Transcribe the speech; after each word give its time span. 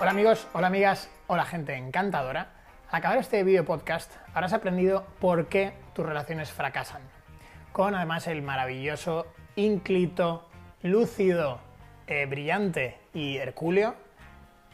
Hola 0.00 0.10
amigos, 0.10 0.46
hola 0.52 0.66
amigas, 0.66 1.10
hola 1.26 1.44
gente 1.44 1.74
encantadora. 1.74 2.52
Al 2.90 2.98
acabar 2.98 3.18
este 3.18 3.42
video 3.42 3.64
podcast 3.64 4.12
habrás 4.34 4.52
aprendido 4.52 5.06
por 5.20 5.48
qué 5.48 5.72
tus 5.94 6.04
relaciones 6.04 6.50
fracasan. 6.50 7.02
Con 7.72 7.94
además 7.94 8.26
el 8.26 8.42
maravilloso, 8.42 9.26
ínclito, 9.56 10.48
lúcido, 10.82 11.60
eh, 12.06 12.26
brillante 12.26 12.98
y 13.14 13.38
hercúleo 13.38 13.94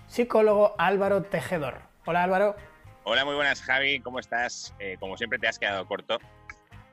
psicólogo 0.07 0.75
Álvaro 0.79 1.23
Tejedor. 1.23 1.79
Hola 2.07 2.25
Álvaro. 2.25 2.57
Hola, 3.05 3.25
muy 3.25 3.35
buenas 3.35 3.63
Javi, 3.63 4.01
¿cómo 4.01 4.19
estás? 4.19 4.75
Eh, 4.79 4.97
como 4.99 5.17
siempre 5.17 5.39
te 5.39 5.49
has 5.49 5.59
quedado 5.59 5.87
corto. 5.87 6.19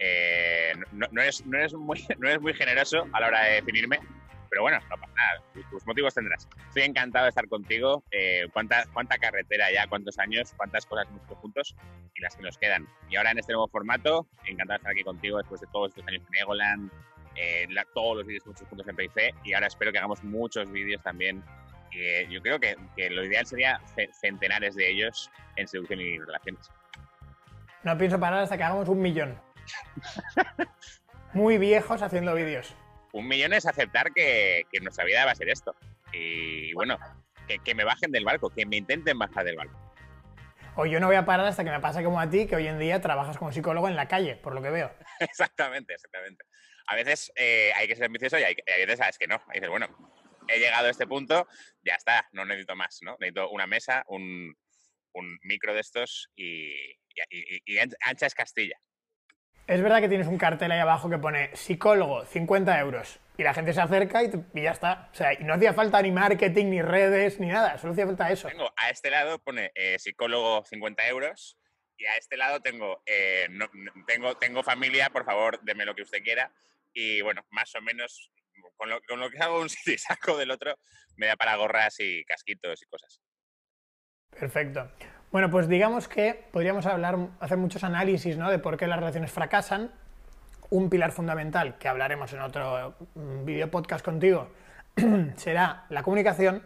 Eh, 0.04 0.74
no, 0.94 1.22
eres, 1.22 1.44
muy, 1.46 2.04
no 2.18 2.28
eres 2.28 2.42
muy 2.42 2.54
generoso 2.56 3.08
a 3.14 3.20
la 3.20 3.28
hora 3.28 3.44
de 3.44 3.54
definirme, 3.56 4.00
pero 4.50 4.64
bueno, 4.64 4.80
no 4.90 4.98
pasa 4.98 5.14
nada, 5.16 5.44
tus 5.70 5.86
motivos 5.86 6.16
tendrás. 6.16 6.48
Estoy 6.68 6.84
encantado 6.84 7.26
de 7.26 7.30
estar 7.30 7.48
contigo. 7.48 8.04
Eh, 8.10 8.48
¿cuánta, 8.52 8.86
¿Cuánta 8.94 9.18
carretera 9.20 9.72
ya? 9.72 9.88
¿Cuántos 9.88 10.18
años? 10.18 10.54
¿Cuántas 10.58 10.88
cosas 10.88 11.08
hemos 11.08 11.24
hecho 11.24 11.36
juntos? 11.36 11.76
Y 12.16 12.22
las 12.22 12.36
que 12.36 12.42
nos 12.42 12.58
quedan. 12.58 12.88
Y 13.10 13.16
ahora 13.16 13.32
en 13.32 13.38
este 13.38 13.54
nuevo 13.54 13.68
formato, 13.68 14.28
encantado 14.46 14.78
de 14.78 14.78
estar 14.78 14.92
aquí 14.92 15.04
contigo 15.04 15.38
después 15.38 15.62
de 15.62 15.68
todos 15.72 15.90
estos 15.90 16.08
años 16.08 16.24
en 16.28 16.42
Egoland, 16.42 16.92
eh, 17.36 17.68
todos 17.94 18.18
los 18.18 18.26
vídeos 18.26 18.46
muchos 18.48 18.68
juntos 18.68 18.88
en 18.88 18.96
PIC 18.96 19.36
y 19.46 19.54
ahora 19.54 19.68
espero 19.68 19.92
que 19.92 20.00
hagamos 20.00 20.22
muchos 20.24 20.70
vídeos 20.72 21.02
también. 21.04 21.44
yo 22.30 22.42
creo 22.42 22.60
que, 22.60 22.76
que, 22.98 23.10
lo 23.10 23.24
ideal 23.24 23.46
sería 23.46 23.80
centenares 24.20 24.76
de 24.76 24.90
ellos 24.90 25.30
en 25.58 25.68
seducción 25.68 26.02
y 26.02 26.18
relaciones. 26.18 26.72
No 27.84 27.98
pienso 27.98 28.20
parar 28.20 28.44
hasta 28.44 28.58
que 28.58 28.64
hagamos 28.64 28.90
un 28.90 29.02
millón. 29.02 29.51
Muy 31.34 31.58
viejos 31.58 32.02
haciendo 32.02 32.36
vídeos 32.36 32.76
un 33.14 33.28
millón 33.28 33.54
es 33.54 33.66
aceptar 33.66 34.14
que, 34.14 34.66
nuestra 34.82 35.06
vida 35.06 35.26
va 35.26 35.32
a 35.32 35.36
ser 35.36 35.50
esto. 35.50 35.76
Y 36.14 36.74
bueno, 36.74 36.98
que, 37.64 37.76
me 37.76 37.84
bajen 37.84 38.12
del 38.12 38.26
barco, 38.26 38.50
que 38.50 38.66
me 38.66 38.78
intenten 38.78 39.18
bajar 39.18 39.46
del 39.46 39.58
barco. 39.58 39.78
O 40.76 40.86
yo 40.86 41.00
no 41.00 41.08
voy 41.08 41.18
a 41.18 41.26
parar 41.26 41.46
hasta 41.46 41.64
que 41.64 41.70
me 41.70 41.82
pase 41.82 42.04
como 42.04 42.20
a 42.20 42.30
ti, 42.30 42.48
que 42.48 42.56
hoy 42.56 42.68
en 42.68 42.80
día 42.80 43.02
trabajas 43.02 43.38
como 43.38 43.52
psicólogo 43.52 43.90
en 43.90 43.96
la 43.96 44.08
calle, 44.08 44.38
por 44.38 44.54
lo 44.54 44.62
que 44.62 44.70
veo. 44.70 44.94
exactamente, 45.20 45.94
exactamente. 45.94 46.46
A 46.88 46.96
veces 46.96 47.32
eh, 47.36 47.72
hay 47.76 47.88
que 47.88 47.96
ser 47.96 48.06
ambicioso 48.06 48.40
y 48.40 48.44
hay, 48.44 48.56
veces 48.56 49.00
sabes 49.00 49.18
que 49.18 49.28
no. 49.28 49.42
Y 49.52 49.56
dices, 49.56 49.70
bueno, 49.70 49.88
he 50.48 50.60
llegado 50.60 50.88
a 50.88 50.92
este 50.92 51.08
punto, 51.08 51.48
ya 51.84 51.96
está, 51.96 52.28
no 52.32 52.46
necesito 52.46 52.76
más, 52.76 53.00
¿no? 53.02 53.18
Necesito 53.20 53.50
una 53.50 53.68
mesa, 53.68 54.04
un, 54.08 54.56
micro 55.44 55.74
de 55.74 55.82
estos 55.82 56.32
y, 56.38 56.74
y 57.30 57.78
ancha 57.78 58.26
es 58.26 58.34
Castilla. 58.34 58.78
Es 59.72 59.82
verdad 59.82 60.02
que 60.02 60.10
tienes 60.10 60.28
un 60.28 60.38
cartel 60.38 60.70
ahí 60.74 60.80
abajo 60.80 61.10
que 61.10 61.18
pone 61.18 61.56
psicólogo, 61.56 62.26
50 62.26 62.78
euros. 62.78 63.22
Y 63.38 63.44
la 63.44 63.54
gente 63.54 63.72
se 63.72 63.80
acerca 63.80 64.22
y, 64.22 64.30
ya 64.62 64.72
está. 64.72 65.10
O 65.14 65.16
sea, 65.16 65.32
y 65.32 65.46
no 65.46 65.54
hacía 65.54 65.74
falta 65.74 66.02
ni 66.02 66.12
marketing, 66.12 66.66
ni 66.66 66.82
redes, 66.82 67.40
ni 67.40 67.48
nada. 67.48 67.78
Solo 67.78 67.94
hacía 67.94 68.06
falta 68.06 68.30
eso. 68.30 68.50
Tengo, 68.50 68.74
a 68.76 68.90
este 68.90 69.10
lado 69.10 69.40
pone 69.40 69.72
eh, 69.74 69.98
psicólogo, 69.98 70.66
50 70.66 71.08
euros. 71.08 71.58
Y 71.96 72.04
a 72.06 72.18
este 72.18 72.36
lado 72.36 72.60
tengo, 72.60 73.02
eh, 73.06 73.48
tengo, 74.08 74.36
tengo 74.36 74.62
familia, 74.62 75.10
por 75.10 75.24
favor, 75.24 75.58
deme 75.62 75.86
lo 75.86 75.96
que 75.96 76.02
usted 76.02 76.22
quiera. 76.22 76.52
Y 76.92 77.22
bueno, 77.22 77.46
más 77.52 77.74
o 77.76 77.82
menos, 77.82 78.30
con 78.76 78.90
lo, 78.90 79.00
con 79.04 79.22
lo 79.22 79.30
que 79.30 79.40
hago 79.40 79.58
un 79.62 79.70
sitio 79.70 79.94
y 79.94 79.98
saco 80.00 80.36
del 80.36 80.52
otro, 80.52 80.78
me 81.16 81.28
da 81.28 81.38
para 81.38 81.56
gorras 81.56 81.96
y 82.00 82.26
casquitos 82.26 82.84
y 82.84 82.86
cosas. 82.88 83.22
Perfecto. 84.38 84.92
Bueno, 85.32 85.50
pues 85.50 85.70
digamos 85.70 86.10
que 86.10 86.44
podríamos 86.52 86.86
hablar, 86.86 87.18
hacer 87.40 87.58
muchos 87.58 87.86
análisis 87.86 88.38
¿no? 88.38 88.52
de 88.52 88.60
por 88.60 88.76
qué 88.76 88.86
las 88.86 89.00
relaciones 89.00 89.32
fracasan. 89.32 89.90
Un 90.70 90.90
pilar 90.90 91.14
fundamental 91.14 91.78
que 91.78 91.88
hablaremos 91.88 92.34
en 92.34 92.42
otro 92.42 92.96
mm, 93.16 93.46
video 93.46 93.72
podcast 93.72 94.04
contigo 94.04 94.50
será 95.38 95.86
la 95.88 96.04
comunicación, 96.04 96.64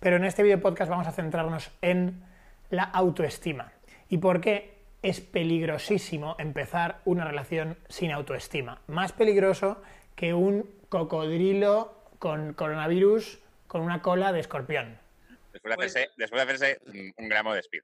pero 0.00 0.16
en 0.16 0.24
este 0.24 0.42
video 0.42 0.58
podcast 0.58 0.90
vamos 0.90 1.06
a 1.06 1.12
centrarnos 1.12 1.70
en 1.82 2.24
la 2.70 2.84
autoestima 2.84 3.72
y 4.08 4.16
por 4.16 4.40
qué 4.40 4.78
es 5.02 5.20
peligrosísimo 5.20 6.34
empezar 6.38 7.00
una 7.04 7.26
relación 7.26 7.76
sin 7.90 8.10
autoestima. 8.10 8.80
Más 8.86 9.12
peligroso 9.12 9.82
que 10.14 10.32
un 10.32 10.68
cocodrilo 10.88 11.94
con 12.18 12.54
coronavirus 12.54 13.38
con 13.66 13.82
una 13.82 14.00
cola 14.00 14.32
de 14.32 14.40
escorpión. 14.40 14.98
Después 15.52 15.76
de 15.76 15.84
hacerse, 15.86 16.10
después 16.16 16.46
de 16.46 16.52
hacerse 16.52 16.80
un 17.16 17.28
gramo 17.28 17.54
de 17.54 17.60
speed. 17.60 17.82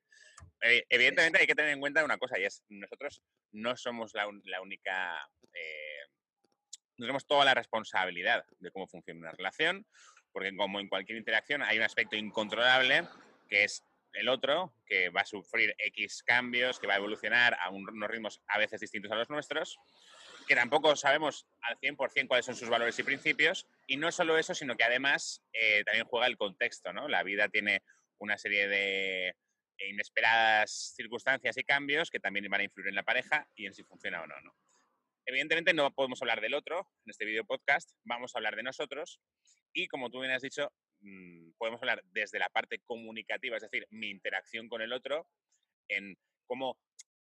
Eh, 0.63 0.87
evidentemente 0.89 1.41
hay 1.41 1.47
que 1.47 1.55
tener 1.55 1.73
en 1.73 1.81
cuenta 1.81 2.05
una 2.05 2.17
cosa 2.17 2.39
y 2.39 2.45
es, 2.45 2.63
nosotros 2.69 3.23
no 3.53 3.77
somos 3.77 4.15
la, 4.15 4.27
única, 4.63 5.29
eh, 5.53 6.09
no 6.97 7.05
tenemos 7.05 7.27
toda 7.27 7.45
la 7.45 7.55
responsabilidad 7.55 8.47
de 8.61 8.71
cómo 8.71 8.87
funciona 8.87 9.21
una 9.21 9.33
relación, 9.33 9.87
porque 10.33 10.57
como 10.57 10.81
en 10.81 10.89
cualquier 10.89 11.19
interacción 11.19 11.63
hay 11.63 11.77
un 11.77 11.85
aspecto 11.85 12.17
incontrolable 12.17 13.07
que 13.49 13.65
es 13.65 13.85
el 14.15 14.29
otro, 14.29 14.73
que 14.87 15.11
va 15.11 15.21
a 15.21 15.27
sufrir 15.27 15.75
X 15.77 16.23
cambios, 16.23 16.79
que 16.79 16.87
va 16.87 16.95
a 16.95 16.99
evolucionar 16.99 17.59
a 17.61 17.69
unos 17.71 18.09
ritmos 18.09 18.41
a 18.47 18.59
veces 18.59 18.81
distintos 18.81 19.13
a 19.13 19.17
los 19.17 19.29
nuestros, 19.29 19.79
que 20.47 20.55
tampoco 20.55 20.95
sabemos 20.97 21.47
al 21.63 21.79
100% 21.79 22.29
cuáles 22.29 22.47
son 22.47 22.57
sus 22.57 22.69
valores 22.69 22.99
y 22.99 23.03
principios, 23.03 23.67
y 23.87 23.97
no 23.97 24.13
solo 24.13 24.39
eso, 24.39 24.55
sino 24.55 24.77
que 24.77 24.85
además 24.85 25.43
eh, 25.53 25.83
también 25.85 26.07
juega 26.07 26.27
el 26.27 26.37
contexto, 26.37 26.93
¿no? 26.93 27.09
La 27.09 27.23
vida 27.23 27.49
tiene 27.49 27.83
una 28.19 28.39
serie 28.39 28.69
de, 28.69 29.35
e 29.79 29.89
inesperadas 29.89 30.95
circunstancias 30.97 31.57
y 31.57 31.65
cambios 31.65 32.11
que 32.11 32.21
también 32.21 32.49
van 32.49 32.61
a 32.61 32.65
influir 32.65 32.89
en 32.89 32.95
la 32.95 33.03
pareja 33.03 33.49
y 33.55 33.67
en 33.67 33.75
si 33.75 33.83
funciona 33.85 34.23
o 34.23 34.27
no. 34.27 34.41
¿no? 34.41 34.55
Evidentemente 35.27 35.75
no 35.75 35.93
podemos 35.93 36.21
hablar 36.23 36.41
del 36.41 36.55
otro 36.55 36.89
en 37.05 37.11
este 37.11 37.25
video 37.25 37.45
podcast, 37.45 37.91
vamos 38.05 38.35
a 38.35 38.39
hablar 38.39 38.57
de 38.57 38.63
nosotros 38.63 39.21
y 39.73 39.89
como 39.89 40.11
tú 40.11 40.21
bien 40.21 40.33
has 40.33 40.43
dicho, 40.43 40.73
mm, 41.01 41.53
podemos 41.59 41.81
hablar 41.83 42.03
desde 42.13 42.39
la 42.39 42.49
parte 42.49 42.81
comunicativa, 42.85 43.57
es 43.57 43.63
decir, 43.63 43.87
mi 43.91 44.11
interacción 44.11 44.69
con 44.69 44.83
el 44.83 44.93
otro, 44.93 45.27
en 45.89 46.17
cómo 46.47 46.79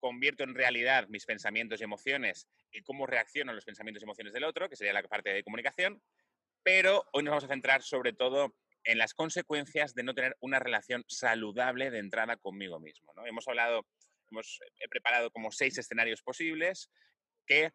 convierto 0.02 0.42
en 0.42 0.54
realidad 0.54 1.06
mis 1.08 1.24
pensamientos 1.24 1.80
y 1.80 1.84
emociones 1.84 2.48
y 2.72 2.82
cómo 2.82 3.06
reacciono 3.06 3.52
a 3.52 3.54
los 3.54 3.64
pensamientos 3.64 4.02
y 4.02 4.04
emociones 4.04 4.32
del 4.32 4.42
otro, 4.42 4.68
que 4.68 4.74
sería 4.74 4.92
la 4.92 5.02
parte 5.04 5.32
de 5.32 5.44
comunicación, 5.44 6.02
pero 6.64 7.04
hoy 7.12 7.22
nos 7.22 7.30
vamos 7.30 7.44
a 7.44 7.48
centrar 7.48 7.82
sobre 7.82 8.12
todo 8.12 8.52
en 8.82 8.98
las 8.98 9.14
consecuencias 9.14 9.94
de 9.94 10.02
no 10.02 10.12
tener 10.12 10.36
una 10.40 10.58
relación 10.58 11.04
saludable 11.06 11.92
de 11.92 12.00
entrada 12.00 12.36
conmigo 12.36 12.80
mismo. 12.80 13.12
¿no? 13.14 13.24
Hemos 13.26 13.46
hablado, 13.46 13.86
hemos, 14.32 14.58
he 14.80 14.88
preparado 14.88 15.30
como 15.30 15.52
seis 15.52 15.78
escenarios 15.78 16.20
posibles 16.20 16.90
que 17.46 17.70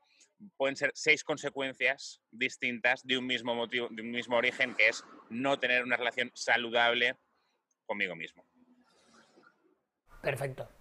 pueden 0.57 0.75
ser 0.75 0.91
seis 0.95 1.23
consecuencias 1.23 2.21
distintas 2.29 3.07
de 3.07 3.17
un 3.17 3.25
mismo 3.25 3.55
motivo, 3.55 3.88
de 3.89 4.01
un 4.01 4.11
mismo 4.11 4.35
origen, 4.35 4.75
que 4.75 4.89
es 4.89 5.01
no 5.29 5.59
tener 5.59 5.85
una 5.85 5.95
relación 5.95 6.29
saludable 6.35 7.15
conmigo 7.85 8.17
mismo. 8.17 8.45
Perfecto. 10.21 10.76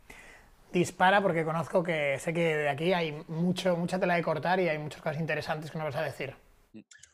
Dispara 0.77 1.23
porque 1.23 1.43
conozco 1.43 1.83
que 1.83 2.19
sé 2.19 2.35
que 2.35 2.55
de 2.55 2.69
aquí 2.69 2.93
hay 2.93 3.13
mucho, 3.29 3.75
mucha 3.79 3.99
tela 3.99 4.15
de 4.15 4.23
cortar 4.23 4.61
y 4.61 4.69
hay 4.69 4.77
muchas 4.77 5.01
cosas 5.01 5.19
interesantes 5.19 5.71
que 5.71 5.79
nos 5.79 5.87
vas 5.87 5.97
a 5.97 6.05
decir. 6.05 6.35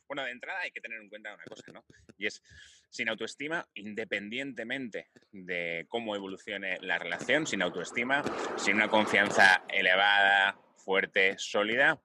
Bueno, 0.09 0.25
de 0.25 0.33
entrada 0.33 0.59
hay 0.63 0.73
que 0.73 0.81
tener 0.81 1.01
en 1.01 1.09
cuenta 1.09 1.33
una 1.33 1.45
cosa, 1.45 1.71
¿no? 1.71 1.85
Y 2.19 2.27
es, 2.27 2.43
sin 2.91 3.09
autoestima, 3.09 3.65
independientemente 3.75 5.11
de 5.31 5.87
cómo 5.89 6.17
evolucione 6.17 6.81
la 6.81 6.99
relación, 6.99 7.47
sin 7.47 7.63
autoestima, 7.63 8.25
sin 8.57 8.75
una 8.75 8.89
confianza 8.89 9.63
elevada, 9.69 10.59
fuerte, 10.77 11.37
sólida, 11.39 12.03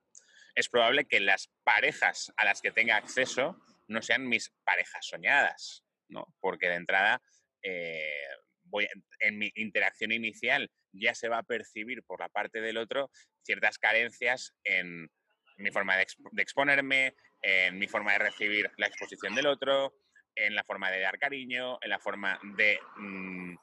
es 0.54 0.70
probable 0.70 1.06
que 1.06 1.20
las 1.20 1.50
parejas 1.64 2.32
a 2.38 2.46
las 2.46 2.62
que 2.62 2.72
tenga 2.72 2.98
acceso 2.98 3.60
no 3.88 4.04
sean 4.04 4.28
mis 4.28 4.52
parejas 4.64 5.08
soñadas, 5.08 5.84
¿no? 6.08 6.36
Porque 6.40 6.70
de 6.70 6.76
entrada, 6.76 7.20
eh, 7.64 8.28
voy, 8.66 8.88
en 9.22 9.40
mi 9.40 9.52
interacción 9.56 10.12
inicial 10.12 10.70
ya 11.00 11.16
se 11.16 11.30
va 11.30 11.40
a 11.40 11.44
percibir 11.44 12.04
por 12.04 12.20
la 12.20 12.30
parte 12.30 12.62
del 12.62 12.78
otro 12.78 13.10
ciertas 13.44 13.78
carencias 13.78 14.54
en 14.64 15.10
mi 15.58 15.72
forma 15.72 15.96
de, 15.96 16.06
exponerme, 16.38 17.16
en 17.42 17.78
mi 17.78 17.88
forma 17.88 18.14
de 18.14 18.20
recibir 18.20 18.72
la 18.78 18.88
exposición 18.88 19.36
del 19.36 19.48
otro, 19.48 19.94
en 20.36 20.56
la 20.56 20.64
forma 20.64 20.92
de 20.92 21.00
dar 21.00 21.18
cariño, 21.18 21.80
en 21.82 21.90
la 21.90 22.00
forma 22.00 22.40
de, 22.56 22.80
mm, 22.98 23.56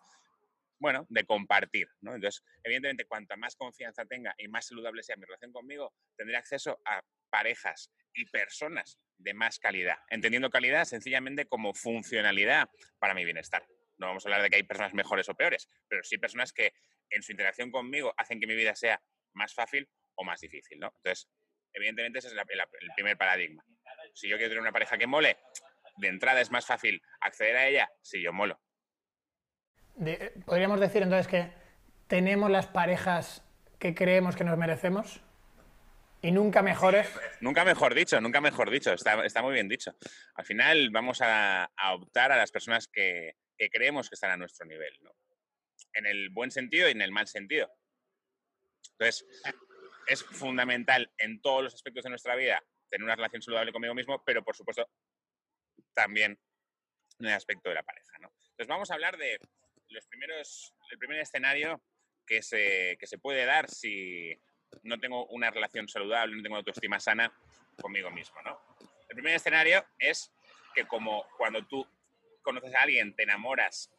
bueno, 0.81 1.07
de 1.09 1.25
compartir, 1.25 1.89
¿no? 2.01 2.15
Entonces, 2.15 2.43
evidentemente, 2.65 3.05
cuanta 3.05 3.37
más 3.37 3.55
confianza 3.57 4.05
tenga 4.05 4.35
y 4.39 4.49
más 4.49 4.67
saludable 4.67 5.03
sea 5.03 5.17
mi 5.17 5.25
relación 5.25 5.53
conmigo, 5.53 5.95
tendré 6.17 6.37
acceso 6.37 6.81
a 6.85 7.01
parejas 7.31 7.91
y 8.13 8.27
personas 8.27 8.99
de 9.19 9.35
más 9.35 9.59
calidad, 9.59 9.99
entendiendo 10.11 10.51
calidad 10.51 10.85
sencillamente 10.85 11.47
como 11.47 11.75
funcionalidad 11.75 12.69
para 12.99 13.15
mi 13.15 13.25
bienestar. 13.25 13.65
No 14.05 14.11
vamos 14.11 14.25
a 14.25 14.29
hablar 14.29 14.43
de 14.43 14.51
que 14.51 14.57
hay 14.57 14.63
personas 14.63 14.95
mejores 14.95 15.29
o 15.29 15.35
peores, 15.35 15.69
pero 15.89 16.03
sí 16.03 16.19
personas 16.19 16.53
que 16.53 16.73
en 17.11 17.23
su 17.23 17.33
interacción 17.33 17.71
conmigo 17.71 18.15
hacen 18.17 18.41
que 18.41 18.47
mi 18.47 18.55
vida 18.55 18.75
sea 18.75 19.03
más 19.33 19.55
fácil 19.55 19.89
o 20.15 20.25
más 20.25 20.41
difícil, 20.41 20.79
¿no? 20.79 20.93
Entonces, 20.97 21.29
Evidentemente 21.75 22.21
ese 22.21 22.29
es 22.29 22.35
el 22.35 22.91
primer 22.95 23.19
paradigma. 23.19 23.65
Si 24.15 24.29
yo 24.29 24.37
quiero 24.37 24.51
tener 24.51 24.63
una 24.63 24.73
pareja 24.73 24.97
que 24.97 25.09
mole, 25.09 25.39
de 25.97 26.09
entrada 26.09 26.41
es 26.41 26.51
más 26.51 26.65
fácil 26.65 27.03
acceder 27.21 27.57
a 27.57 27.67
ella 27.67 27.91
si 28.01 28.23
yo 28.23 28.33
molo. 28.33 28.61
Podríamos 30.47 30.81
decir 30.81 31.03
entonces 31.03 31.27
que 31.27 31.53
tenemos 32.07 32.51
las 32.51 32.69
parejas 32.69 33.45
que 33.79 33.95
creemos 33.95 34.37
que 34.37 34.45
nos 34.45 34.57
merecemos 34.57 35.21
Y 36.23 36.31
nunca 36.31 36.63
mejores. 36.63 37.13
Nunca 37.41 37.65
mejor 37.65 37.95
dicho, 37.95 38.21
nunca 38.21 38.41
mejor 38.41 38.71
dicho. 38.71 38.93
Está, 38.93 39.25
está 39.25 39.43
muy 39.43 39.53
bien 39.53 39.69
dicho. 39.69 39.95
Al 40.37 40.45
final 40.45 40.91
vamos 40.91 41.21
a, 41.23 41.71
optar 41.93 42.31
a 42.31 42.37
las 42.37 42.53
personas 42.53 42.87
que, 42.87 43.37
que, 43.57 43.71
creemos 43.71 44.09
que 44.09 44.15
están 44.15 44.31
a 44.31 44.37
nuestro 44.37 44.67
nivel, 44.67 44.97
¿no? 45.03 45.15
En 45.95 46.07
el 46.07 46.31
buen 46.31 46.51
sentido 46.51 46.89
y 46.89 46.93
en 46.93 47.03
el 47.03 47.13
mal 47.13 47.27
sentido. 47.27 47.71
Entonces, 48.93 49.27
es 50.07 50.23
fundamental 50.23 51.13
en 51.19 51.41
todos 51.41 51.65
los 51.65 51.75
aspectos 51.75 52.05
de 52.05 52.11
nuestra 52.11 52.37
vida 52.37 52.63
tener 52.91 53.05
una 53.05 53.17
relación 53.17 53.43
saludable 53.43 53.73
conmigo 53.73 53.95
mismo, 53.95 54.23
pero 54.25 54.45
por 54.45 54.55
supuesto 54.55 54.89
también 55.95 56.39
en 57.19 57.27
el 57.27 57.33
aspecto 57.33 57.69
de 57.69 57.75
la 57.77 57.83
pareja. 57.83 58.19
¿no? 58.21 58.33
Entonces 58.43 58.69
vamos 58.69 58.91
a 58.91 58.95
hablar 58.95 59.17
de 59.17 59.41
los 59.89 60.07
primeros, 60.07 60.75
el 60.91 60.99
primer 60.99 61.19
escenario 61.19 61.83
que 62.27 62.43
se, 62.43 62.97
que 62.99 63.07
se 63.07 63.19
puede 63.19 63.45
dar 63.45 63.69
si 63.69 64.39
no 64.83 64.99
tengo 64.99 65.27
una 65.27 65.51
relación 65.51 65.89
saludable, 65.89 66.37
no 66.37 66.43
tengo 66.43 66.57
autoestima 66.57 67.01
sana 67.01 67.33
conmigo 67.81 68.11
mismo. 68.11 68.41
¿no? 68.43 68.61
El 69.09 69.17
primer 69.17 69.35
escenario 69.35 69.85
es 69.99 70.33
que 70.75 70.87
como 70.87 71.27
cuando 71.37 71.67
tú 71.67 71.87
conoces 72.45 72.73
a 72.75 72.83
alguien, 72.83 73.17
te 73.17 73.25
enamoras 73.25 73.91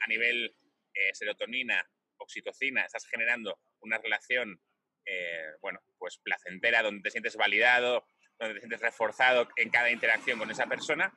a 0.00 0.06
nivel 0.06 0.54
eh, 0.94 1.14
serotonina, 1.14 1.84
oxitocina, 2.18 2.84
estás 2.84 3.06
generando 3.06 3.58
una 3.80 3.98
relación, 3.98 4.60
eh, 5.04 5.46
bueno, 5.60 5.80
pues 5.98 6.18
placentera, 6.18 6.82
donde 6.82 7.02
te 7.02 7.10
sientes 7.10 7.36
validado, 7.36 8.06
donde 8.38 8.54
te 8.54 8.60
sientes 8.60 8.80
reforzado 8.80 9.48
en 9.56 9.70
cada 9.70 9.90
interacción 9.90 10.38
con 10.38 10.50
esa 10.50 10.66
persona, 10.66 11.12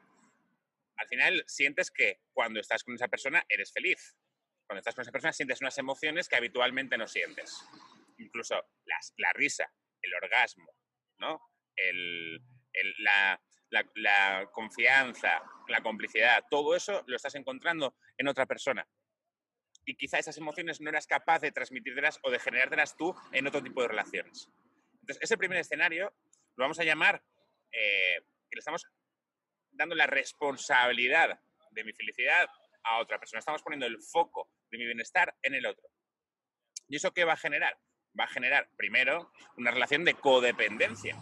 al 0.97 1.07
final 1.07 1.43
sientes 1.47 1.91
que 1.91 2.21
cuando 2.33 2.59
estás 2.59 2.83
con 2.83 2.95
esa 2.95 3.07
persona 3.07 3.43
eres 3.49 3.71
feliz. 3.71 4.15
Cuando 4.65 4.79
estás 4.79 4.95
con 4.95 5.01
esa 5.01 5.11
persona 5.11 5.33
sientes 5.33 5.61
unas 5.61 5.77
emociones 5.77 6.29
que 6.29 6.35
habitualmente 6.35 6.97
no 6.97 7.07
sientes. 7.07 7.63
Incluso 8.17 8.63
la 8.85 9.33
risa, 9.33 9.71
el 10.01 10.13
orgasmo, 10.13 10.71
¿no? 11.17 11.41
la, 12.99 13.41
la 13.71 14.49
confianza, 14.51 15.41
la 15.67 15.81
complicidad, 15.81 16.43
todo 16.49 16.75
eso 16.75 17.03
lo 17.07 17.15
estás 17.15 17.35
encontrando 17.35 17.95
en 18.17 18.27
otra 18.27 18.45
persona 18.45 18.87
y 19.85 19.95
quizá 19.95 20.19
esas 20.19 20.37
emociones 20.37 20.79
no 20.81 20.89
eras 20.89 21.07
capaz 21.07 21.39
de 21.39 21.51
transmitírtelas 21.51 22.19
o 22.23 22.31
de 22.31 22.39
generártelas 22.39 22.95
tú 22.95 23.15
en 23.31 23.47
otro 23.47 23.63
tipo 23.63 23.81
de 23.81 23.87
relaciones. 23.87 24.49
Entonces, 25.01 25.19
ese 25.21 25.37
primer 25.37 25.57
escenario 25.57 26.13
lo 26.55 26.63
vamos 26.63 26.79
a 26.79 26.83
llamar 26.83 27.23
eh, 27.71 28.21
que 28.49 28.55
le 28.55 28.59
estamos 28.59 28.85
dando 29.71 29.95
la 29.95 30.07
responsabilidad 30.07 31.39
de 31.71 31.83
mi 31.83 31.93
felicidad 31.93 32.47
a 32.83 32.99
otra 32.99 33.19
persona. 33.19 33.39
Estamos 33.39 33.63
poniendo 33.63 33.87
el 33.87 34.01
foco 34.01 34.49
de 34.69 34.77
mi 34.77 34.85
bienestar 34.85 35.35
en 35.41 35.55
el 35.55 35.65
otro. 35.65 35.87
¿Y 36.87 36.97
eso 36.97 37.11
qué 37.11 37.23
va 37.23 37.33
a 37.33 37.37
generar? 37.37 37.77
Va 38.19 38.25
a 38.25 38.27
generar, 38.27 38.69
primero, 38.75 39.31
una 39.57 39.71
relación 39.71 40.03
de 40.03 40.13
codependencia. 40.15 41.17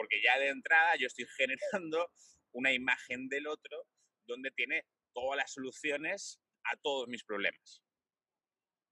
Porque 0.00 0.22
ya 0.22 0.38
de 0.38 0.48
entrada 0.48 0.96
yo 0.96 1.08
estoy 1.08 1.26
generando 1.36 2.10
una 2.52 2.72
imagen 2.72 3.28
del 3.28 3.46
otro 3.46 3.86
donde 4.24 4.50
tiene 4.50 4.86
todas 5.12 5.36
las 5.36 5.52
soluciones 5.52 6.40
a 6.64 6.74
todos 6.78 7.06
mis 7.06 7.22
problemas. 7.22 7.82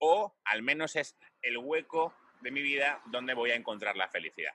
O 0.00 0.36
al 0.44 0.60
menos 0.60 0.96
es 0.96 1.16
el 1.40 1.56
hueco 1.56 2.14
de 2.42 2.50
mi 2.50 2.60
vida 2.60 3.02
donde 3.06 3.32
voy 3.32 3.52
a 3.52 3.54
encontrar 3.54 3.96
la 3.96 4.10
felicidad. 4.10 4.52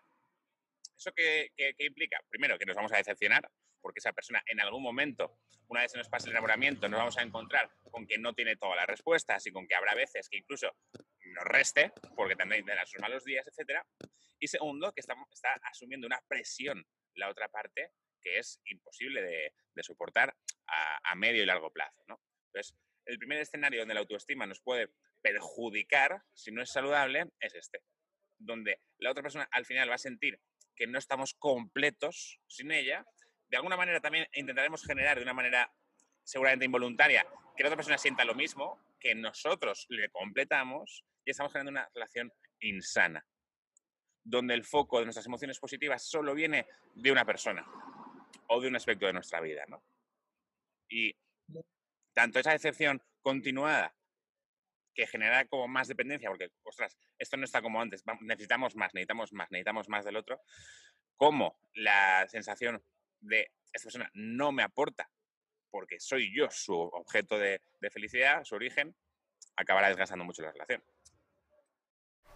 ¿Eso 0.95 1.11
qué, 1.15 1.49
implica? 1.79 2.19
Primero, 2.29 2.59
que 2.59 2.67
nos 2.67 2.75
vamos 2.75 2.93
a 2.93 2.97
decepcionar, 2.97 3.49
porque 3.81 3.97
esa 3.97 4.13
persona 4.13 4.43
en 4.45 4.61
algún 4.61 4.83
momento, 4.83 5.39
una 5.69 5.81
vez 5.81 5.91
se 5.91 5.97
nos 5.97 6.07
pase 6.07 6.27
el 6.27 6.33
enamoramiento, 6.33 6.87
nos 6.87 6.99
vamos 6.99 7.17
a 7.17 7.23
encontrar 7.23 7.71
con 7.89 8.05
que 8.05 8.19
no 8.19 8.33
tiene 8.33 8.57
todas 8.57 8.75
las 8.75 8.85
respuestas 8.85 9.43
y 9.47 9.51
con 9.51 9.67
que 9.67 9.73
habrá 9.73 9.95
veces 9.95 10.29
que 10.29 10.37
incluso 10.37 10.71
nos 11.23 11.45
reste, 11.45 11.93
porque 12.15 12.35
también 12.35 12.63
tendrá 12.63 12.85
sus 12.85 13.01
malos 13.01 13.23
días, 13.25 13.43
etc. 13.47 13.81
Y 14.43 14.47
segundo, 14.49 14.91
que 14.91 14.99
está, 14.99 15.15
está 15.31 15.53
asumiendo 15.63 16.05
una 16.05 16.19
presión 16.27 16.85
la 17.15 17.29
otra 17.29 17.47
parte 17.47 17.91
que 18.21 18.39
es 18.39 18.59
imposible 18.65 19.21
de, 19.21 19.83
soportar 19.83 20.35
a, 20.67 21.11
a, 21.11 21.15
medio 21.15 21.41
y 21.41 21.45
largo 21.45 21.71
plazo. 21.71 22.03
¿no? 22.09 22.19
Entonces, 22.47 22.75
el 23.05 23.17
primer 23.17 23.39
escenario 23.39 23.79
donde 23.79 23.93
la 23.93 24.01
autoestima 24.01 24.45
nos 24.45 24.59
puede 24.59 24.89
perjudicar, 25.21 26.21
si 26.33 26.51
no 26.51 26.61
es 26.61 26.71
saludable, 26.71 27.31
es 27.39 27.55
este, 27.55 27.79
donde 28.37 28.81
la 28.97 29.11
otra 29.11 29.23
persona 29.23 29.47
al 29.49 29.65
final 29.65 29.89
va 29.89 29.95
a 29.95 29.97
sentir 29.97 30.37
que 30.75 30.87
no 30.87 30.99
estamos 30.99 31.33
completos 31.35 32.41
sin 32.47 32.73
ella. 32.73 33.05
De 33.47 33.55
alguna 33.55 33.77
manera 33.77 34.01
también 34.01 34.27
intentaremos 34.33 34.85
generar 34.85 35.15
de 35.15 35.23
una 35.23 35.33
manera 35.33 35.73
seguramente 36.21 36.65
involuntaria 36.65 37.25
que 37.55 37.63
la 37.63 37.69
otra 37.69 37.77
persona 37.77 37.97
sienta 37.97 38.25
lo 38.25 38.35
mismo, 38.35 38.77
que 38.99 39.15
nosotros 39.15 39.85
le 39.87 40.09
completamos 40.09 41.05
y 41.23 41.31
estamos 41.31 41.53
generando 41.53 41.79
una 41.79 41.89
relación 41.93 42.29
insana, 42.59 43.25
donde 44.23 44.53
el 44.53 44.63
foco 44.63 44.99
de 44.99 45.05
nuestras 45.05 45.25
emociones 45.25 45.59
positivas 45.59 46.03
solo 46.03 46.33
viene 46.33 46.67
de 46.95 47.11
una 47.11 47.25
persona 47.25 47.65
o 48.47 48.61
de 48.61 48.67
un 48.67 48.75
aspecto 48.75 49.05
de 49.05 49.13
nuestra 49.13 49.41
vida. 49.41 49.65
¿no? 49.67 49.83
Y 50.89 51.15
tanto 52.13 52.39
esa 52.39 52.51
decepción 52.51 53.01
continuada 53.21 53.95
que 54.93 55.07
genera 55.07 55.45
como 55.45 55.67
más 55.67 55.87
dependencia, 55.87 56.29
porque, 56.29 56.51
ostras, 56.63 56.97
esto 57.17 57.35
no 57.35 57.45
está 57.45 57.61
como 57.61 57.81
antes, 57.81 58.03
necesitamos 58.21 58.75
más, 58.75 58.93
necesitamos 58.93 59.33
más, 59.33 59.49
necesitamos 59.49 59.89
más 59.89 60.05
del 60.05 60.17
otro, 60.17 60.39
como 61.17 61.59
la 61.73 62.27
sensación 62.29 62.83
de 63.19 63.51
esta 63.71 63.87
persona 63.87 64.11
no 64.13 64.51
me 64.51 64.61
aporta 64.61 65.09
porque 65.71 65.99
soy 65.99 66.31
yo 66.35 66.51
su 66.51 66.75
objeto 66.75 67.39
de, 67.39 67.59
de 67.81 67.89
felicidad, 67.89 68.43
su 68.43 68.53
origen, 68.53 68.95
acabará 69.55 69.87
desgastando 69.87 70.23
mucho 70.23 70.43
la 70.43 70.51
relación. 70.51 70.83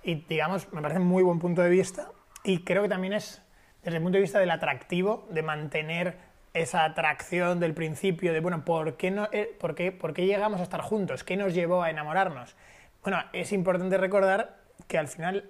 Y 0.07 0.23
digamos, 0.29 0.71
me 0.71 0.81
parece 0.81 1.01
muy 1.01 1.21
buen 1.21 1.37
punto 1.37 1.61
de 1.61 1.69
vista 1.69 2.11
y 2.45 2.63
creo 2.63 2.81
que 2.81 2.87
también 2.87 3.11
es 3.11 3.41
desde 3.83 3.97
el 3.97 4.03
punto 4.03 4.15
de 4.15 4.21
vista 4.21 4.39
del 4.39 4.51
atractivo, 4.51 5.27
de 5.31 5.43
mantener 5.43 6.17
esa 6.53 6.85
atracción 6.85 7.59
del 7.59 7.73
principio 7.73 8.31
de, 8.31 8.39
bueno, 8.39 8.63
¿por 8.63 8.95
qué, 8.95 9.11
no, 9.11 9.27
eh, 9.33 9.53
por, 9.59 9.75
qué, 9.75 9.91
¿por 9.91 10.13
qué 10.13 10.25
llegamos 10.25 10.61
a 10.61 10.63
estar 10.63 10.79
juntos? 10.79 11.25
¿Qué 11.25 11.35
nos 11.35 11.53
llevó 11.53 11.83
a 11.83 11.89
enamorarnos? 11.89 12.55
Bueno, 13.03 13.21
es 13.33 13.51
importante 13.51 13.97
recordar 13.97 14.55
que 14.87 14.97
al 14.97 15.09
final 15.09 15.49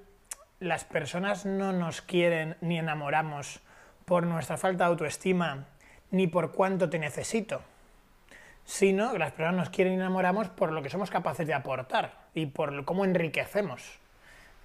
las 0.60 0.86
personas 0.86 1.46
no 1.46 1.72
nos 1.72 2.02
quieren 2.02 2.58
ni 2.60 2.80
enamoramos 2.80 3.60
por 4.06 4.26
nuestra 4.26 4.58
falta 4.58 4.86
de 4.86 4.90
autoestima 4.90 5.66
ni 6.10 6.26
por 6.26 6.52
cuánto 6.52 6.90
te 6.90 6.98
necesito, 6.98 7.62
sino 8.66 9.12
que 9.12 9.20
las 9.20 9.34
personas 9.34 9.56
nos 9.56 9.70
quieren 9.70 9.94
y 9.94 9.98
enamoramos 9.98 10.50
por 10.50 10.72
lo 10.72 10.82
que 10.82 10.90
somos 10.90 11.12
capaces 11.12 11.46
de 11.46 11.54
aportar 11.54 12.26
y 12.34 12.48
por 12.48 12.86
cómo 12.86 13.06
enriquecemos. 13.06 14.00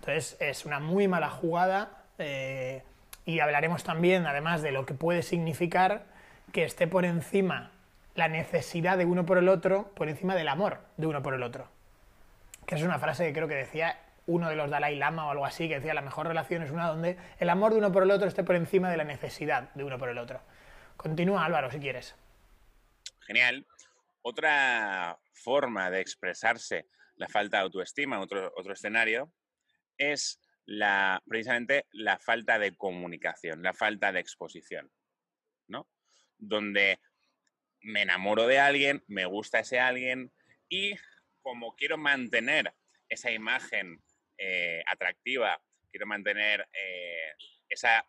Entonces 0.02 0.36
es 0.40 0.64
una 0.64 0.80
muy 0.80 1.06
mala 1.06 1.30
jugada 1.30 2.06
eh, 2.18 2.82
y 3.24 3.38
hablaremos 3.38 3.84
también, 3.84 4.26
además, 4.26 4.60
de 4.60 4.72
lo 4.72 4.84
que 4.84 4.94
puede 4.94 5.22
significar 5.22 6.06
que 6.52 6.64
esté 6.64 6.88
por 6.88 7.04
encima 7.04 7.70
la 8.16 8.26
necesidad 8.26 8.98
de 8.98 9.04
uno 9.04 9.24
por 9.24 9.38
el 9.38 9.48
otro, 9.48 9.92
por 9.94 10.08
encima 10.08 10.34
del 10.34 10.48
amor 10.48 10.80
de 10.96 11.06
uno 11.06 11.22
por 11.22 11.34
el 11.34 11.44
otro. 11.44 11.68
Que 12.66 12.74
es 12.74 12.82
una 12.82 12.98
frase 12.98 13.24
que 13.26 13.32
creo 13.32 13.46
que 13.46 13.54
decía 13.54 13.96
uno 14.26 14.48
de 14.48 14.56
los 14.56 14.70
Dalai 14.70 14.96
Lama 14.96 15.26
o 15.26 15.30
algo 15.30 15.46
así, 15.46 15.68
que 15.68 15.76
decía 15.76 15.94
la 15.94 16.02
mejor 16.02 16.26
relación 16.26 16.64
es 16.64 16.72
una 16.72 16.88
donde 16.88 17.16
el 17.38 17.48
amor 17.48 17.70
de 17.70 17.78
uno 17.78 17.92
por 17.92 18.02
el 18.02 18.10
otro 18.10 18.26
esté 18.26 18.42
por 18.42 18.56
encima 18.56 18.90
de 18.90 18.96
la 18.96 19.04
necesidad 19.04 19.72
de 19.74 19.84
uno 19.84 19.98
por 19.98 20.08
el 20.08 20.18
otro. 20.18 20.40
Continúa 20.96 21.44
Álvaro, 21.44 21.70
si 21.70 21.78
quieres. 21.78 22.16
Genial. 23.20 23.64
Otra 24.22 25.16
forma 25.32 25.90
de 25.90 26.00
expresarse 26.00 26.88
la 27.14 27.28
falta 27.28 27.58
de 27.58 27.62
autoestima, 27.62 28.18
otro, 28.18 28.52
otro 28.56 28.72
escenario, 28.72 29.30
es 29.98 30.40
la, 30.64 31.22
precisamente 31.26 31.86
la 31.92 32.18
falta 32.18 32.58
de 32.58 32.76
comunicación, 32.76 33.62
la 33.62 33.72
falta 33.72 34.12
de 34.12 34.20
exposición. 34.20 34.90
¿no? 35.68 35.88
donde 36.42 37.00
me 37.80 38.02
enamoro 38.02 38.46
de 38.46 38.58
alguien, 38.58 39.02
me 39.06 39.24
gusta 39.24 39.60
ese 39.60 39.80
alguien 39.80 40.32
y 40.68 40.94
como 41.40 41.74
quiero 41.74 41.96
mantener 41.96 42.74
esa 43.08 43.30
imagen 43.30 44.02
eh, 44.38 44.82
atractiva, 44.86 45.60
quiero 45.90 46.06
mantener 46.06 46.68
eh, 46.72 47.32
esa 47.68 48.06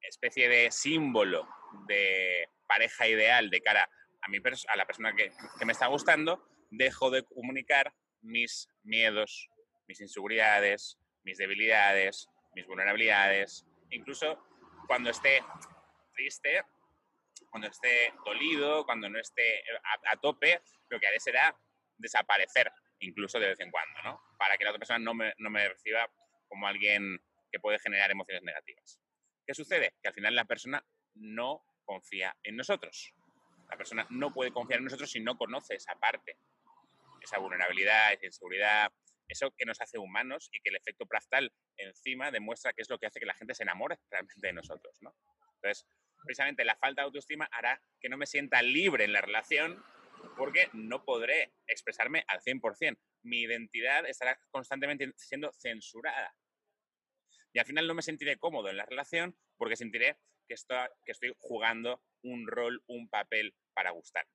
especie 0.00 0.48
de 0.48 0.70
símbolo 0.70 1.48
de 1.86 2.48
pareja 2.66 3.08
ideal 3.08 3.50
de 3.50 3.60
cara 3.60 3.88
a, 4.20 4.28
mi 4.28 4.38
a 4.38 4.76
la 4.76 4.86
persona 4.86 5.14
que, 5.14 5.32
que 5.58 5.64
me 5.64 5.72
está 5.72 5.86
gustando, 5.86 6.48
dejo 6.70 7.10
de 7.10 7.22
comunicar 7.22 7.92
mis 8.20 8.68
miedos, 8.82 9.50
mis 9.86 10.00
inseguridades, 10.00 10.98
mis 11.26 11.38
debilidades, 11.38 12.28
mis 12.54 12.66
vulnerabilidades, 12.66 13.66
incluso 13.90 14.38
cuando 14.86 15.10
esté 15.10 15.42
triste, 16.14 16.62
cuando 17.50 17.68
esté 17.68 18.14
dolido, 18.24 18.86
cuando 18.86 19.08
no 19.08 19.18
esté 19.18 19.62
a, 20.10 20.16
tope, 20.18 20.62
lo 20.88 21.00
que 21.00 21.06
haré 21.08 21.18
será 21.18 21.54
desaparecer, 21.98 22.72
incluso 23.00 23.40
de 23.40 23.48
vez 23.48 23.60
en 23.60 23.72
cuando, 23.72 24.02
¿no? 24.04 24.22
Para 24.38 24.56
que 24.56 24.64
la 24.64 24.70
otra 24.70 24.78
persona 24.78 25.00
no 25.00 25.14
me, 25.14 25.34
no 25.38 25.50
me 25.50 25.68
reciba 25.68 26.08
como 26.48 26.68
alguien 26.68 27.20
que 27.50 27.58
puede 27.58 27.80
generar 27.80 28.10
emociones 28.10 28.44
negativas. 28.44 29.00
¿Qué 29.44 29.52
sucede? 29.52 29.94
Que 30.00 30.08
al 30.08 30.14
final 30.14 30.34
la 30.34 30.44
persona 30.44 30.84
no 31.14 31.66
confía 31.84 32.36
en 32.44 32.56
nosotros. 32.56 33.12
La 33.68 33.76
persona 33.76 34.06
no 34.10 34.32
puede 34.32 34.52
confiar 34.52 34.78
en 34.78 34.84
nosotros 34.84 35.10
si 35.10 35.20
no 35.20 35.36
conoce 35.36 35.74
esa 35.74 35.96
parte, 35.96 36.38
esa 37.20 37.38
vulnerabilidad, 37.38 38.12
esa 38.12 38.26
inseguridad, 38.26 38.92
eso 39.28 39.50
que 39.56 39.64
nos 39.64 39.80
hace 39.80 39.98
humanos 39.98 40.48
y 40.52 40.60
que 40.60 40.70
el 40.70 40.76
efecto 40.76 41.06
fractal 41.06 41.52
encima 41.76 42.30
demuestra 42.30 42.72
que 42.72 42.82
es 42.82 42.90
lo 42.90 42.98
que 42.98 43.06
hace 43.06 43.20
que 43.20 43.26
la 43.26 43.34
gente 43.34 43.54
se 43.54 43.62
enamore 43.62 43.98
realmente 44.10 44.46
de 44.46 44.52
nosotros, 44.52 44.96
¿no? 45.00 45.14
Entonces, 45.56 45.86
precisamente 46.24 46.64
la 46.64 46.76
falta 46.76 47.02
de 47.02 47.06
autoestima 47.06 47.48
hará 47.52 47.82
que 48.00 48.08
no 48.08 48.16
me 48.16 48.26
sienta 48.26 48.62
libre 48.62 49.04
en 49.04 49.12
la 49.12 49.20
relación 49.20 49.84
porque 50.36 50.68
no 50.72 51.04
podré 51.04 51.52
expresarme 51.66 52.24
al 52.28 52.40
100%. 52.40 52.98
Mi 53.22 53.42
identidad 53.42 54.06
estará 54.06 54.38
constantemente 54.50 55.12
siendo 55.16 55.52
censurada. 55.52 56.34
Y 57.52 57.58
al 57.58 57.66
final 57.66 57.86
no 57.86 57.94
me 57.94 58.02
sentiré 58.02 58.38
cómodo 58.38 58.68
en 58.68 58.76
la 58.76 58.86
relación 58.86 59.36
porque 59.56 59.76
sentiré 59.76 60.18
que 60.46 60.54
estoy, 60.54 60.88
que 61.04 61.12
estoy 61.12 61.34
jugando 61.38 62.02
un 62.22 62.46
rol, 62.46 62.82
un 62.86 63.08
papel 63.08 63.54
para 63.72 63.90
gustar. 63.90 64.26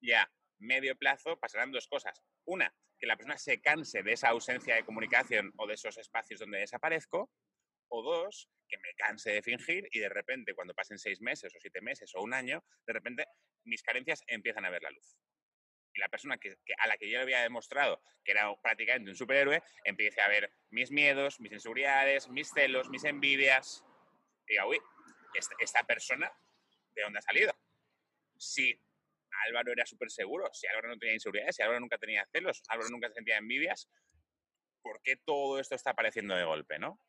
Ya, 0.00 0.30
medio 0.58 0.96
plazo 0.96 1.38
pasarán 1.38 1.72
dos 1.72 1.88
cosas. 1.88 2.22
Una, 2.44 2.74
que 3.04 3.08
la 3.08 3.16
persona 3.18 3.36
se 3.36 3.60
canse 3.60 4.02
de 4.02 4.12
esa 4.14 4.30
ausencia 4.30 4.76
de 4.76 4.82
comunicación 4.82 5.52
o 5.58 5.66
de 5.66 5.74
esos 5.74 5.98
espacios 5.98 6.40
donde 6.40 6.60
desaparezco. 6.60 7.30
O 7.88 8.02
dos, 8.02 8.48
que 8.66 8.78
me 8.78 8.94
canse 8.94 9.30
de 9.30 9.42
fingir 9.42 9.86
y 9.92 9.98
de 9.98 10.08
repente, 10.08 10.54
cuando 10.54 10.72
pasen 10.72 10.98
seis 10.98 11.20
meses 11.20 11.54
o 11.54 11.60
siete 11.60 11.82
meses 11.82 12.14
o 12.14 12.22
un 12.22 12.32
año, 12.32 12.64
de 12.86 12.92
repente 12.94 13.26
mis 13.64 13.82
carencias 13.82 14.22
empiezan 14.26 14.64
a 14.64 14.70
ver 14.70 14.82
la 14.82 14.90
luz. 14.90 15.18
Y 15.92 16.00
la 16.00 16.08
persona 16.08 16.38
que, 16.38 16.56
a 16.78 16.86
la 16.86 16.96
que 16.96 17.10
yo 17.10 17.18
le 17.18 17.24
había 17.24 17.42
demostrado 17.42 18.02
que 18.24 18.32
era 18.32 18.50
prácticamente 18.62 19.10
un 19.10 19.16
superhéroe, 19.16 19.62
empiece 19.84 20.22
a 20.22 20.28
ver 20.28 20.50
mis 20.70 20.90
miedos, 20.90 21.40
mis 21.40 21.52
inseguridades, 21.52 22.30
mis 22.30 22.50
celos, 22.54 22.88
mis 22.88 23.04
envidias. 23.04 23.84
Y 24.46 24.54
diga, 24.54 24.66
uy, 24.66 24.80
esta, 25.34 25.54
esta 25.58 25.82
persona, 25.84 26.32
¿de 26.94 27.02
dónde 27.02 27.18
ha 27.18 27.22
salido? 27.22 27.54
Si 28.38 28.80
Álvaro 29.48 29.72
era 29.72 29.86
súper 29.86 30.10
seguro, 30.10 30.48
si 30.52 30.66
Álvaro 30.66 30.88
no 30.88 30.98
tenía 30.98 31.14
inseguridades, 31.14 31.56
si 31.56 31.62
Álvaro 31.62 31.80
nunca 31.80 31.98
tenía 31.98 32.26
celos, 32.32 32.62
Álvaro 32.68 32.90
nunca 32.90 33.10
sentía 33.10 33.38
envidias, 33.38 33.88
¿por 34.82 35.00
qué 35.02 35.16
todo 35.16 35.58
esto 35.58 35.74
está 35.74 35.90
apareciendo 35.90 36.34
de 36.34 36.44
golpe, 36.44 36.78
no? 36.78 37.00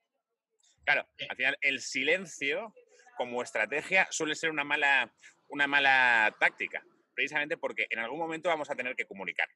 Claro, 0.84 1.08
al 1.30 1.36
final 1.36 1.58
el 1.62 1.82
silencio 1.82 2.74
como 3.18 3.42
estrategia 3.42 4.08
suele 4.12 4.36
ser 4.36 4.52
una 4.52 4.64
mala, 4.64 5.14
una 5.48 5.68
mala 5.68 6.36
táctica, 6.40 6.84
precisamente 7.14 7.58
porque 7.58 7.88
en 7.90 8.00
algún 8.00 8.20
momento 8.20 8.50
vamos 8.50 8.70
a 8.70 8.76
tener 8.76 8.96
que 8.96 9.06
comunicar. 9.06 9.50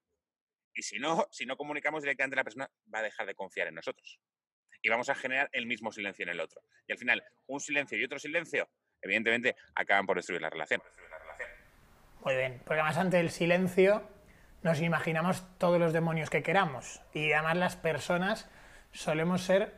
Y 0.74 0.82
si 0.82 0.98
no, 0.98 1.28
si 1.32 1.46
no 1.46 1.58
comunicamos 1.58 2.04
directamente, 2.04 2.36
la 2.36 2.44
persona 2.44 2.72
va 2.94 3.00
a 3.00 3.04
dejar 3.04 3.28
de 3.28 3.36
confiar 3.36 3.68
en 3.68 3.76
nosotros. 3.76 4.20
Y 4.82 4.90
vamos 4.90 5.10
a 5.10 5.16
generar 5.16 5.50
el 5.52 5.66
mismo 5.66 5.92
silencio 5.92 6.24
en 6.24 6.30
el 6.30 6.40
otro. 6.40 6.64
Y 6.88 6.94
al 6.94 6.98
final, 6.98 7.24
un 7.48 7.60
silencio 7.60 7.98
y 7.98 8.04
otro 8.04 8.18
silencio, 8.18 8.70
evidentemente, 9.02 9.56
acaban 9.76 10.06
por 10.06 10.18
destruir 10.18 10.42
la 10.42 10.50
relación. 10.50 10.82
Muy 12.24 12.36
bien, 12.36 12.62
porque 12.66 12.82
además 12.82 12.98
ante 12.98 13.20
el 13.20 13.30
silencio 13.30 14.04
nos 14.62 14.82
imaginamos 14.82 15.44
todos 15.58 15.80
los 15.80 15.94
demonios 15.94 16.30
que 16.30 16.44
queramos. 16.44 17.02
Y 17.14 17.32
además 17.32 17.58
las 17.58 17.76
personas 17.76 18.50
solemos 18.92 19.42
ser 19.44 19.74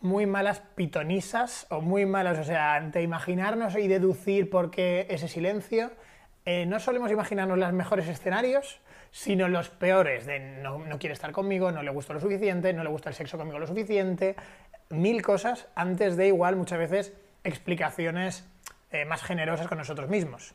muy 0.00 0.26
malas 0.26 0.60
pitonisas 0.74 1.66
o 1.70 1.80
muy 1.80 2.04
malas, 2.04 2.38
o 2.38 2.44
sea, 2.44 2.74
ante 2.74 3.02
imaginarnos 3.02 3.76
y 3.76 3.88
deducir 3.88 4.50
por 4.50 4.70
qué 4.70 5.06
ese 5.08 5.26
silencio, 5.26 5.90
eh, 6.44 6.66
no 6.66 6.78
solemos 6.78 7.10
imaginarnos 7.10 7.58
los 7.58 7.72
mejores 7.72 8.06
escenarios, 8.08 8.80
sino 9.10 9.48
los 9.48 9.70
peores, 9.70 10.26
de 10.26 10.38
no, 10.38 10.84
quiere 10.98 11.14
estar 11.14 11.32
conmigo, 11.32 11.72
no 11.72 11.82
le 11.82 11.90
gusta 11.90 12.12
lo 12.12 12.20
suficiente, 12.20 12.72
no 12.72 12.84
le 12.84 12.90
gusta 12.90 13.08
el 13.08 13.14
sexo 13.14 13.38
conmigo 13.38 13.58
lo 13.58 13.66
suficiente, 13.66 14.36
mil 14.90 15.22
cosas 15.22 15.66
antes 15.74 16.16
de 16.16 16.28
igual 16.28 16.56
muchas 16.56 16.78
veces 16.78 17.14
explicaciones 17.42 18.46
eh, 18.92 19.06
más 19.06 19.22
generosas 19.22 19.66
con 19.66 19.78
nosotros 19.78 20.08
mismos. 20.10 20.54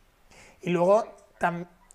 Y 0.61 0.69
luego 0.69 1.20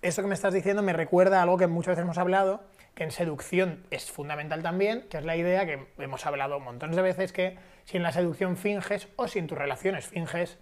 esto 0.01 0.21
que 0.21 0.27
me 0.27 0.33
estás 0.33 0.53
diciendo 0.53 0.83
me 0.83 0.93
recuerda 0.93 1.39
a 1.39 1.43
algo 1.43 1.57
que 1.57 1.67
muchas 1.67 1.91
veces 1.91 2.03
hemos 2.03 2.17
hablado, 2.17 2.63
que 2.93 3.03
en 3.03 3.11
seducción 3.11 3.85
es 3.91 4.11
fundamental 4.11 4.63
también, 4.63 5.07
que 5.09 5.17
es 5.17 5.25
la 5.25 5.35
idea 5.35 5.65
que 5.65 5.87
hemos 5.97 6.25
hablado 6.25 6.59
montones 6.59 6.95
de 6.95 7.01
veces, 7.01 7.31
que 7.31 7.57
si 7.85 7.97
en 7.97 8.03
la 8.03 8.11
seducción 8.11 8.57
finges 8.57 9.07
o 9.15 9.27
si 9.27 9.39
en 9.39 9.47
tus 9.47 9.57
relaciones 9.57 10.07
finges, 10.07 10.57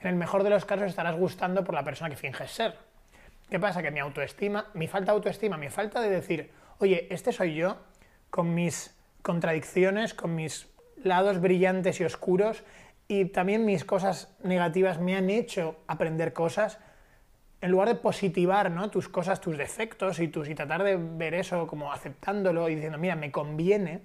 en 0.00 0.08
el 0.08 0.16
mejor 0.16 0.42
de 0.42 0.50
los 0.50 0.64
casos 0.64 0.86
estarás 0.86 1.16
gustando 1.16 1.64
por 1.64 1.74
la 1.74 1.84
persona 1.84 2.10
que 2.10 2.16
finges 2.16 2.50
ser. 2.50 2.76
¿Qué 3.48 3.60
pasa? 3.60 3.82
Que 3.82 3.90
mi 3.90 4.00
autoestima, 4.00 4.66
mi 4.74 4.88
falta 4.88 5.12
de 5.12 5.16
autoestima, 5.16 5.56
mi 5.56 5.68
falta 5.68 6.00
de 6.00 6.10
decir, 6.10 6.50
oye, 6.78 7.06
este 7.10 7.32
soy 7.32 7.54
yo, 7.54 7.76
con 8.30 8.54
mis 8.54 8.94
contradicciones, 9.22 10.14
con 10.14 10.34
mis 10.34 10.68
lados 11.02 11.40
brillantes 11.40 12.00
y 12.00 12.04
oscuros, 12.04 12.64
y 13.06 13.26
también 13.26 13.64
mis 13.64 13.84
cosas 13.84 14.34
negativas 14.42 15.00
me 15.00 15.16
han 15.16 15.30
hecho 15.30 15.76
aprender 15.86 16.32
cosas, 16.32 16.78
en 17.64 17.70
lugar 17.70 17.88
de 17.88 17.94
positivar 17.94 18.70
¿no? 18.70 18.90
tus 18.90 19.08
cosas, 19.08 19.40
tus 19.40 19.56
defectos 19.56 20.18
y, 20.18 20.28
tus, 20.28 20.50
y 20.50 20.54
tratar 20.54 20.82
de 20.82 20.98
ver 20.98 21.32
eso 21.32 21.66
como 21.66 21.94
aceptándolo 21.94 22.68
y 22.68 22.74
diciendo, 22.74 22.98
mira, 22.98 23.16
me 23.16 23.32
conviene 23.32 24.02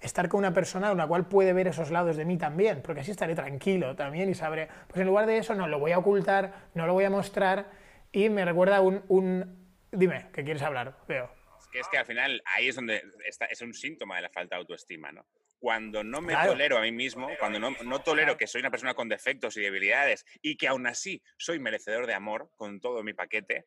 estar 0.00 0.28
con 0.28 0.38
una 0.38 0.52
persona 0.52 0.88
con 0.88 0.98
la 0.98 1.06
cual 1.06 1.28
puede 1.28 1.52
ver 1.52 1.68
esos 1.68 1.92
lados 1.92 2.16
de 2.16 2.24
mí 2.24 2.36
también, 2.36 2.82
porque 2.82 3.02
así 3.02 3.12
estaré 3.12 3.36
tranquilo 3.36 3.94
también 3.94 4.28
y 4.28 4.34
sabré, 4.34 4.66
pues 4.88 5.00
en 5.00 5.06
lugar 5.06 5.26
de 5.26 5.38
eso 5.38 5.54
no, 5.54 5.68
lo 5.68 5.78
voy 5.78 5.92
a 5.92 5.98
ocultar, 5.98 6.66
no 6.74 6.84
lo 6.88 6.94
voy 6.94 7.04
a 7.04 7.10
mostrar 7.10 7.70
y 8.10 8.28
me 8.28 8.44
recuerda 8.44 8.80
un... 8.80 9.04
un... 9.06 9.56
Dime, 9.92 10.26
¿qué 10.32 10.42
quieres 10.42 10.62
hablar? 10.62 10.96
Veo. 11.06 11.30
Es 11.60 11.68
que, 11.68 11.78
es 11.78 11.86
que 11.86 11.98
al 11.98 12.06
final 12.06 12.42
ahí 12.56 12.66
es 12.66 12.74
donde 12.74 13.04
es 13.50 13.62
un 13.62 13.72
síntoma 13.72 14.16
de 14.16 14.22
la 14.22 14.30
falta 14.30 14.56
de 14.56 14.62
autoestima, 14.62 15.12
¿no? 15.12 15.24
Cuando 15.58 16.04
no 16.04 16.20
me 16.20 16.34
tolero 16.34 16.78
a 16.78 16.82
mí 16.82 16.92
mismo, 16.92 17.28
cuando 17.38 17.58
no, 17.58 17.70
no, 17.82 18.00
tolero 18.00 18.36
que 18.36 18.46
soy 18.46 18.60
una 18.60 18.70
persona 18.70 18.94
con 18.94 19.08
defectos 19.08 19.56
y 19.56 19.60
debilidades 19.60 20.24
y 20.40 20.56
que 20.56 20.68
aún 20.68 20.86
así 20.86 21.22
soy 21.36 21.58
merecedor 21.58 22.06
de 22.06 22.14
amor 22.14 22.50
con 22.56 22.80
todo 22.80 23.02
mi 23.02 23.12
paquete, 23.12 23.66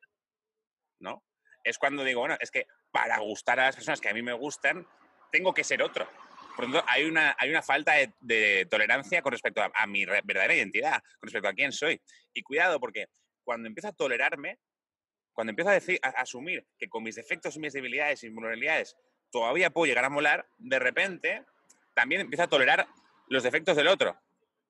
¿no? 0.99 1.23
Es 1.63 1.77
cuando 1.77 2.03
digo, 2.03 2.21
bueno, 2.21 2.37
es 2.39 2.49
que 2.49 2.65
para 2.91 3.17
gustar 3.19 3.59
a 3.59 3.65
las 3.65 3.75
personas 3.75 3.99
que 3.99 4.09
a 4.09 4.13
mí 4.13 4.21
me 4.21 4.33
gustan, 4.33 4.87
tengo 5.31 5.53
que 5.53 5.63
ser 5.63 5.81
otro. 5.83 6.09
Por 6.55 6.67
lo 6.67 6.73
tanto, 6.73 6.87
hay 6.89 7.05
una, 7.05 7.35
hay 7.37 7.49
una 7.49 7.61
falta 7.61 7.93
de, 8.19 8.67
tolerancia 8.69 9.21
con 9.21 9.31
respecto 9.31 9.61
a, 9.61 9.87
mi 9.87 10.05
verdadera 10.05 10.55
identidad, 10.55 11.01
con 11.19 11.27
respecto 11.27 11.47
a 11.49 11.53
quién 11.53 11.71
soy. 11.71 12.01
Y 12.33 12.41
cuidado, 12.41 12.79
porque 12.79 13.07
cuando 13.43 13.67
empiezo 13.67 13.89
a 13.89 13.93
tolerarme, 13.93 14.59
cuando 15.33 15.51
empiezo 15.51 15.69
a, 15.69 15.73
decir, 15.73 15.99
a 16.01 16.09
asumir 16.09 16.65
que 16.77 16.89
con 16.89 17.03
mis 17.03 17.15
defectos 17.15 17.55
y 17.55 17.59
mis 17.59 17.73
debilidades 17.73 18.23
y 18.23 18.29
vulnerabilidades 18.29 18.97
todavía 19.29 19.69
puedo 19.69 19.85
llegar 19.87 20.03
a 20.03 20.09
molar, 20.09 20.45
de 20.57 20.79
repente 20.79 21.45
también 21.93 22.21
empiezo 22.21 22.43
a 22.43 22.49
tolerar 22.49 22.87
los 23.27 23.43
defectos 23.43 23.75
del 23.75 23.87
otro. 23.87 24.19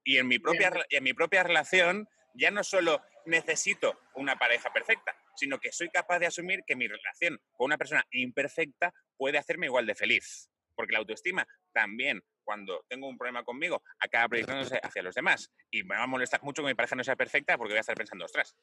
Y 0.03 0.17
en 0.17 0.27
mi 0.27 0.39
propia, 0.39 0.71
en 0.89 1.03
mi 1.03 1.13
propia 1.13 1.43
relación 1.43 2.07
ya 2.33 2.51
no 2.51 2.63
solo 2.63 3.01
necesito 3.25 3.99
una 4.15 4.37
pareja 4.37 4.71
perfecta, 4.71 5.15
sino 5.35 5.59
que 5.59 5.71
soy 5.71 5.89
capaz 5.89 6.19
de 6.19 6.27
asumir 6.27 6.63
que 6.65 6.75
mi 6.75 6.87
relación 6.87 7.39
con 7.53 7.65
una 7.65 7.77
persona 7.77 8.05
imperfecta 8.11 8.93
puede 9.17 9.37
hacerme 9.37 9.67
igual 9.67 9.85
de 9.85 9.95
feliz. 9.95 10.49
Porque 10.75 10.93
la 10.93 10.99
autoestima 10.99 11.45
también, 11.73 12.23
cuando 12.43 12.85
tengo 12.87 13.07
un 13.07 13.17
problema 13.17 13.43
conmigo, 13.43 13.83
acaba 13.99 14.29
proyectándose 14.29 14.79
hacia 14.81 15.03
los 15.03 15.15
demás. 15.15 15.51
Y 15.69 15.83
me 15.83 15.95
va 15.95 16.03
a 16.03 16.07
molestar 16.07 16.41
mucho 16.43 16.63
que 16.63 16.69
mi 16.69 16.75
pareja 16.75 16.95
no 16.95 17.03
sea 17.03 17.15
perfecta 17.15 17.57
porque 17.57 17.73
voy 17.73 17.77
a 17.77 17.81
estar 17.81 17.95
pensando, 17.95 18.25
ostras, 18.25 18.55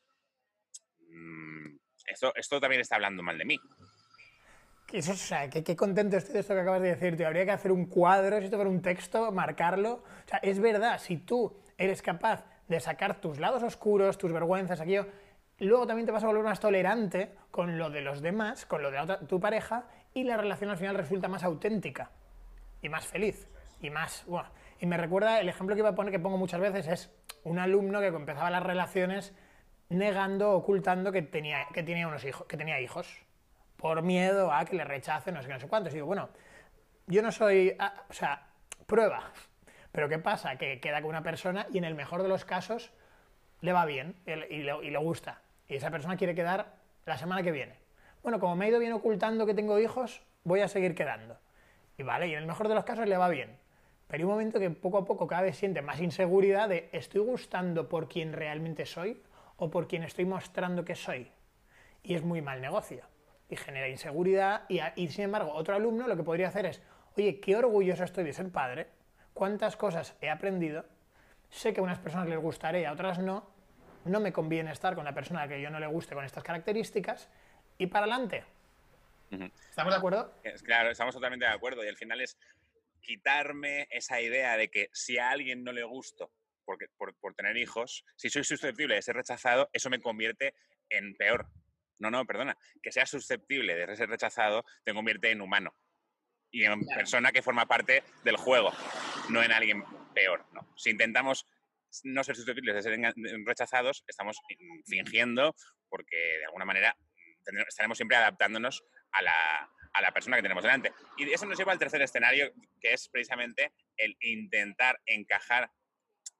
mm, 1.11 1.77
esto, 2.07 2.35
esto 2.35 2.61
también 2.61 2.81
está 2.81 2.97
hablando 2.97 3.23
mal 3.23 3.39
de 3.39 3.45
mí. 3.45 3.61
Qué, 4.91 5.77
contento 5.77 6.17
estoy 6.17 6.33
de 6.33 6.41
esto 6.41 6.55
que 6.55 6.61
acabas 6.61 6.81
de 6.81 6.89
decir, 6.89 7.15
tío. 7.15 7.27
Habría 7.27 7.45
que 7.45 7.51
hacer 7.51 7.73
un 7.73 7.85
cuadro, 7.85 8.39
si 8.39 8.47
esto 8.47 8.57
fuera 8.57 8.71
un 8.71 8.81
texto, 8.81 9.31
marcarlo. 9.31 9.93
O 9.93 10.29
sea, 10.29 10.39
es 10.39 10.59
verdad, 10.61 10.99
si 10.99 11.19
tú 11.19 11.55
eres 11.77 12.01
capaz 12.01 12.47
de 12.69 12.81
sacar 12.81 13.21
tus 13.21 13.39
lados 13.39 13.63
oscuros, 13.63 14.17
tus 14.17 14.33
vergüenzas, 14.33 14.81
aquello, 14.81 15.07
luego 15.59 15.87
también 15.87 16.07
te 16.07 16.13
vas 16.13 16.25
a 16.25 16.27
volver 16.27 16.43
más 16.43 16.59
tolerante 16.59 17.35
con 17.51 17.77
lo 17.77 17.91
de 17.91 18.01
los 18.01 18.23
demás, 18.23 18.65
con 18.65 18.83
lo 18.83 18.91
de 18.91 19.19
tu 19.29 19.39
pareja, 19.41 19.85
y 20.15 20.25
la 20.25 20.39
relación 20.39 20.71
al 20.71 20.79
final 20.79 20.97
resulta 20.97 21.29
más 21.29 21.45
auténtica 21.45 22.11
y 22.81 22.89
más 22.89 23.07
feliz. 23.07 23.47
Y 23.83 23.91
más. 23.91 24.25
Y 24.81 24.87
me 24.87 24.97
recuerda 24.97 25.39
el 25.39 25.51
ejemplo 25.51 25.77
que 25.77 25.81
iba 25.81 25.91
a 25.91 25.95
poner, 25.95 26.13
que 26.13 26.19
pongo 26.19 26.39
muchas 26.39 26.61
veces, 26.61 26.89
es 26.89 27.11
un 27.45 27.59
alumno 27.59 28.01
que 28.01 28.07
empezaba 28.07 28.49
las 28.49 28.63
relaciones 28.63 29.35
negando, 29.91 30.53
ocultando 30.53 31.13
que 31.13 31.21
tenía, 31.21 31.67
que 31.75 31.83
tenía 31.83 32.09
unos 32.09 32.25
hijos, 32.25 32.47
que 32.47 32.57
tenía 32.57 32.81
hijos 32.81 33.28
por 33.79 34.03
miedo 34.03 34.53
a 34.53 34.65
que 34.65 34.77
le 34.77 34.85
rechacen, 34.85 35.35
no 35.35 35.41
sé 35.41 35.49
qué, 35.49 35.55
no 35.55 35.61
sé 35.61 35.69
cuántos. 35.69 35.93
Y 35.93 35.97
digo, 35.97 36.07
bueno, 36.07 36.29
yo 37.07 37.23
no 37.23 37.33
soy, 37.33 37.75
ah, 37.79 37.95
o 38.11 38.13
sea, 38.13 38.43
prueba. 38.87 39.33
Pero 39.93 40.09
¿qué 40.09 40.19
pasa? 40.19 40.57
Que 40.57 40.81
queda 40.81 41.01
con 41.01 41.11
una 41.11 41.23
persona 41.23 41.67
y 41.73 41.79
en 41.79 41.85
el 41.85 41.95
mejor 41.95 42.23
de 42.23 42.29
los 42.29 42.45
casos 42.45 42.93
le 43.61 43.73
va 43.73 43.87
bien 43.87 44.17
y 44.27 44.63
le, 44.63 44.99
gusta. 44.99 45.41
Y 45.69 45.77
esa 45.77 45.91
persona 45.91 46.17
quiere 46.17 46.35
quedar 46.35 46.75
la 47.07 47.17
semana 47.17 47.43
que 47.43 47.53
viene. 47.53 47.77
Bueno, 48.23 48.41
como 48.41 48.57
me 48.57 48.67
he 48.67 48.69
ido 48.69 48.81
bien 48.81 48.93
ocultando 48.93 49.47
que 49.47 49.55
tengo 49.55 49.79
hijos, 49.79 50.23
voy 50.45 50.61
a 50.61 50.69
seguir 50.69 50.95
quedando. 50.95 51.39
Y 51.97 52.03
vale, 52.03 52.29
y 52.29 52.33
en 52.33 52.41
el 52.41 52.47
mejor 52.47 52.69
de 52.69 52.75
los 52.75 52.85
casos 52.85 53.07
le 53.07 53.17
va 53.17 53.29
bien. 53.29 53.57
Pero 54.09 54.21
hay 54.21 54.25
un 54.25 54.31
momento 54.31 54.59
que 54.59 54.71
poco 54.71 54.99
a 54.99 55.05
poco 55.05 55.27
cada 55.27 55.43
vez 55.43 55.57
siente 55.57 55.83
más 55.83 56.01
inseguridad 56.01 56.69
de 56.69 56.89
¿estoy 56.93 57.21
gustando 57.21 57.89
por 57.89 58.09
quien 58.09 58.33
realmente 58.33 58.87
soy 58.87 59.23
o 59.57 59.71
por 59.71 59.87
quien 59.87 60.03
estoy 60.03 60.25
mostrando 60.25 60.85
que 60.85 60.97
soy? 60.97 61.31
Y 62.03 62.15
es 62.15 62.23
muy 62.23 62.43
mal 62.43 62.61
negocio 62.61 63.05
y 63.49 63.57
genera 63.57 63.89
inseguridad. 63.89 64.65
Y, 64.69 65.09
sin 65.09 65.25
embargo, 65.25 65.53
otro 65.53 65.75
alumno 65.75 66.07
lo 66.07 66.17
que 66.17 66.23
podría 66.23 66.49
hacer 66.49 66.67
es, 66.67 66.83
oye, 67.17 67.41
qué 67.41 67.57
orgulloso 67.57 68.05
estoy 68.05 68.25
de 68.25 68.33
ser 68.33 68.51
padre, 68.51 68.89
cuántas 69.35 69.77
cosas 69.77 70.17
he 70.21 70.31
aprendido, 70.31 70.85
sé 71.51 71.73
que 71.73 71.81
a 71.81 71.83
unas 71.83 71.99
personas 71.99 72.29
les 72.29 72.39
gustaré 72.39 72.83
y 72.83 72.85
a 72.85 72.93
otras 72.93 73.19
no, 73.19 73.49
no 74.05 74.21
me 74.21 74.33
conviene 74.33 74.73
estar 74.73 74.95
con 74.95 75.05
la 75.05 75.15
persona 75.15 75.49
que 75.49 75.61
yo 75.61 75.71
no 75.71 75.81
le 75.81 75.87
guste 75.87 76.15
con 76.15 76.25
estas 76.25 76.45
características, 76.45 77.29
y 77.79 77.87
para 77.87 78.07
adelante. 78.07 78.45
¿Estamos 79.31 79.93
de 79.93 79.99
acuerdo? 79.99 80.35
claro, 80.65 80.91
estamos 80.91 81.15
totalmente 81.15 81.47
de 81.47 81.53
acuerdo. 81.53 81.85
Y 81.85 81.89
al 81.89 81.97
final 81.97 82.21
es 82.21 82.37
quitarme 83.01 83.87
esa 83.91 84.21
idea 84.21 84.57
de 84.57 84.69
que 84.69 84.91
si 84.93 85.19
a 85.19 85.31
alguien 85.31 85.63
no 85.63 85.73
le 85.73 85.85
gusto 85.85 86.31
porque, 86.65 86.87
por, 86.99 87.15
por 87.15 87.35
tener 87.35 87.57
hijos, 87.57 88.05
si 88.17 88.29
soy 88.29 88.45
susceptible 88.45 88.95
de 88.95 89.03
ser 89.03 89.17
rechazado, 89.17 89.71
eso 89.73 89.89
me 89.89 90.01
convierte 90.01 90.55
en 90.91 91.15
peor. 91.15 91.47
No, 91.99 92.11
no, 92.11 92.25
perdona. 92.25 92.57
Que 92.83 92.93
sea 92.93 93.07
susceptible 93.07 93.75
de 93.75 93.97
ser 93.97 94.09
rechazado 94.09 94.65
te 94.85 94.95
convierte 94.95 95.31
en 95.31 95.41
humano 95.41 95.75
y 96.51 96.65
en 96.65 96.81
persona 96.87 97.33
que 97.33 97.43
forma 97.43 97.67
parte 97.67 98.03
del 98.25 98.37
juego, 98.37 98.73
no 99.29 99.43
en 99.43 99.53
alguien 99.53 99.85
peor. 100.15 100.47
¿no? 100.53 100.73
Si 100.77 100.91
intentamos 100.91 101.47
no 102.05 102.25
ser 102.25 102.37
susceptibles 102.37 102.75
de 102.75 102.83
ser 102.83 102.99
rechazados, 103.45 104.05
estamos 104.07 104.39
fingiendo 104.87 105.55
porque 105.89 106.17
de 106.17 106.45
alguna 106.47 106.65
manera 106.65 106.97
estaremos 107.67 107.97
siempre 107.97 108.17
adaptándonos 108.17 108.85
a 109.13 109.23
la, 109.23 109.71
a 109.93 110.03
la 110.03 110.13
persona 110.13 110.37
que 110.37 110.43
tenemos 110.43 110.63
delante. 110.63 110.93
Y 111.17 111.31
eso 111.33 111.47
nos 111.47 111.59
lleva 111.59 111.73
al 111.73 111.79
tercer 111.79 112.03
escenario, 112.03 112.53
que 112.81 112.93
es 112.93 113.09
precisamente 113.09 113.73
el 113.97 114.17
intentar 114.21 115.01
encajar 115.07 115.71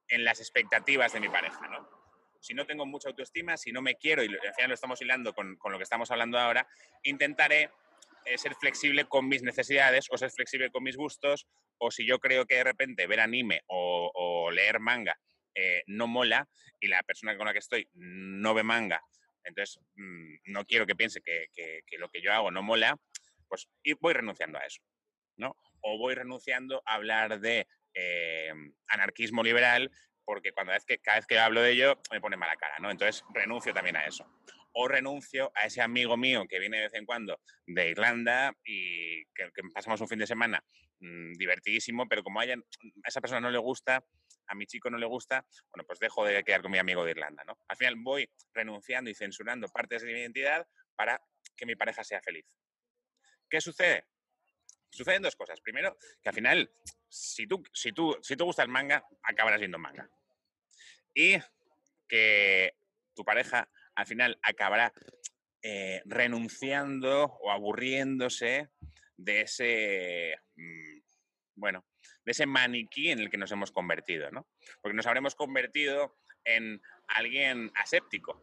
en 0.07 0.23
las 0.23 0.39
expectativas 0.39 1.13
de 1.13 1.19
mi 1.19 1.29
pareja, 1.29 1.67
¿no? 1.67 1.98
Si 2.39 2.53
no 2.53 2.65
tengo 2.65 2.85
mucha 2.85 3.09
autoestima, 3.09 3.57
si 3.57 3.71
no 3.71 3.81
me 3.81 3.95
quiero, 3.95 4.23
y 4.23 4.27
al 4.27 4.53
final 4.55 4.69
lo 4.69 4.73
estamos 4.73 5.01
hilando 5.01 5.33
con, 5.33 5.55
con 5.57 5.71
lo 5.71 5.77
que 5.77 5.83
estamos 5.83 6.09
hablando 6.11 6.39
ahora, 6.39 6.67
intentaré 7.03 7.69
eh, 8.25 8.37
ser 8.37 8.53
flexible 8.55 9.05
con 9.05 9.27
mis 9.27 9.43
necesidades 9.43 10.07
o 10.11 10.17
ser 10.17 10.29
flexible 10.29 10.69
con 10.69 10.83
mis 10.83 10.97
gustos, 10.97 11.47
o 11.77 11.89
si 11.89 12.05
yo 12.05 12.19
creo 12.19 12.45
que 12.45 12.55
de 12.55 12.63
repente 12.63 13.07
ver 13.07 13.21
anime 13.21 13.63
o, 13.67 14.51
leer 14.51 14.79
manga 14.79 15.17
eh, 15.55 15.83
no 15.87 16.07
mola 16.07 16.47
y 16.79 16.87
la 16.87 17.01
persona 17.03 17.37
con 17.37 17.45
la 17.45 17.53
que 17.53 17.59
estoy 17.59 17.87
no 17.93 18.53
ve 18.53 18.63
manga, 18.63 19.01
entonces 19.43 19.79
mm, 19.95 20.51
no 20.51 20.65
quiero 20.65 20.85
que 20.85 20.95
piense 20.95 21.21
que, 21.21 21.47
lo 21.97 22.09
que 22.09 22.21
yo 22.21 22.33
hago 22.33 22.51
no 22.51 22.61
mola, 22.61 22.97
pues 23.47 23.67
voy 23.99 24.13
renunciando 24.13 24.59
a 24.59 24.65
eso, 24.65 24.81
¿no? 25.37 25.55
O 25.81 25.97
voy 25.97 26.13
renunciando 26.13 26.81
a 26.85 26.95
hablar 26.95 27.39
de 27.39 27.67
eh, 27.93 28.53
anarquismo 28.87 29.43
liberal 29.43 29.91
porque 30.29 30.53
cada 30.53 31.15
vez 31.15 31.25
que 31.25 31.39
hablo 31.39 31.59
de 31.63 31.71
ello 31.71 31.99
me 32.11 32.21
pone 32.21 32.37
mala 32.37 32.55
cara, 32.55 32.77
¿no? 32.77 32.91
Entonces 32.91 33.25
renuncio 33.33 33.73
también 33.73 33.97
a 33.97 34.05
eso 34.05 34.27
o 34.73 34.87
renuncio 34.87 35.51
a 35.55 35.65
ese 35.65 35.81
amigo 35.81 36.17
mío 36.17 36.45
que 36.47 36.59
viene 36.59 36.77
de 36.77 36.83
vez 36.83 36.93
en 36.93 37.07
cuando 37.07 37.41
de 37.65 37.89
Irlanda 37.89 38.55
y 38.63 39.25
que, 39.33 39.49
pasamos 39.73 39.99
un 40.01 40.07
fin 40.07 40.19
de 40.19 40.27
semana 40.27 40.63
mm, 40.99 41.33
divertidísimo, 41.33 42.07
pero 42.07 42.23
como 42.23 42.41
a 42.41 42.45
esa 42.45 43.21
persona 43.21 43.41
no 43.41 43.49
le 43.49 43.57
gusta, 43.57 44.05
a 44.45 44.53
mi 44.53 44.67
chico 44.67 44.91
no 44.91 44.99
le 44.99 45.07
gusta, 45.07 45.43
bueno, 45.73 45.83
pues 45.87 45.97
dejo 45.97 46.23
de 46.23 46.43
quedar 46.43 46.61
con 46.61 46.73
mi 46.73 46.77
amigo 46.77 47.03
de 47.03 47.09
Irlanda. 47.09 47.43
Al 47.67 47.75
final 47.75 47.95
voy 47.97 48.29
renunciando 48.53 49.09
y 49.09 49.15
censurando 49.15 49.67
partes 49.69 50.03
de 50.03 50.13
mi 50.13 50.19
identidad 50.19 50.63
para 50.95 51.19
que 51.57 51.65
mi 51.65 51.75
pareja 51.75 52.03
sea 52.03 52.21
feliz. 52.21 52.45
¿Qué 53.49 53.61
sucede? 53.61 54.05
Suceden 54.91 55.23
dos 55.23 55.35
cosas. 55.35 55.59
Primero, 55.61 55.97
que 56.21 56.29
al 56.29 56.35
final, 56.35 56.71
si 57.07 57.47
tú, 57.47 57.63
si 57.73 57.91
tú, 57.93 58.15
si 58.21 58.35
te 58.35 58.43
gusta 58.43 58.61
el 58.61 58.69
manga, 58.69 59.03
acabarás 59.23 59.59
viendo 59.59 59.79
manga. 59.79 60.07
Y 61.19 61.37
que 62.07 62.75
tu 63.13 63.25
pareja 63.25 63.67
al 63.93 64.05
final 64.05 64.39
acabará 64.41 64.93
eh, 65.61 66.01
renunciando 66.05 67.25
o 67.41 67.51
aburriéndose 67.51 68.69
de 69.17 69.41
ese, 69.41 70.37
mm, 70.55 70.99
bueno, 71.55 71.85
de 72.23 72.31
ese 72.31 72.45
maniquí 72.45 73.09
en 73.09 73.19
el 73.19 73.29
que 73.29 73.37
nos 73.37 73.51
hemos 73.51 73.73
convertido, 73.73 74.31
¿no? 74.31 74.47
Porque 74.81 74.95
nos 74.95 75.07
habremos 75.07 75.35
convertido 75.35 76.15
en 76.45 76.81
alguien 77.09 77.69
aséptico, 77.75 78.41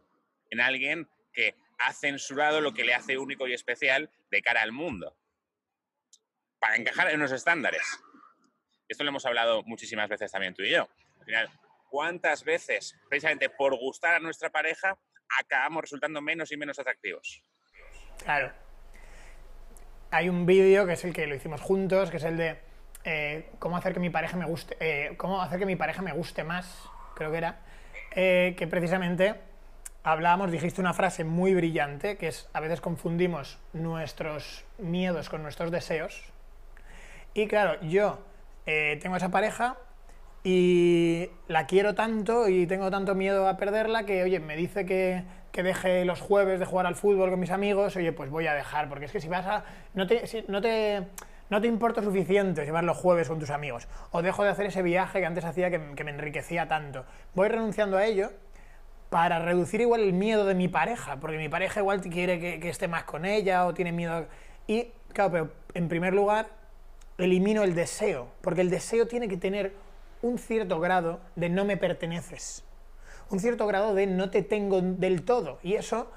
en 0.51 0.61
alguien 0.61 1.09
que 1.33 1.55
ha 1.79 1.93
censurado 1.93 2.61
lo 2.61 2.75
que 2.75 2.83
le 2.83 2.93
hace 2.93 3.17
único 3.17 3.47
y 3.47 3.53
especial 3.53 4.11
de 4.29 4.43
cara 4.43 4.61
al 4.61 4.71
mundo, 4.71 5.17
para 6.59 6.75
encajar 6.75 7.09
en 7.09 7.15
unos 7.15 7.31
estándares. 7.31 7.99
Esto 8.87 9.03
lo 9.03 9.09
hemos 9.09 9.25
hablado 9.25 9.63
muchísimas 9.63 10.09
veces 10.09 10.31
también 10.31 10.53
tú 10.53 10.61
y 10.61 10.69
yo. 10.69 10.87
Al 11.19 11.25
final, 11.25 11.49
¿cuántas 11.89 12.43
veces, 12.43 12.95
precisamente 13.09 13.49
por 13.49 13.77
gustar 13.77 14.15
a 14.15 14.19
nuestra 14.19 14.49
pareja, 14.49 14.97
acabamos 15.39 15.81
resultando 15.81 16.21
menos 16.21 16.51
y 16.51 16.57
menos 16.57 16.79
atractivos. 16.79 17.43
Claro. 18.23 18.51
Hay 20.11 20.29
un 20.29 20.45
vídeo 20.45 20.85
que 20.85 20.93
es 20.93 21.03
el 21.03 21.13
que 21.13 21.27
lo 21.27 21.35
hicimos 21.35 21.61
juntos, 21.61 22.09
que 22.09 22.17
es 22.17 22.23
el 22.23 22.37
de 22.37 22.59
eh, 23.03 23.49
cómo 23.59 23.77
hacer 23.77 23.93
que 23.93 23.99
mi 23.99 24.09
pareja 24.09 24.37
me 24.37 24.45
guste, 24.45 24.77
eh, 24.79 25.15
cómo 25.17 25.41
hacer 25.41 25.59
que 25.59 25.65
mi 25.65 25.75
pareja 25.75 26.01
me 26.01 26.13
guste 26.13 26.43
más, 26.43 26.89
creo 27.15 27.31
que 27.31 27.37
era, 27.37 27.59
eh, 28.15 28.55
que 28.57 28.67
precisamente 28.67 29.35
hablábamos, 30.03 30.51
dijiste 30.51 30.79
una 30.79 30.93
frase 30.93 31.25
muy 31.25 31.53
brillante, 31.53 32.17
que 32.17 32.27
es 32.27 32.49
a 32.53 32.61
veces 32.61 32.79
confundimos 32.79 33.59
nuestros 33.73 34.65
miedos 34.77 35.29
con 35.29 35.43
nuestros 35.43 35.71
deseos. 35.71 36.23
Y 37.33 37.47
claro, 37.47 37.79
yo 37.81 38.19
tengo 38.65 39.15
esa 39.15 39.29
pareja 39.29 39.77
y 40.49 41.29
la 41.49 41.67
quiero 41.67 41.93
tanto 41.93 42.47
y 42.47 42.67
tengo 42.67 42.89
tanto 42.89 43.15
miedo 43.15 43.49
a 43.49 43.57
perderla 43.57 44.05
que, 44.05 44.23
oye, 44.23 44.39
me 44.39 44.55
dice 44.55 44.85
que, 44.85 45.25
que, 45.51 45.61
deje 45.61 46.05
los 46.05 46.21
jueves 46.21 46.57
de 46.57 46.65
jugar 46.65 46.85
al 46.85 46.95
fútbol 46.95 47.29
con 47.29 47.41
mis 47.41 47.51
amigos, 47.51 47.97
oye, 47.97 48.13
pues 48.13 48.29
voy 48.29 48.47
a 48.47 48.53
dejar, 48.53 48.87
porque 48.87 49.03
es 49.03 49.11
que 49.11 49.19
si 49.19 49.27
vas 49.27 49.45
a... 49.45 49.65
No 49.93 50.07
te, 50.07 50.23
no 50.47 50.61
te, 50.61 51.03
no 51.49 51.59
te 51.59 51.67
importa 51.67 52.01
suficiente 52.01 52.63
llevar 52.63 52.85
los 52.85 52.95
jueves 52.95 53.27
con 53.27 53.39
tus 53.39 53.49
amigos, 53.49 53.89
o 54.11 54.21
dejo 54.21 54.45
de 54.45 54.49
hacer 54.51 54.67
ese 54.67 54.81
viaje 54.83 55.19
que 55.19 55.25
antes 55.25 55.43
hacía 55.43 55.69
que, 55.69 55.81
que 55.97 56.05
me 56.05 56.11
enriquecía 56.11 56.65
tanto. 56.69 57.03
Voy 57.35 57.49
renunciando 57.49 57.97
a 57.97 58.05
ello 58.05 58.31
para 59.09 59.39
reducir 59.39 59.81
igual 59.81 59.99
el 59.99 60.13
miedo 60.13 60.45
de 60.45 60.55
mi 60.55 60.69
pareja, 60.69 61.17
porque 61.17 61.37
mi 61.37 61.49
pareja 61.49 61.81
igual 61.81 61.99
quiere 61.99 62.39
que, 62.39 62.61
que 62.61 62.69
esté 62.69 62.87
más 62.87 63.03
con 63.03 63.25
ella 63.25 63.65
o 63.65 63.73
tiene 63.73 63.91
miedo... 63.91 64.27
Y, 64.65 64.91
claro, 65.11 65.29
pero 65.29 65.51
en 65.73 65.89
primer 65.89 66.13
lugar, 66.13 66.47
elimino 67.17 67.63
el 67.63 67.75
deseo, 67.75 68.29
porque 68.39 68.61
el 68.61 68.69
deseo 68.69 69.07
tiene 69.07 69.27
que 69.27 69.35
tener 69.35 69.73
un 70.21 70.37
cierto 70.37 70.79
grado 70.79 71.19
de 71.35 71.49
no 71.49 71.65
me 71.65 71.77
perteneces, 71.77 72.63
un 73.29 73.39
cierto 73.39 73.67
grado 73.67 73.93
de 73.93 74.07
no 74.07 74.29
te 74.29 74.41
tengo 74.41 74.81
del 74.81 75.23
todo. 75.23 75.59
Y 75.63 75.75
eso, 75.75 76.11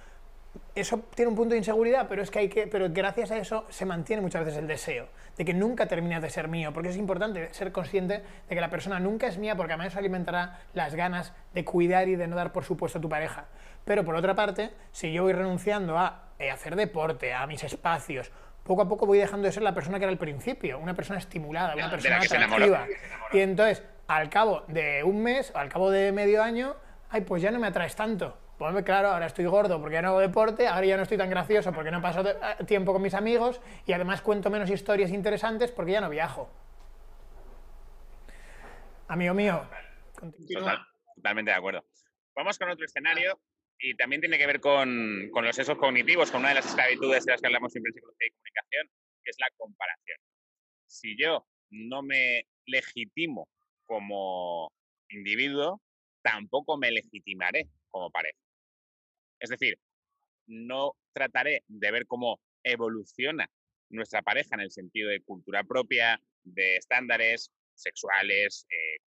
eso 0.74 1.00
tiene 1.14 1.28
un 1.28 1.36
punto 1.36 1.52
de 1.52 1.58
inseguridad, 1.58 2.06
pero 2.08 2.22
es 2.22 2.30
que 2.30 2.40
hay 2.40 2.48
que, 2.48 2.66
pero 2.66 2.88
gracias 2.90 3.30
a 3.30 3.38
eso 3.38 3.66
se 3.68 3.86
mantiene 3.86 4.22
muchas 4.22 4.44
veces 4.44 4.58
el 4.58 4.66
deseo 4.66 5.08
de 5.40 5.44
que 5.46 5.54
nunca 5.54 5.86
termines 5.86 6.20
de 6.20 6.28
ser 6.28 6.48
mío, 6.48 6.72
porque 6.74 6.90
es 6.90 6.96
importante 6.96 7.52
ser 7.54 7.72
consciente 7.72 8.22
de 8.48 8.54
que 8.54 8.60
la 8.60 8.68
persona 8.68 9.00
nunca 9.00 9.26
es 9.26 9.38
mía, 9.38 9.56
porque 9.56 9.72
además 9.72 9.96
alimentará 9.96 10.60
las 10.74 10.94
ganas 10.94 11.32
de 11.54 11.64
cuidar 11.64 12.08
y 12.08 12.16
de 12.16 12.26
no 12.26 12.36
dar 12.36 12.52
por 12.52 12.64
supuesto 12.64 12.98
a 12.98 13.00
tu 13.00 13.08
pareja. 13.08 13.46
Pero 13.86 14.04
por 14.04 14.14
otra 14.14 14.34
parte, 14.34 14.70
si 14.92 15.12
yo 15.12 15.22
voy 15.22 15.32
renunciando 15.32 15.98
a 15.98 16.24
eh, 16.38 16.50
hacer 16.50 16.76
deporte, 16.76 17.32
a 17.32 17.46
mis 17.46 17.64
espacios, 17.64 18.30
poco 18.70 18.82
a 18.82 18.88
poco 18.88 19.04
voy 19.04 19.18
dejando 19.18 19.46
de 19.46 19.52
ser 19.52 19.64
la 19.64 19.74
persona 19.74 19.98
que 19.98 20.04
era 20.04 20.12
al 20.12 20.18
principio, 20.18 20.78
una 20.78 20.94
persona 20.94 21.18
estimulada, 21.18 21.74
una 21.74 21.90
persona 21.90 22.18
atractiva. 22.18 22.86
Y 23.32 23.40
entonces, 23.40 23.82
al 24.06 24.30
cabo 24.30 24.62
de 24.68 25.02
un 25.02 25.24
mes, 25.24 25.50
al 25.56 25.68
cabo 25.68 25.90
de 25.90 26.12
medio 26.12 26.40
año, 26.40 26.76
ay, 27.08 27.22
pues 27.22 27.42
ya 27.42 27.50
no 27.50 27.58
me 27.58 27.66
atraes 27.66 27.96
tanto. 27.96 28.38
Pues 28.58 28.84
claro, 28.84 29.08
ahora 29.08 29.26
estoy 29.26 29.44
gordo 29.46 29.80
porque 29.80 29.94
ya 29.94 30.02
no 30.02 30.10
hago 30.10 30.20
deporte, 30.20 30.68
ahora 30.68 30.86
ya 30.86 30.96
no 30.96 31.02
estoy 31.02 31.18
tan 31.18 31.28
gracioso 31.28 31.72
porque 31.72 31.90
no 31.90 32.00
paso 32.00 32.20
eh, 32.20 32.64
tiempo 32.64 32.92
con 32.92 33.02
mis 33.02 33.14
amigos 33.14 33.60
y 33.86 33.92
además 33.92 34.22
cuento 34.22 34.50
menos 34.50 34.70
historias 34.70 35.10
interesantes 35.10 35.72
porque 35.72 35.90
ya 35.90 36.00
no 36.00 36.08
viajo. 36.08 36.48
Amigo 39.08 39.34
mío, 39.34 39.66
totalmente 41.16 41.50
de 41.50 41.56
acuerdo. 41.56 41.84
Vamos 42.36 42.56
con 42.56 42.70
otro 42.70 42.84
escenario 42.84 43.36
y 43.80 43.94
también 43.94 44.20
tiene 44.20 44.38
que 44.38 44.46
ver 44.46 44.60
con, 44.60 45.30
con, 45.32 45.44
los 45.44 45.56
sesos 45.56 45.78
cognitivos, 45.78 46.30
con 46.30 46.40
una 46.40 46.50
de 46.50 46.56
las 46.56 46.66
esclavitudes 46.66 47.24
de 47.24 47.32
las 47.32 47.40
que 47.40 47.46
hablamos 47.46 47.72
siempre 47.72 47.90
en 47.90 47.94
psicología 47.94 48.26
y 48.26 48.30
comunicación, 48.30 48.90
que 49.24 49.30
es 49.30 49.36
la 49.38 49.48
comparación. 49.56 50.18
Si 50.86 51.16
yo 51.16 51.46
no 51.70 52.02
me 52.02 52.46
legitimo 52.66 53.48
como 53.84 54.70
individuo, 55.08 55.80
tampoco 56.22 56.76
me 56.76 56.90
legitimaré 56.90 57.68
como 57.88 58.10
pareja. 58.10 58.38
Es 59.40 59.50
decir, 59.50 59.78
no 60.46 60.94
trataré 61.12 61.64
de 61.68 61.90
ver 61.90 62.06
cómo 62.06 62.40
evoluciona 62.62 63.50
nuestra 63.88 64.22
pareja 64.22 64.54
en 64.54 64.60
el 64.60 64.70
sentido 64.70 65.08
de 65.08 65.22
cultura 65.22 65.64
propia, 65.64 66.20
de 66.44 66.76
estándares 66.76 67.50
sexuales, 67.82 68.66
eh, 68.70 68.98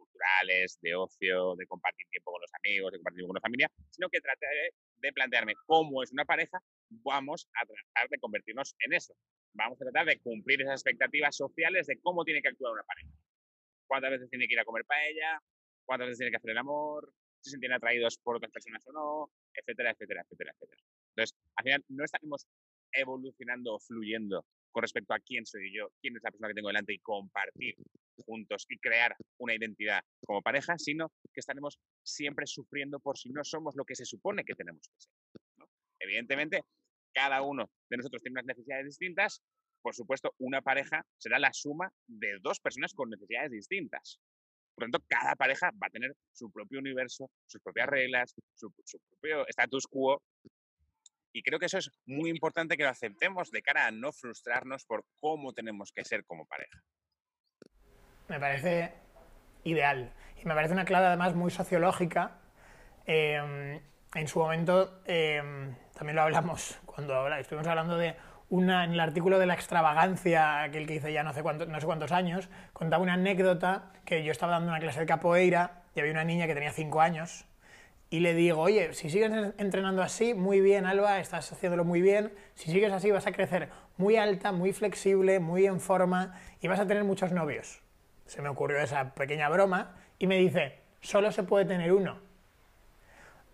de 0.82 0.96
ocio, 0.96 1.56
de 1.56 1.66
compartir 1.68 2.08
tiempo 2.10 2.32
con 2.32 2.42
los 2.42 2.52
amigos, 2.54 2.92
de 2.92 2.98
compartir 2.98 3.18
tiempo 3.18 3.34
con 3.34 3.36
la 3.36 3.42
familia, 3.42 3.72
sino 3.90 4.10
que 4.10 4.22
trataré 4.22 4.72
de 4.98 5.14
plantearme 5.14 5.54
cómo 5.66 6.04
es 6.04 6.12
una 6.12 6.26
pareja, 6.26 6.60
vamos 6.90 7.48
a 7.56 7.66
tratar 7.66 8.10
de 8.10 8.20
convertirnos 8.20 8.76
en 8.80 8.94
eso. 8.94 9.14
Vamos 9.54 9.80
a 9.82 9.86
tratar 9.86 10.06
de 10.06 10.20
cumplir 10.20 10.62
esas 10.62 10.82
expectativas 10.82 11.36
sociales 11.36 11.88
de 11.88 12.00
cómo 12.00 12.24
tiene 12.24 12.42
que 12.42 12.50
actuar 12.50 12.74
una 12.74 12.84
pareja. 12.84 13.10
Cuántas 13.88 14.12
veces 14.12 14.30
tiene 14.30 14.48
que 14.48 14.54
ir 14.54 14.60
a 14.60 14.66
comer 14.66 14.86
paella, 14.86 15.42
cuántas 15.86 16.08
veces 16.08 16.20
tiene 16.20 16.32
que 16.32 16.38
hacer 16.38 16.52
el 16.52 16.58
amor, 16.58 17.12
se 17.42 17.52
sienten 17.52 17.74
atraídos 17.74 18.18
por 18.18 18.38
otras 18.38 18.52
personas 18.52 18.82
o 18.88 18.94
no, 18.94 19.32
etcétera, 19.54 19.92
etcétera, 19.92 20.22
etcétera, 20.22 20.52
etcétera. 20.54 20.82
Entonces, 21.10 21.38
al 21.56 21.64
final 21.64 21.86
no 21.90 22.04
estaremos 22.06 22.48
evolucionando 22.94 23.76
o 23.76 23.80
fluyendo 23.80 24.46
con 24.74 24.82
respecto 24.82 25.14
a 25.14 25.20
quién 25.20 25.46
soy 25.46 25.74
yo, 25.74 25.88
quién 26.02 26.18
es 26.18 26.24
la 26.24 26.32
persona 26.32 26.50
que 26.50 26.56
tengo 26.56 26.68
delante 26.68 26.94
y 26.94 27.00
compartir 27.00 27.76
juntos 28.26 28.66
y 28.70 28.78
crear 28.80 29.16
una 29.38 29.56
identidad 29.56 30.02
como 30.26 30.42
pareja, 30.42 30.78
sino 30.78 31.12
que 31.34 31.40
estaremos 31.40 31.80
siempre 32.04 32.46
sufriendo 32.48 33.00
por 33.00 33.18
si 33.18 33.30
no 33.30 33.44
somos 33.44 33.76
lo 33.76 33.86
que 33.86 33.96
se 33.96 34.06
supone 34.06 34.44
que 34.44 34.56
tenemos 34.56 34.82
que 34.82 35.00
ser. 35.00 35.12
Evidentemente, 36.00 36.62
cada 37.14 37.42
uno 37.42 37.70
de 37.90 37.98
nosotros 37.98 38.22
tiene 38.22 38.34
unas 38.34 38.46
necesidades 38.46 38.86
distintas, 38.86 39.42
por 39.84 39.94
supuesto, 39.94 40.34
una 40.40 40.62
pareja 40.62 41.06
será 41.18 41.38
la 41.40 41.52
suma 41.52 41.92
de 42.08 42.40
dos 42.42 42.60
personas 42.60 42.94
con 42.94 43.10
necesidades 43.10 43.52
distintas. 43.52 44.18
Por 44.74 44.88
lo 44.88 44.92
tanto, 44.92 45.06
cada 45.08 45.36
pareja 45.36 45.72
va 45.72 45.88
a 45.88 45.90
tener 45.90 46.16
su 46.32 46.50
propio 46.50 46.80
universo, 46.80 47.30
sus 47.46 47.62
propias 47.62 47.88
reglas, 47.88 48.34
su, 48.56 48.72
propio 48.72 49.46
status 49.48 49.86
quo. 49.88 50.22
Y 51.34 51.42
creo 51.42 51.58
que 51.58 51.66
eso 51.66 51.80
es 51.80 51.92
muy 52.06 52.30
importante 52.30 52.78
que 52.78 52.84
lo 52.84 52.90
aceptemos 52.90 53.50
de 53.50 53.64
cara 53.64 53.88
a 53.88 53.92
no 53.92 54.12
frustrarnos 54.12 54.86
por 54.86 55.04
cómo 55.20 55.52
tenemos 55.52 55.92
que 55.92 56.06
ser 56.06 56.24
como 56.26 56.46
pareja. 56.46 56.84
Me 58.30 58.40
parece 58.40 58.94
ideal. 59.64 60.14
Y 60.42 60.46
me 60.46 60.54
parece 60.54 60.74
una 60.74 60.86
clave 60.86 61.08
además 61.08 61.34
muy 61.34 61.50
sociológica. 61.50 62.40
Em, 63.08 63.82
en 64.14 64.28
su 64.28 64.40
momento 64.40 65.02
em, 65.06 65.76
también 65.96 66.16
lo 66.16 66.22
hablamos 66.22 66.80
cuando 66.86 67.28
estuvimos 67.36 67.68
hablando 67.68 67.98
de 67.98 68.16
una, 68.50 68.84
en 68.84 68.92
el 68.92 69.00
artículo 69.00 69.40
de 69.40 69.48
la 69.48 69.56
extravagancia, 69.56 70.62
aquel 70.62 70.86
que 70.86 70.96
hice 70.96 71.12
ya 71.12 71.24
no 71.24 71.34
sé, 71.34 71.42
cuántos, 71.42 71.68
no 71.68 71.80
sé 71.80 71.86
cuántos 71.88 72.12
años, 72.12 72.48
contaba 72.74 73.02
una 73.02 73.14
anécdota 73.14 73.92
que 74.06 74.24
yo 74.24 74.32
estaba 74.32 74.52
dando 74.54 74.70
una 74.70 74.80
clase 74.80 75.00
de 75.00 75.06
capoeira 75.08 75.84
y 75.96 76.00
había 76.00 76.12
una 76.12 76.24
niña 76.24 76.46
que 76.46 76.54
tenía 76.54 76.72
5 76.72 77.02
años 77.02 77.48
y 78.14 78.20
le 78.20 78.36
digo, 78.36 78.62
oye, 78.62 78.94
si 78.94 79.10
sigues 79.10 79.32
entrenando 79.58 80.04
así, 80.04 80.36
muy 80.36 80.62
bien, 80.62 80.86
Alba, 80.86 81.20
estás 81.20 81.52
haciéndolo 81.52 81.84
muy 81.84 82.00
bien, 82.00 82.32
si 82.54 82.72
sigues 82.72 82.94
así 82.94 83.10
vas 83.10 83.26
a 83.26 83.32
crecer 83.32 83.70
muy 83.98 84.18
alta, 84.18 84.52
muy 84.52 84.72
flexible, 84.72 85.40
muy 85.40 85.66
en 85.66 85.80
forma 85.80 86.40
y 86.62 86.68
vas 86.68 86.80
a 86.80 86.86
tener 86.86 87.06
muchos 87.06 87.32
novios. 87.32 87.82
Se 88.28 88.44
me 88.44 88.50
ocurrió 88.50 88.78
esa 88.78 89.16
pequeña 89.16 89.50
broma 89.50 89.96
y 90.20 90.28
me 90.28 90.38
dice, 90.38 90.78
solo 91.02 91.32
se 91.32 91.42
puede 91.42 91.66
tener 91.66 91.92
uno. 91.92 92.20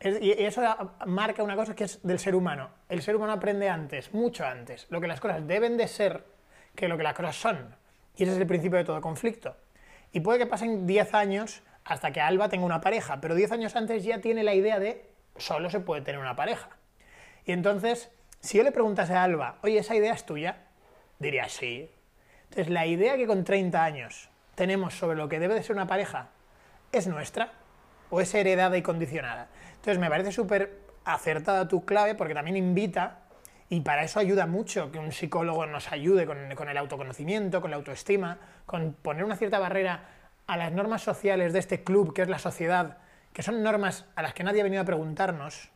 Y 0.01 0.31
eso 0.43 0.61
marca 1.05 1.41
una 1.41 1.55
cosa 1.55 1.73
que 1.73 1.85
es 1.85 2.05
del 2.05 2.19
ser 2.19 2.35
humano. 2.35 2.69
El 2.89 3.01
ser 3.01 3.15
humano 3.15 3.31
aprende 3.31 3.69
antes, 3.69 4.13
mucho 4.13 4.45
antes, 4.45 4.87
lo 4.89 4.99
que 4.99 5.07
las 5.07 5.21
cosas 5.21 5.47
deben 5.47 5.77
de 5.77 5.87
ser 5.87 6.25
que 6.75 6.89
lo 6.89 6.97
que 6.97 7.03
las 7.03 7.13
cosas 7.13 7.37
son. 7.37 7.77
Y 8.17 8.23
ese 8.23 8.33
es 8.33 8.37
el 8.39 8.45
principio 8.45 8.77
de 8.77 8.83
todo 8.83 8.99
conflicto. 8.99 9.55
Y 10.11 10.19
puede 10.19 10.37
que 10.37 10.47
pasen 10.47 10.85
10 10.85 11.13
años 11.13 11.63
hasta 11.89 12.11
que 12.11 12.21
Alba 12.21 12.49
tenga 12.49 12.65
una 12.65 12.81
pareja, 12.81 13.19
pero 13.19 13.35
10 13.35 13.51
años 13.51 13.75
antes 13.75 14.03
ya 14.03 14.19
tiene 14.19 14.43
la 14.43 14.53
idea 14.53 14.79
de 14.79 15.09
solo 15.37 15.69
se 15.69 15.79
puede 15.79 16.01
tener 16.01 16.21
una 16.21 16.35
pareja. 16.35 16.69
Y 17.45 17.51
entonces, 17.51 18.11
si 18.39 18.57
yo 18.57 18.63
le 18.63 18.71
preguntase 18.71 19.13
a 19.13 19.23
Alba, 19.23 19.57
oye, 19.63 19.79
¿esa 19.79 19.95
idea 19.95 20.13
es 20.13 20.25
tuya? 20.25 20.57
Diría 21.17 21.49
sí. 21.49 21.89
Entonces, 22.43 22.69
la 22.69 22.85
idea 22.85 23.17
que 23.17 23.27
con 23.27 23.43
30 23.43 23.83
años 23.83 24.29
tenemos 24.55 24.93
sobre 24.93 25.17
lo 25.17 25.27
que 25.27 25.39
debe 25.39 25.55
de 25.55 25.63
ser 25.63 25.75
una 25.75 25.87
pareja 25.87 26.29
es 26.91 27.07
nuestra 27.07 27.51
o 28.09 28.21
es 28.21 28.33
heredada 28.33 28.77
y 28.77 28.81
condicionada. 28.81 29.47
Entonces 29.75 29.99
me 29.99 30.09
parece 30.09 30.31
súper 30.31 30.79
acertada 31.05 31.67
tu 31.67 31.85
clave 31.85 32.15
porque 32.15 32.33
también 32.33 32.57
invita, 32.57 33.19
y 33.69 33.81
para 33.81 34.03
eso 34.03 34.19
ayuda 34.19 34.47
mucho 34.47 34.91
que 34.91 34.99
un 34.99 35.11
psicólogo 35.11 35.65
nos 35.67 35.91
ayude 35.91 36.25
con, 36.25 36.69
el 36.69 36.77
autoconocimiento, 36.77 37.61
con 37.61 37.69
la 37.71 37.77
autoestima, 37.77 38.39
con 38.65 38.93
poner 38.93 39.23
una 39.23 39.35
cierta 39.35 39.59
barrera 39.59 40.18
a 40.49 40.57
las 40.57 40.71
normas 40.71 41.03
sociales 41.03 41.53
de 41.53 41.59
este 41.59 41.83
club 41.83 42.13
que 42.13 42.23
es 42.23 42.27
la 42.27 42.39
sociedad, 42.39 42.97
que 43.33 43.43
son 43.43 43.61
normas 43.61 44.05
a 44.15 44.23
las 44.23 44.33
que 44.33 44.43
nadie 44.43 44.61
ha 44.61 44.63
venido 44.63 44.81
a 44.81 44.85
preguntarnos. 44.85 45.69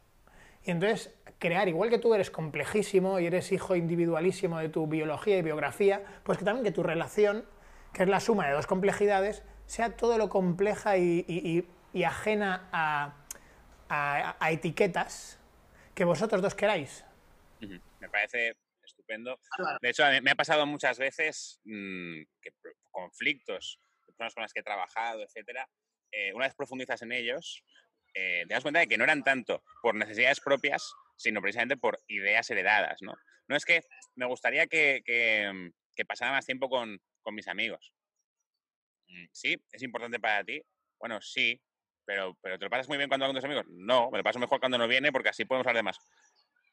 Y 0.65 0.71
entonces 0.71 1.13
crear, 1.37 1.67
igual 1.67 1.89
que 1.89 1.99
tú 1.99 2.13
eres 2.15 2.31
complejísimo 2.31 3.19
y 3.19 3.27
eres 3.27 3.51
hijo 3.51 3.75
individualísimo 3.75 4.57
de 4.57 4.69
tu 4.69 4.87
biología 4.87 5.37
y 5.37 5.41
biografía, 5.43 6.03
pues 6.23 6.39
que 6.39 6.45
también 6.45 6.63
que 6.63 6.71
tu 6.71 6.81
relación, 6.81 7.45
que 7.93 8.03
es 8.03 8.09
la 8.09 8.19
suma 8.19 8.47
de 8.47 8.53
dos 8.53 8.65
complejidades, 8.65 9.43
sea 9.67 9.95
todo 9.95 10.17
lo 10.17 10.29
compleja 10.29 10.97
y 10.97 11.67
ajena 12.03 12.67
a, 12.71 13.13
a, 13.89 14.51
etiquetas 14.51 15.39
que 15.93 16.03
vosotros 16.03 16.41
dos 16.41 16.55
queráis. 16.55 17.05
Me 17.59 18.09
parece 18.09 18.55
estupendo. 18.83 19.39
De 19.81 19.89
hecho, 19.89 20.03
me 20.21 20.31
ha 20.31 20.35
pasado 20.35 20.65
muchas 20.65 20.97
veces 20.97 21.61
mm, 21.65 22.23
que 22.41 22.51
conflictos, 22.91 23.79
personas 24.13 24.33
con 24.33 24.41
las 24.43 24.53
que 24.53 24.59
he 24.61 24.63
trabajado, 24.63 25.23
etcétera, 25.23 25.67
eh, 26.11 26.33
una 26.33 26.45
vez 26.45 26.55
profundizas 26.55 27.01
en 27.01 27.11
ellos, 27.11 27.63
eh, 28.13 28.45
te 28.47 28.53
das 28.53 28.63
cuenta 28.63 28.79
de 28.79 28.87
que 28.87 28.97
no 28.97 29.03
eran 29.03 29.23
tanto 29.23 29.63
por 29.81 29.95
necesidades 29.95 30.39
propias, 30.39 30.93
sino 31.17 31.41
precisamente 31.41 31.77
por 31.77 31.99
ideas 32.07 32.49
heredadas, 32.49 33.01
¿no? 33.01 33.15
No 33.47 33.55
es 33.55 33.65
que 33.65 33.81
me 34.15 34.25
gustaría 34.25 34.67
que, 34.67 35.01
que, 35.05 36.05
pasara 36.05 36.31
más 36.31 36.45
tiempo 36.45 36.69
con, 36.69 37.01
con 37.21 37.33
mis 37.33 37.47
amigos. 37.47 37.93
Mm, 39.07 39.25
sí, 39.31 39.61
es 39.71 39.81
importante 39.81 40.19
para 40.19 40.43
ti. 40.43 40.61
Bueno, 40.99 41.21
sí, 41.21 41.59
pero, 42.05 42.37
pero 42.41 42.57
¿te 42.57 42.65
lo 42.65 42.69
pasas 42.69 42.87
muy 42.87 42.97
bien 42.97 43.09
cuando 43.09 43.25
hablas 43.25 43.41
con 43.41 43.49
tus 43.49 43.49
amigos? 43.49 43.65
No, 43.69 44.11
me 44.11 44.19
lo 44.19 44.23
paso 44.23 44.39
mejor 44.39 44.59
cuando 44.59 44.77
no 44.77 44.87
viene 44.87 45.11
porque 45.11 45.29
así 45.29 45.45
podemos 45.45 45.65
hablar 45.65 45.77
de 45.77 45.83
más. 45.83 45.97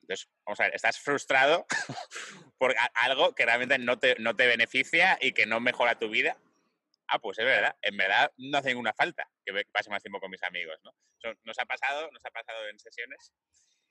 Entonces, 0.02 0.28
vamos 0.44 0.60
a 0.60 0.64
ver, 0.64 0.74
estás 0.74 0.98
frustrado 0.98 1.66
por 2.58 2.74
algo 2.94 3.34
que 3.34 3.46
realmente 3.46 3.78
no 3.78 3.98
te, 3.98 4.16
no 4.18 4.34
te 4.34 4.46
beneficia 4.46 5.18
y 5.20 5.32
que 5.32 5.46
no 5.46 5.60
mejora 5.60 5.98
tu 5.98 6.08
vida. 6.08 6.36
Ah, 7.12 7.18
pues 7.18 7.40
es 7.40 7.44
verdad, 7.44 7.76
en 7.82 7.96
verdad 7.96 8.32
no 8.36 8.58
hace 8.58 8.68
ninguna 8.68 8.92
falta 8.92 9.28
que 9.44 9.52
pase 9.72 9.90
más 9.90 10.00
tiempo 10.00 10.20
con 10.20 10.30
mis 10.30 10.42
amigos, 10.44 10.78
¿no? 10.84 10.94
Eso 11.18 11.36
nos 11.42 11.58
ha 11.58 11.66
pasado, 11.66 12.08
nos 12.12 12.24
ha 12.24 12.30
pasado 12.30 12.68
en 12.68 12.78
sesiones. 12.78 13.32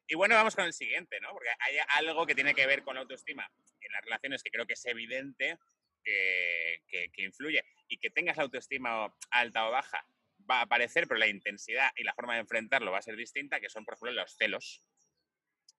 Y 0.08 0.16
bueno, 0.16 0.36
vamos 0.36 0.56
con 0.56 0.64
el 0.64 0.72
siguiente, 0.72 1.20
¿no? 1.20 1.34
Porque 1.34 1.50
hay 1.60 1.76
algo 1.96 2.26
que 2.26 2.34
tiene 2.34 2.56
que 2.56 2.66
ver 2.66 2.82
con 2.82 2.96
la 2.96 3.02
autoestima 3.02 3.52
en 3.82 3.92
las 3.92 4.02
relaciones 4.06 4.42
que 4.42 4.52
creo 4.52 4.66
que 4.66 4.74
es 4.74 4.86
evidente 4.86 5.58
que, 6.02 6.82
que, 6.88 7.12
que 7.12 7.24
influye. 7.24 7.62
Y 7.90 7.98
que 7.98 8.10
tengas 8.10 8.38
la 8.38 8.44
autoestima 8.44 9.14
alta 9.32 9.68
o 9.68 9.72
baja 9.72 10.06
va 10.50 10.60
a 10.60 10.62
aparecer, 10.64 11.06
pero 11.06 11.20
la 11.20 11.28
intensidad 11.28 11.92
y 11.98 12.04
la 12.04 12.14
forma 12.14 12.36
de 12.36 12.40
enfrentarlo 12.40 12.92
va 12.92 13.00
a 13.00 13.04
ser 13.04 13.18
distinta, 13.18 13.60
que 13.60 13.70
son, 13.70 13.84
por 13.84 13.96
ejemplo, 13.96 14.14
los 14.14 14.36
celos 14.36 14.82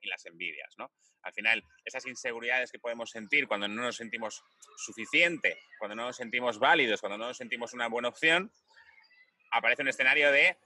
y 0.00 0.08
las 0.08 0.24
envidias, 0.26 0.74
¿no? 0.78 0.92
Al 1.22 1.32
final, 1.32 1.64
esas 1.84 2.06
inseguridades 2.06 2.72
que 2.72 2.78
podemos 2.78 3.10
sentir 3.10 3.46
cuando 3.46 3.68
no 3.68 3.82
nos 3.82 3.96
sentimos 3.96 4.42
suficiente, 4.76 5.58
cuando 5.78 5.94
no 5.94 6.06
nos 6.06 6.16
sentimos 6.16 6.58
válidos, 6.58 7.00
cuando 7.00 7.18
no 7.18 7.26
nos 7.26 7.36
sentimos 7.36 7.74
una 7.74 7.88
buena 7.88 8.08
opción, 8.08 8.52
aparece 9.50 9.82
un 9.82 9.88
escenario 9.88 10.32
de 10.32 10.56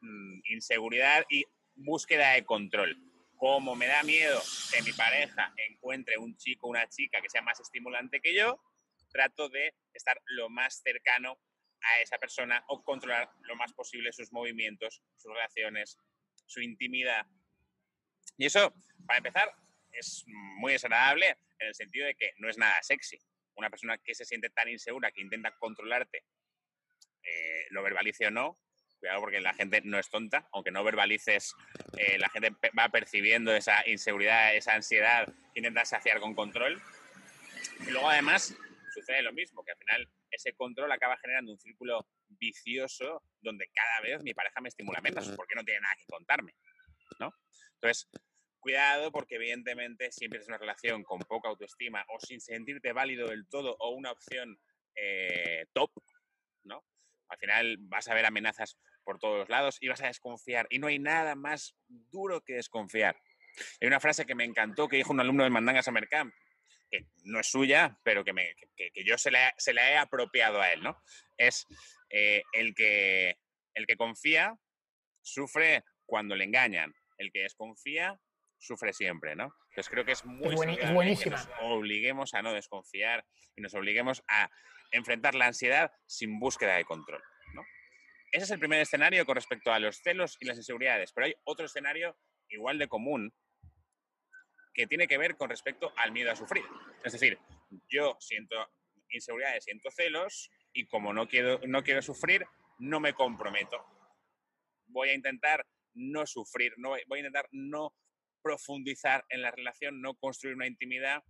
mm, 0.00 0.40
inseguridad 0.50 1.24
y 1.28 1.44
búsqueda 1.74 2.32
de 2.32 2.44
control. 2.44 2.96
Como 3.36 3.74
me 3.74 3.86
da 3.86 4.02
miedo 4.02 4.40
que 4.72 4.82
mi 4.82 4.92
pareja 4.92 5.52
encuentre 5.68 6.18
un 6.18 6.36
chico 6.36 6.66
o 6.66 6.70
una 6.70 6.88
chica 6.88 7.20
que 7.20 7.30
sea 7.30 7.42
más 7.42 7.58
estimulante 7.58 8.20
que 8.20 8.34
yo, 8.34 8.60
trato 9.10 9.48
de 9.48 9.74
estar 9.94 10.20
lo 10.26 10.48
más 10.50 10.82
cercano 10.82 11.38
a 11.82 12.00
esa 12.00 12.18
persona 12.18 12.62
o 12.68 12.82
controlar 12.84 13.30
lo 13.42 13.56
más 13.56 13.72
posible 13.72 14.12
sus 14.12 14.32
movimientos, 14.32 15.02
sus 15.16 15.32
relaciones, 15.32 15.98
su 16.46 16.60
intimidad. 16.60 17.26
Y 18.36 18.46
eso, 18.46 18.74
para 19.06 19.18
empezar, 19.18 19.52
es 19.92 20.24
muy 20.26 20.72
desagradable 20.72 21.36
en 21.58 21.68
el 21.68 21.74
sentido 21.74 22.06
de 22.06 22.14
que 22.14 22.32
no 22.38 22.48
es 22.48 22.58
nada 22.58 22.82
sexy. 22.82 23.18
Una 23.56 23.70
persona 23.70 23.98
que 23.98 24.14
se 24.14 24.24
siente 24.24 24.50
tan 24.50 24.68
insegura 24.68 25.10
que 25.10 25.20
intenta 25.20 25.52
controlarte, 25.58 26.24
eh, 27.22 27.66
lo 27.70 27.82
verbalice 27.82 28.26
o 28.26 28.30
no, 28.30 28.58
cuidado 28.98 29.20
porque 29.20 29.40
la 29.40 29.54
gente 29.54 29.80
no 29.82 29.98
es 29.98 30.08
tonta, 30.08 30.48
aunque 30.52 30.70
no 30.70 30.84
verbalices, 30.84 31.54
eh, 31.96 32.18
la 32.18 32.28
gente 32.28 32.52
va 32.78 32.88
percibiendo 32.90 33.54
esa 33.54 33.86
inseguridad, 33.88 34.54
esa 34.54 34.74
ansiedad 34.74 35.26
que 35.26 35.60
intenta 35.60 35.84
saciar 35.84 36.20
con 36.20 36.34
control. 36.34 36.80
Y 37.86 37.90
luego 37.90 38.08
además 38.08 38.54
sucede 38.94 39.22
lo 39.22 39.32
mismo, 39.32 39.64
que 39.64 39.72
al 39.72 39.78
final 39.78 40.08
ese 40.30 40.52
control 40.52 40.92
acaba 40.92 41.16
generando 41.18 41.52
un 41.52 41.58
círculo 41.58 42.06
vicioso 42.28 43.22
donde 43.40 43.68
cada 43.74 44.00
vez 44.00 44.22
mi 44.22 44.34
pareja 44.34 44.60
me 44.60 44.68
estimula 44.68 45.00
menos 45.00 45.28
porque 45.30 45.54
no 45.54 45.64
tiene 45.64 45.80
nada 45.80 45.94
que 45.96 46.06
contarme, 46.06 46.54
¿no? 47.18 47.32
Entonces, 47.82 48.08
cuidado 48.60 49.10
porque 49.10 49.36
evidentemente 49.36 50.12
si 50.12 50.26
empiezas 50.26 50.48
una 50.48 50.58
relación 50.58 51.02
con 51.02 51.20
poca 51.20 51.48
autoestima 51.48 52.04
o 52.08 52.20
sin 52.20 52.40
sentirte 52.40 52.92
válido 52.92 53.28
del 53.28 53.46
todo 53.48 53.74
o 53.80 53.90
una 53.90 54.12
opción 54.12 54.60
eh, 54.94 55.66
top, 55.72 55.90
¿no? 56.64 56.84
Al 57.28 57.38
final 57.38 57.76
vas 57.80 58.08
a 58.08 58.14
ver 58.14 58.26
amenazas 58.26 58.76
por 59.02 59.18
todos 59.18 59.48
lados 59.48 59.78
y 59.80 59.88
vas 59.88 60.02
a 60.02 60.08
desconfiar. 60.08 60.66
Y 60.68 60.78
no 60.78 60.88
hay 60.88 60.98
nada 60.98 61.36
más 61.36 61.74
duro 61.88 62.42
que 62.42 62.54
desconfiar. 62.54 63.16
Hay 63.80 63.88
una 63.88 64.00
frase 64.00 64.26
que 64.26 64.34
me 64.34 64.44
encantó 64.44 64.88
que 64.88 64.96
dijo 64.96 65.12
un 65.12 65.20
alumno 65.20 65.44
de 65.44 65.50
Mandanga 65.50 65.82
Summer 65.82 66.08
Camp, 66.08 66.34
que 66.90 67.06
no 67.24 67.40
es 67.40 67.46
suya, 67.46 67.98
pero 68.02 68.24
que, 68.24 68.32
me, 68.32 68.54
que, 68.76 68.90
yo 69.04 69.16
se 69.16 69.30
la, 69.30 69.54
he 69.66 69.96
apropiado 69.96 70.60
a 70.60 70.72
él, 70.72 70.82
¿no? 70.82 71.00
Es 71.36 71.66
eh, 72.10 72.42
el, 72.52 72.74
que, 72.74 73.38
el 73.74 73.86
que 73.86 73.96
confía 73.96 74.58
sufre 75.22 75.84
cuando 76.04 76.34
le 76.34 76.44
engañan, 76.44 76.92
el 77.20 77.30
que 77.30 77.42
desconfía 77.42 78.18
sufre 78.58 78.92
siempre, 78.92 79.36
¿no? 79.36 79.54
Entonces 79.70 79.88
creo 79.88 80.04
que 80.04 80.12
es 80.12 80.24
muy 80.24 80.54
es 80.54 80.92
buenísima. 80.92 81.24
que 81.24 81.30
nos 81.30 81.48
obliguemos 81.60 82.34
a 82.34 82.42
no 82.42 82.52
desconfiar 82.52 83.26
y 83.56 83.62
nos 83.62 83.74
obliguemos 83.74 84.22
a 84.28 84.50
enfrentar 84.90 85.34
la 85.34 85.46
ansiedad 85.46 85.92
sin 86.06 86.40
búsqueda 86.40 86.76
de 86.76 86.84
control, 86.84 87.22
¿no? 87.54 87.62
Ese 88.32 88.44
es 88.44 88.50
el 88.50 88.58
primer 88.58 88.80
escenario 88.80 89.24
con 89.26 89.36
respecto 89.36 89.72
a 89.72 89.78
los 89.78 89.98
celos 89.98 90.36
y 90.40 90.46
las 90.46 90.56
inseguridades, 90.56 91.12
pero 91.12 91.26
hay 91.26 91.34
otro 91.44 91.66
escenario 91.66 92.16
igual 92.48 92.78
de 92.78 92.88
común 92.88 93.32
que 94.72 94.86
tiene 94.86 95.06
que 95.06 95.18
ver 95.18 95.36
con 95.36 95.50
respecto 95.50 95.92
al 95.96 96.12
miedo 96.12 96.30
a 96.30 96.36
sufrir. 96.36 96.64
Es 97.04 97.12
decir, 97.12 97.38
yo 97.88 98.16
siento 98.20 98.56
inseguridades, 99.10 99.64
siento 99.64 99.90
celos 99.90 100.50
y 100.72 100.86
como 100.86 101.12
no 101.12 101.28
quiero, 101.28 101.60
no 101.66 101.82
quiero 101.82 102.02
sufrir, 102.02 102.46
no 102.78 103.00
me 103.00 103.12
comprometo. 103.12 103.84
Voy 104.86 105.10
a 105.10 105.14
intentar 105.14 105.66
no 105.94 106.26
sufrir, 106.26 106.74
no, 106.76 106.90
voy 106.90 107.18
a 107.18 107.18
intentar 107.18 107.48
no 107.52 107.94
profundizar 108.42 109.24
en 109.28 109.42
la 109.42 109.50
relación, 109.50 110.00
no 110.00 110.14
construir 110.14 110.56
una 110.56 110.66
intimidad 110.66 111.22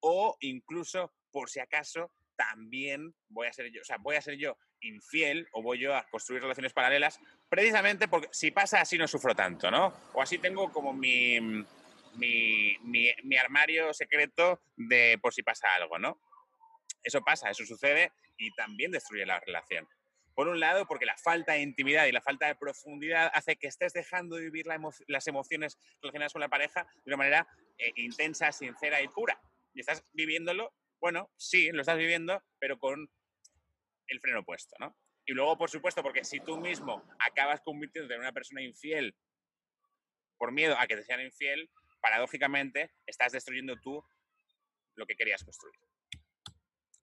o 0.00 0.36
incluso, 0.40 1.14
por 1.30 1.48
si 1.48 1.60
acaso, 1.60 2.12
también 2.36 3.14
voy 3.28 3.46
a 3.46 3.52
ser 3.52 3.70
yo, 3.70 3.80
o 3.80 3.84
sea, 3.84 3.96
voy 3.98 4.16
a 4.16 4.22
ser 4.22 4.36
yo 4.36 4.58
infiel 4.80 5.48
o 5.52 5.62
voy 5.62 5.78
yo 5.78 5.94
a 5.94 6.06
construir 6.10 6.42
relaciones 6.42 6.72
paralelas, 6.72 7.20
precisamente 7.48 8.08
porque 8.08 8.28
si 8.32 8.50
pasa 8.50 8.80
así 8.80 8.98
no 8.98 9.08
sufro 9.08 9.34
tanto, 9.34 9.70
¿no? 9.70 9.94
O 10.12 10.20
así 10.20 10.38
tengo 10.38 10.70
como 10.70 10.92
mi, 10.92 11.40
mi, 12.16 12.76
mi, 12.82 13.36
armario 13.36 13.94
secreto 13.94 14.60
de 14.76 15.18
por 15.22 15.32
si 15.32 15.42
pasa 15.42 15.68
algo, 15.74 15.98
¿no? 15.98 16.20
Eso 17.02 17.22
pasa, 17.22 17.50
eso 17.50 17.64
sucede 17.64 18.12
y 18.36 18.50
también 18.52 18.90
destruye 18.90 19.24
la 19.24 19.40
relación. 19.40 19.88
Por 20.34 20.48
un 20.48 20.58
lado, 20.58 20.86
porque 20.86 21.06
la 21.06 21.16
falta 21.16 21.52
de 21.52 21.62
intimidad 21.62 22.06
y 22.06 22.12
la 22.12 22.20
falta 22.20 22.46
de 22.46 22.56
profundidad 22.56 23.30
hace 23.34 23.56
que 23.56 23.68
estés 23.68 23.92
dejando 23.92 24.36
de 24.36 24.42
vivir 24.42 24.66
las 25.06 25.26
emociones 25.28 25.78
relacionadas 26.02 26.32
con 26.32 26.40
la 26.40 26.48
pareja 26.48 26.86
de 26.96 27.10
una 27.10 27.16
manera 27.16 27.48
eh, 27.78 27.92
intensa, 27.96 28.50
sincera 28.50 29.00
y 29.00 29.08
pura. 29.08 29.40
Y 29.74 29.80
estás 29.80 30.04
viviéndolo, 30.12 30.72
bueno, 31.00 31.30
sí, 31.36 31.70
lo 31.70 31.82
estás 31.82 31.98
viviendo, 31.98 32.42
pero 32.58 32.78
con 32.78 33.08
el 34.08 34.20
freno 34.20 34.44
puesto, 34.44 34.74
¿no? 34.80 34.96
Y 35.26 35.32
luego, 35.32 35.56
por 35.56 35.70
supuesto, 35.70 36.02
porque 36.02 36.24
si 36.24 36.40
tú 36.40 36.58
mismo 36.58 37.02
acabas 37.18 37.60
convirtiéndote 37.62 38.14
en 38.14 38.20
una 38.20 38.32
persona 38.32 38.62
infiel 38.62 39.16
por 40.36 40.52
miedo 40.52 40.76
a 40.78 40.86
que 40.86 40.96
te 40.96 41.04
sean 41.04 41.20
infiel, 41.20 41.70
paradójicamente 42.00 42.92
estás 43.06 43.32
destruyendo 43.32 43.80
tú 43.80 44.04
lo 44.96 45.06
que 45.06 45.16
querías 45.16 45.42
construir. 45.42 45.80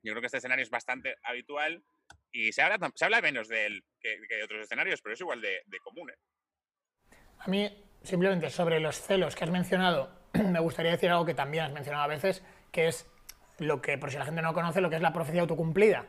Yo 0.03 0.13
creo 0.13 0.21
que 0.21 0.27
este 0.27 0.37
escenario 0.37 0.63
es 0.63 0.69
bastante 0.69 1.15
habitual 1.23 1.83
y 2.31 2.51
se 2.51 2.61
habla, 2.61 2.91
se 2.95 3.05
habla 3.05 3.21
menos 3.21 3.47
de 3.47 3.65
él 3.65 3.83
que, 3.99 4.17
de 4.17 4.43
otros 4.43 4.61
escenarios, 4.61 5.01
pero 5.01 5.13
es 5.13 5.21
igual 5.21 5.41
de, 5.41 5.79
común. 5.83 6.09
¿eh? 6.09 7.15
A 7.39 7.47
mí, 7.47 7.69
simplemente 8.03 8.49
sobre 8.49 8.79
los 8.79 8.99
celos 8.99 9.35
que 9.35 9.43
has 9.43 9.49
mencionado, 9.49 10.11
me 10.33 10.59
gustaría 10.59 10.91
decir 10.91 11.09
algo 11.09 11.25
que 11.25 11.33
también 11.33 11.65
has 11.65 11.71
mencionado 11.71 12.03
a 12.03 12.07
veces, 12.07 12.43
que 12.71 12.87
es 12.87 13.09
lo 13.57 13.81
que, 13.81 13.97
por 13.97 14.11
si 14.11 14.17
la 14.17 14.25
gente 14.25 14.41
no 14.41 14.53
conoce, 14.53 14.81
lo 14.81 14.89
que 14.89 14.95
es 14.95 15.01
la 15.01 15.13
profecía 15.13 15.41
autocumplida. 15.41 16.05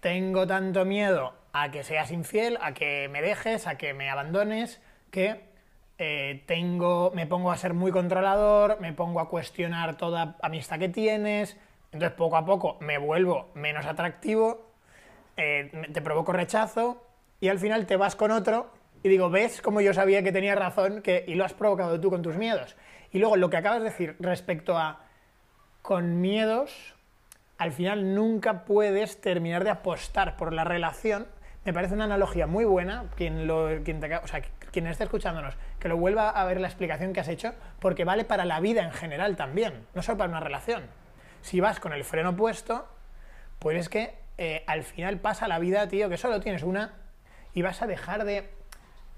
Tengo 0.00 0.46
tanto 0.46 0.84
miedo 0.84 1.34
a 1.52 1.70
que 1.70 1.84
seas 1.84 2.10
infiel, 2.10 2.58
a 2.60 2.74
que 2.74 3.08
me 3.08 3.22
dejes, 3.22 3.66
a 3.66 3.76
que 3.76 3.94
me 3.94 4.10
abandones, 4.10 4.80
que 5.10 5.52
eh, 5.98 6.42
tengo, 6.46 7.12
me 7.14 7.26
pongo 7.26 7.52
a 7.52 7.56
ser 7.56 7.74
muy 7.74 7.92
controlador, 7.92 8.80
me 8.80 8.92
pongo 8.92 9.20
a 9.20 9.28
cuestionar 9.28 9.96
toda 9.96 10.36
amistad 10.42 10.78
que 10.78 10.88
tienes, 10.88 11.56
entonces 11.92 12.16
poco 12.16 12.36
a 12.36 12.44
poco 12.44 12.78
me 12.80 12.98
vuelvo 12.98 13.50
menos 13.54 13.86
atractivo, 13.86 14.71
eh, 15.36 15.70
te 15.92 16.02
provoco 16.02 16.32
rechazo 16.32 17.04
y 17.40 17.48
al 17.48 17.58
final 17.58 17.86
te 17.86 17.96
vas 17.96 18.16
con 18.16 18.30
otro 18.30 18.70
y 19.02 19.08
digo, 19.08 19.30
¿ves 19.30 19.60
cómo 19.60 19.80
yo 19.80 19.92
sabía 19.94 20.22
que 20.22 20.32
tenía 20.32 20.54
razón 20.54 21.02
que, 21.02 21.24
y 21.26 21.34
lo 21.34 21.44
has 21.44 21.54
provocado 21.54 22.00
tú 22.00 22.10
con 22.10 22.22
tus 22.22 22.36
miedos? 22.36 22.76
Y 23.10 23.18
luego 23.18 23.36
lo 23.36 23.50
que 23.50 23.56
acabas 23.56 23.80
de 23.80 23.90
decir 23.90 24.16
respecto 24.20 24.78
a 24.78 25.00
con 25.82 26.20
miedos, 26.20 26.94
al 27.58 27.72
final 27.72 28.14
nunca 28.14 28.64
puedes 28.64 29.20
terminar 29.20 29.64
de 29.64 29.70
apostar 29.70 30.36
por 30.36 30.52
la 30.52 30.64
relación. 30.64 31.26
Me 31.64 31.72
parece 31.72 31.94
una 31.94 32.04
analogía 32.04 32.46
muy 32.46 32.64
buena, 32.64 33.06
quien, 33.16 33.46
lo, 33.46 33.68
quien, 33.84 34.02
o 34.02 34.26
sea, 34.26 34.42
quien 34.70 34.86
esté 34.86 35.04
escuchándonos, 35.04 35.56
que 35.80 35.88
lo 35.88 35.96
vuelva 35.96 36.30
a 36.30 36.44
ver 36.44 36.60
la 36.60 36.68
explicación 36.68 37.12
que 37.12 37.20
has 37.20 37.28
hecho, 37.28 37.52
porque 37.80 38.04
vale 38.04 38.24
para 38.24 38.44
la 38.44 38.60
vida 38.60 38.82
en 38.84 38.92
general 38.92 39.36
también, 39.36 39.86
no 39.94 40.02
solo 40.02 40.18
para 40.18 40.30
una 40.30 40.40
relación. 40.40 40.84
Si 41.40 41.60
vas 41.60 41.80
con 41.80 41.92
el 41.92 42.04
freno 42.04 42.36
puesto, 42.36 42.86
pues 43.58 43.78
es 43.78 43.88
que 43.88 44.21
eh, 44.44 44.64
al 44.66 44.82
final 44.82 45.20
pasa 45.20 45.46
la 45.46 45.60
vida, 45.60 45.86
tío, 45.86 46.08
que 46.08 46.16
solo 46.16 46.40
tienes 46.40 46.64
una 46.64 46.94
y 47.54 47.62
vas 47.62 47.80
a 47.80 47.86
dejar 47.86 48.24
de 48.24 48.48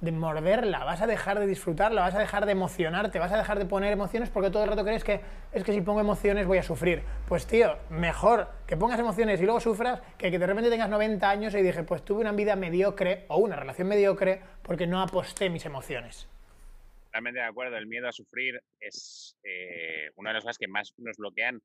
de 0.01 0.13
morderla, 0.13 0.85
vas 0.85 1.01
a 1.01 1.07
dejar 1.07 1.39
de 1.39 1.47
disfrutarla, 1.47 2.03
vas 2.03 2.15
a 2.15 2.19
dejar 2.19 2.45
de 2.45 2.53
emocionarte, 2.53 3.19
vas 3.19 3.33
a 3.33 3.39
dejar 3.39 3.59
de 3.59 3.65
poner 3.65 3.91
emociones 3.91 4.29
porque 4.29 4.51
todo 4.51 4.65
el 4.65 4.69
rato 4.69 4.85
crees 4.85 5.03
que 5.03 5.21
es 5.53 5.65
que 5.65 5.73
si 5.73 5.81
pongo 5.81 6.01
emociones 6.01 6.47
voy 6.47 6.59
a 6.59 6.63
sufrir. 6.63 7.03
Pues 7.27 7.47
tío, 7.47 7.79
mejor 7.89 8.49
que 8.67 8.77
pongas 8.77 9.01
emociones 9.01 9.41
y 9.41 9.45
luego 9.45 9.61
sufras 9.61 10.03
que 10.19 10.31
que 10.31 10.39
de 10.39 10.47
repente 10.47 10.69
tengas 10.69 10.91
90 10.91 11.31
años 11.31 11.55
y 11.55 11.63
dije, 11.63 11.85
pues 11.85 12.05
tuve 12.05 12.21
una 12.21 12.33
vida 12.33 12.55
mediocre 12.55 13.25
o 13.29 13.39
una 13.39 13.57
relación 13.57 13.89
mediocre 13.89 14.43
porque 14.63 14.87
no 14.87 15.01
aposté 15.01 15.49
mis 15.49 15.65
emociones. 15.65 16.29
Totalmente 17.07 17.41
de 17.41 17.47
acuerdo, 17.47 17.79
el 17.79 17.87
miedo 17.87 18.09
a 18.09 18.13
sufrir 18.13 18.61
es 18.81 19.37
eh, 19.43 20.11
una 20.17 20.31
de 20.31 20.35
las 20.35 20.45
cosas 20.45 20.59
que 20.59 20.69
más 20.69 20.93
nos 20.99 21.17
bloquean, 21.17 21.63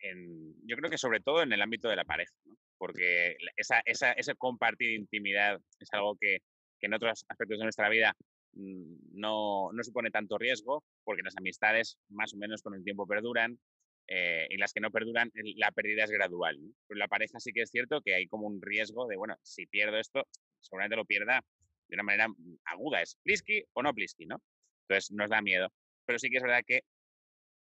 en, 0.00 0.54
yo 0.66 0.76
creo 0.76 0.90
que 0.90 0.98
sobre 0.98 1.20
todo 1.20 1.42
en 1.42 1.52
el 1.52 1.62
ámbito 1.62 1.88
de 1.88 1.96
la 1.96 2.04
pareja, 2.04 2.32
porque 2.78 3.36
esa, 3.56 3.80
esa, 3.84 4.12
ese 4.12 4.34
compartir 4.36 4.92
intimidad 4.92 5.60
es 5.80 5.88
algo 5.92 6.16
que 6.16 6.38
que 6.78 6.86
en 6.86 6.94
otros 6.94 7.24
aspectos 7.28 7.58
de 7.58 7.64
nuestra 7.64 7.88
vida 7.88 8.16
mm, 8.52 9.18
no, 9.18 9.70
no 9.72 9.82
supone 9.82 10.10
tanto 10.10 10.38
riesgo, 10.38 10.84
porque 11.04 11.22
las 11.22 11.36
amistades 11.36 11.98
más 12.08 12.32
o 12.34 12.36
menos 12.36 12.62
con 12.62 12.74
el 12.74 12.84
tiempo 12.84 13.06
perduran, 13.06 13.58
eh, 14.06 14.46
y 14.50 14.56
las 14.56 14.72
que 14.72 14.80
no 14.80 14.90
perduran, 14.90 15.30
la 15.56 15.70
pérdida 15.72 16.04
es 16.04 16.10
gradual. 16.10 16.58
Pero 16.86 16.98
la 16.98 17.08
pareja 17.08 17.38
sí 17.40 17.52
que 17.52 17.62
es 17.62 17.70
cierto 17.70 18.00
que 18.00 18.14
hay 18.14 18.26
como 18.26 18.46
un 18.46 18.62
riesgo 18.62 19.06
de, 19.06 19.16
bueno, 19.16 19.36
si 19.42 19.66
pierdo 19.66 19.98
esto, 19.98 20.26
seguramente 20.60 20.96
lo 20.96 21.04
pierda 21.04 21.44
de 21.88 21.96
una 21.96 22.04
manera 22.04 22.28
mm, 22.28 22.58
aguda. 22.64 23.02
¿Es 23.02 23.16
plisky 23.22 23.64
o 23.74 23.82
no 23.82 23.92
plisky, 23.94 24.26
no? 24.26 24.40
Entonces 24.88 25.10
nos 25.12 25.28
da 25.28 25.42
miedo. 25.42 25.70
Pero 26.06 26.18
sí 26.18 26.30
que 26.30 26.38
es 26.38 26.42
verdad 26.42 26.62
que 26.66 26.82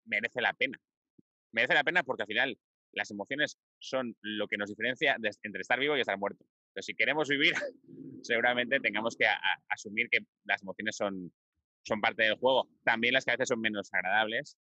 merece 0.06 0.41
la 0.41 0.54
pena. 0.54 0.80
Merece 1.51 1.73
la 1.73 1.84
pena 1.84 2.04
porque 2.04 2.23
al 2.23 2.28
final 2.28 2.60
las 2.95 3.12
emociones 3.12 3.58
son 3.79 4.15
lo 4.21 4.47
que 4.47 4.58
nos 4.58 4.69
diferencia 4.69 5.17
entre 5.43 5.62
estar 5.62 5.79
vivo 5.79 5.95
y 5.95 6.01
estar 6.01 6.17
muerto. 6.17 6.45
Entonces, 6.69 6.86
si 6.86 6.95
queremos 6.95 7.29
vivir, 7.29 7.53
seguramente 8.23 8.79
tengamos 8.79 9.15
que 9.15 9.25
asumir 9.69 10.10
que 10.10 10.19
las 10.45 10.62
emociones 10.63 10.95
son, 10.95 11.31
son 11.84 12.01
parte 12.01 12.23
del 12.23 12.36
juego. 12.36 12.69
También 12.84 13.13
las 13.13 13.25
que 13.25 13.31
a 13.31 13.36
veces 13.36 13.49
son 13.49 13.62
menos 13.62 13.93
agradables. 13.93 14.58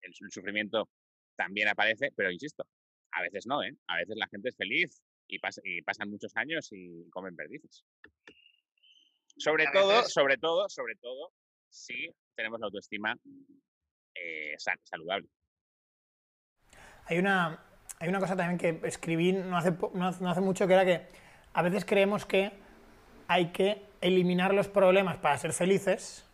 El, 0.00 0.14
sufrimiento 0.30 0.88
también 1.36 1.68
aparece, 1.68 2.12
pero 2.14 2.30
insisto, 2.30 2.64
a 3.12 3.22
veces 3.22 3.46
no, 3.46 3.62
¿eh? 3.62 3.76
A 3.88 3.96
veces 3.98 4.16
la 4.16 4.28
gente 4.28 4.48
es 4.48 4.56
feliz 4.56 5.02
y, 5.26 5.38
y 5.64 5.82
pasan 5.82 6.10
muchos 6.10 6.34
años 6.36 6.68
y 6.70 7.08
comen 7.10 7.34
perdices. 7.34 7.84
Sobre 9.36 9.66
todo, 9.72 10.02
sobre 10.04 10.36
todo, 10.36 10.68
sobre 10.68 10.94
todo, 10.96 11.32
si 11.68 12.08
tenemos 12.34 12.58
la 12.60 12.66
autoestima 12.66 13.16
eh, 14.14 14.56
saludable. 14.58 15.28
Hay 17.08 17.18
una, 17.18 17.58
hay 17.98 18.08
una 18.08 18.20
cosa 18.20 18.36
también 18.36 18.58
que 18.58 18.86
escribí 18.86 19.32
no 19.32 19.56
hace, 19.56 19.72
no 19.94 20.30
hace 20.30 20.40
mucho, 20.40 20.66
que 20.66 20.74
era 20.74 20.84
que 20.84 21.06
a 21.54 21.62
veces 21.62 21.84
creemos 21.84 22.26
que 22.26 22.52
hay 23.26 23.46
que 23.46 23.82
eliminar 24.00 24.54
los 24.54 24.68
problemas 24.68 25.16
para 25.16 25.36
ser 25.38 25.52
felices 25.52 26.26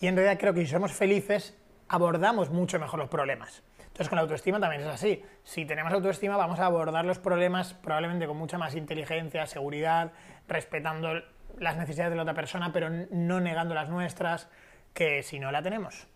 y 0.00 0.06
en 0.06 0.16
realidad 0.16 0.38
creo 0.38 0.54
que 0.54 0.60
si 0.60 0.66
somos 0.66 0.92
felices 0.92 1.56
abordamos 1.88 2.50
mucho 2.50 2.78
mejor 2.78 2.98
los 2.98 3.08
problemas. 3.08 3.62
Entonces 3.78 4.08
con 4.08 4.16
la 4.16 4.22
autoestima 4.22 4.58
también 4.58 4.82
es 4.82 4.88
así. 4.88 5.22
Si 5.44 5.64
tenemos 5.64 5.92
autoestima 5.92 6.36
vamos 6.36 6.58
a 6.58 6.66
abordar 6.66 7.04
los 7.04 7.18
problemas 7.18 7.74
probablemente 7.74 8.26
con 8.26 8.36
mucha 8.36 8.58
más 8.58 8.74
inteligencia, 8.74 9.46
seguridad, 9.46 10.12
respetando 10.48 11.22
las 11.58 11.76
necesidades 11.76 12.10
de 12.10 12.16
la 12.16 12.22
otra 12.22 12.34
persona, 12.34 12.72
pero 12.72 12.90
no 12.90 13.40
negando 13.40 13.74
las 13.74 13.88
nuestras, 13.88 14.48
que 14.92 15.22
si 15.22 15.38
no 15.38 15.52
la 15.52 15.62
tenemos. 15.62 16.08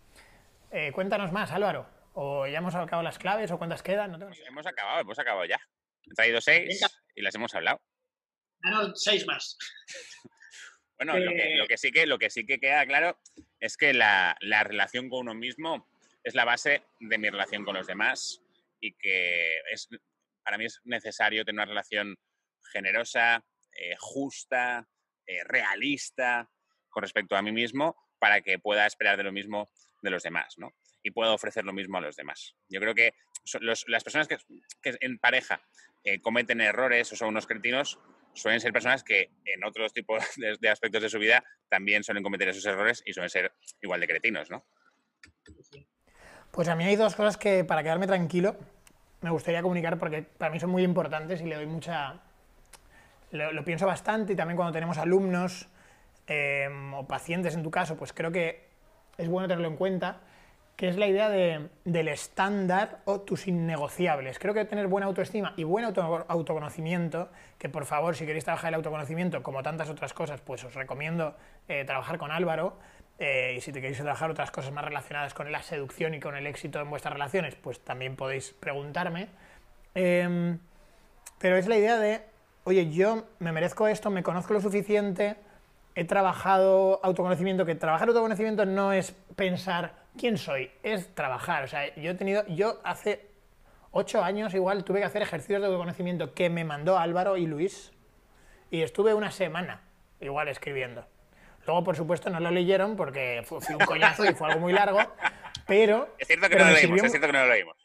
Eh, 0.71 0.91
cuéntanos 0.91 1.31
más, 1.31 1.51
Álvaro. 1.51 1.85
¿O 2.13 2.47
ya 2.47 2.57
hemos 2.57 2.75
acabado 2.75 3.03
las 3.03 3.19
claves 3.19 3.51
o 3.51 3.57
cuántas 3.57 3.83
quedan? 3.83 4.11
No 4.11 4.29
hemos 4.47 4.65
acabado, 4.65 5.01
hemos 5.01 5.19
acabado 5.19 5.45
ya. 5.45 5.59
He 6.03 6.13
traído 6.13 6.41
seis 6.41 6.81
y 7.15 7.21
las 7.21 7.35
hemos 7.35 7.53
hablado. 7.53 7.81
Claro, 8.61 8.95
seis 8.95 9.25
más. 9.25 9.57
bueno, 10.97 11.17
lo, 11.17 11.67
que, 11.67 11.77
sí 11.77 11.91
que, 11.91 12.05
lo 12.05 12.17
que 12.17 12.29
sí 12.29 12.45
que 12.45 12.59
queda 12.59 12.85
claro 12.85 13.17
es 13.59 13.77
que 13.77 13.93
la, 13.93 14.37
relación 14.41 15.09
con 15.09 15.21
uno 15.21 15.33
mismo 15.33 15.87
es 16.23 16.35
la 16.35 16.45
base 16.45 16.83
de 16.99 17.17
mi 17.17 17.29
relación 17.29 17.63
con 17.63 17.75
los 17.75 17.87
demás 17.87 18.41
y 18.81 18.93
que 18.93 19.59
es, 19.71 19.87
para 20.43 20.57
mí 20.57 20.65
es 20.65 20.81
necesario 20.83 21.45
tener 21.45 21.59
una 21.59 21.65
relación 21.65 22.17
generosa, 22.71 23.43
eh, 23.73 23.95
justa, 23.97 24.87
eh, 25.25 25.43
realista 25.43 26.49
con 26.89 27.03
respecto 27.03 27.35
a 27.35 27.41
mí 27.41 27.51
mismo 27.51 27.95
para 28.19 28.41
que 28.41 28.59
pueda 28.59 28.85
esperar 28.85 29.15
de 29.15 29.23
lo 29.23 29.31
mismo 29.31 29.69
de 30.01 30.09
los 30.09 30.23
demás, 30.23 30.55
¿no? 30.57 30.73
Y 31.03 31.11
puedo 31.11 31.33
ofrecer 31.33 31.65
lo 31.65 31.73
mismo 31.73 31.97
a 31.97 32.01
los 32.01 32.15
demás. 32.15 32.55
Yo 32.67 32.79
creo 32.79 32.95
que 32.95 33.13
las 33.61 34.03
personas 34.03 34.27
que, 34.27 34.37
en 34.83 35.17
pareja 35.17 35.61
eh, 36.03 36.19
cometen 36.21 36.61
errores 36.61 37.11
o 37.11 37.15
son 37.15 37.29
unos 37.29 37.47
cretinos 37.47 37.99
suelen 38.33 38.59
ser 38.59 38.71
personas 38.71 39.03
que 39.03 39.31
en 39.45 39.63
otros 39.63 39.93
tipos 39.93 40.23
de, 40.59 40.69
aspectos 40.69 41.01
de 41.01 41.09
su 41.09 41.19
vida 41.19 41.43
también 41.67 42.03
suelen 42.03 42.23
cometer 42.23 42.49
esos 42.49 42.65
errores 42.65 43.03
y 43.05 43.13
suelen 43.13 43.29
ser 43.29 43.53
igual 43.81 43.99
de 43.99 44.07
cretinos, 44.07 44.49
¿no? 44.49 44.63
Pues 46.51 46.67
a 46.67 46.75
mí 46.75 46.83
hay 46.83 46.95
dos 46.95 47.15
cosas 47.15 47.37
que 47.37 47.63
para 47.63 47.83
quedarme 47.83 48.07
tranquilo 48.07 48.57
me 49.21 49.29
gustaría 49.29 49.61
comunicar 49.61 49.97
porque 49.99 50.23
para 50.23 50.51
mí 50.51 50.59
son 50.59 50.69
muy 50.69 50.83
importantes 50.83 51.41
y 51.41 51.45
le 51.45 51.55
doy 51.55 51.65
mucha... 51.65 52.21
Lo, 53.31 53.63
pienso 53.63 53.85
bastante 53.85 54.33
y 54.33 54.35
también 54.35 54.55
cuando 54.55 54.73
tenemos 54.73 54.97
alumnos 54.97 55.67
em, 56.25 56.93
o 56.95 57.07
pacientes 57.07 57.53
en 57.53 57.61
tu 57.61 57.69
caso, 57.69 57.95
pues 57.95 58.11
creo 58.11 58.31
que 58.31 58.67
es 59.19 59.27
bueno 59.27 59.47
tenerlo 59.47 59.67
en 59.67 59.75
cuenta 59.75 60.21
que 60.79 60.87
es 60.87 60.95
la 60.95 61.07
idea 61.07 61.27
del 61.27 62.07
estándar 62.07 62.99
o 63.03 63.19
tus 63.19 63.49
innegociables. 63.49 64.39
Creo 64.39 64.53
que 64.53 64.63
tener 64.63 64.87
buena 64.87 65.07
autoestima 65.07 65.53
y 65.57 65.65
buen 65.65 65.83
autoconocimiento, 65.83 67.27
que 67.57 67.67
por 67.67 67.83
favor, 67.83 68.15
si 68.15 68.25
queréis 68.25 68.45
trabajar 68.45 68.69
el 68.69 68.75
autoconocimiento, 68.75 69.43
como 69.43 69.61
tantas 69.61 69.89
otras 69.89 70.13
cosas, 70.13 70.39
pues 70.39 70.63
os 70.63 70.75
recomiendo 70.75 71.35
eh, 71.67 71.83
trabajar 71.83 72.17
con 72.17 72.31
Álvaro, 72.31 72.77
eh, 73.19 73.55
y 73.57 73.59
si 73.59 73.73
te 73.73 73.81
queréis 73.81 73.97
trabajar 73.97 74.31
otras 74.31 74.51
cosas 74.51 74.71
más 74.71 74.85
relacionadas 74.85 75.33
con 75.33 75.51
la 75.51 75.61
seducción 75.63 76.13
y 76.13 76.21
con 76.21 76.37
el 76.37 76.47
éxito 76.47 76.79
en 76.79 76.89
vuestras 76.89 77.13
relaciones, 77.13 77.55
pues 77.55 77.81
también 77.81 78.15
podéis 78.15 78.53
preguntarme. 78.53 79.27
Em, 79.95 80.59
pero 81.39 81.57
es 81.57 81.67
la 81.67 81.75
idea 81.75 81.99
de, 81.99 82.21
oye, 82.63 82.89
yo 82.89 83.25
me 83.39 83.51
merezco 83.51 83.85
esto, 83.89 84.09
me 84.11 84.23
conozco 84.23 84.53
lo 84.53 84.61
suficiente, 84.61 85.35
he 85.95 86.05
trabajado 86.05 87.01
autoconocimiento, 87.03 87.65
que 87.65 87.75
trabajar 87.75 88.07
autoconocimiento 88.07 88.65
no 88.65 88.93
es 88.93 89.11
pensar 89.35 89.98
quién 90.17 90.37
soy, 90.37 90.71
es 90.83 91.13
trabajar. 91.15 91.63
O 91.63 91.67
sea, 91.67 91.93
yo 91.95 92.11
he 92.11 92.15
tenido, 92.15 92.45
yo 92.47 92.79
hace 92.83 93.29
ocho 93.91 94.23
años 94.23 94.53
igual 94.53 94.83
tuve 94.83 94.99
que 94.99 95.05
hacer 95.05 95.21
ejercicios 95.21 95.61
de 95.61 95.67
autoconocimiento 95.67 96.33
que 96.33 96.49
me 96.49 96.63
mandó 96.63 96.97
Álvaro 96.97 97.37
y 97.37 97.47
Luis 97.47 97.91
y 98.71 98.81
estuve 98.81 99.13
una 99.13 99.31
semana 99.31 99.81
igual 100.19 100.47
escribiendo. 100.47 101.05
Luego, 101.65 101.83
por 101.83 101.95
supuesto, 101.95 102.29
no 102.29 102.39
lo 102.39 102.51
leyeron 102.51 102.95
porque 102.95 103.41
fue, 103.45 103.59
un 103.69 103.85
coñazo 103.85 104.25
y 104.25 104.33
fue 104.33 104.47
algo 104.47 104.61
muy 104.61 104.73
largo, 104.73 104.99
pero... 105.67 106.15
Es 106.17 106.27
cierto 106.27 106.49
que 106.49 106.55
no 106.55 106.65
lo 106.65 106.71
leímos, 106.71 107.03
es 107.03 107.11
cierto 107.11 107.27
que 107.27 107.33
no 107.33 107.45
lo 107.45 107.51
leímos. 107.51 107.75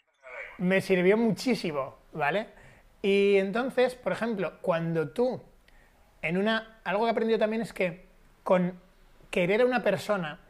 Me 0.58 0.80
sirvió 0.80 1.16
muchísimo, 1.16 1.98
¿vale? 2.12 2.46
Y 3.02 3.36
entonces, 3.36 3.94
por 3.94 4.12
ejemplo, 4.12 4.58
cuando 4.62 5.10
tú, 5.10 5.42
en 6.22 6.38
una... 6.38 6.80
Algo 6.84 7.02
que 7.02 7.08
he 7.08 7.10
aprendido 7.10 7.38
también 7.38 7.62
es 7.62 7.72
que 7.72 8.06
con 8.42 8.80
querer 9.30 9.62
a 9.62 9.66
una 9.66 9.82
persona 9.82 10.40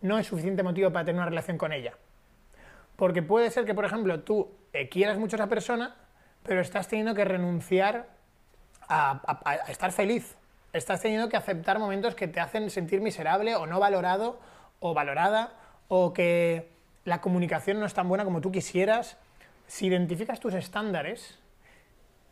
no 0.00 0.18
es 0.18 0.26
suficiente 0.26 0.62
motivo 0.62 0.90
para 0.92 1.04
tener 1.04 1.20
una 1.20 1.28
relación 1.28 1.58
con 1.58 1.72
ella. 1.72 1.94
Porque 2.96 3.22
puede 3.22 3.50
ser 3.50 3.64
que, 3.64 3.74
por 3.74 3.84
ejemplo, 3.84 4.20
tú 4.20 4.50
eh, 4.72 4.88
quieras 4.88 5.18
mucho 5.18 5.36
a 5.36 5.38
esa 5.38 5.48
persona, 5.48 5.96
pero 6.42 6.60
estás 6.60 6.88
teniendo 6.88 7.14
que 7.14 7.24
renunciar 7.24 8.08
a 8.88 9.20
estar 9.68 9.92
feliz 9.92 10.36
estás 10.72 11.00
teniendo 11.00 11.28
que 11.28 11.36
aceptar 11.36 11.78
momentos 11.78 12.14
que 12.14 12.28
te 12.28 12.40
hacen 12.40 12.70
sentir 12.70 13.00
miserable 13.00 13.56
o 13.56 13.66
no 13.66 13.80
valorado 13.80 14.38
o 14.78 14.94
valorada 14.94 15.52
o 15.88 16.12
que 16.12 16.68
la 17.04 17.20
comunicación 17.20 17.80
no 17.80 17.86
es 17.86 17.94
tan 17.94 18.08
buena 18.08 18.24
como 18.24 18.40
tú 18.40 18.52
quisieras. 18.52 19.16
Si 19.66 19.86
identificas 19.86 20.40
tus 20.40 20.54
estándares, 20.54 21.38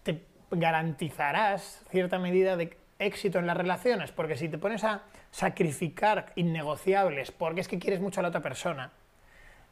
te 0.02 0.24
garantizarás 0.50 1.83
cierta 1.90 2.18
medida 2.18 2.57
de 2.57 2.76
éxito 2.98 3.38
en 3.38 3.46
las 3.46 3.56
relaciones, 3.56 4.12
porque 4.12 4.37
si 4.37 4.48
te 4.48 4.58
pones 4.58 4.84
a 4.84 5.02
sacrificar 5.30 6.32
innegociables 6.34 7.30
porque 7.30 7.61
es 7.61 7.68
que 7.68 7.78
quieres 7.78 8.00
mucho 8.00 8.20
a 8.20 8.22
la 8.22 8.28
otra 8.30 8.42
persona, 8.42 8.90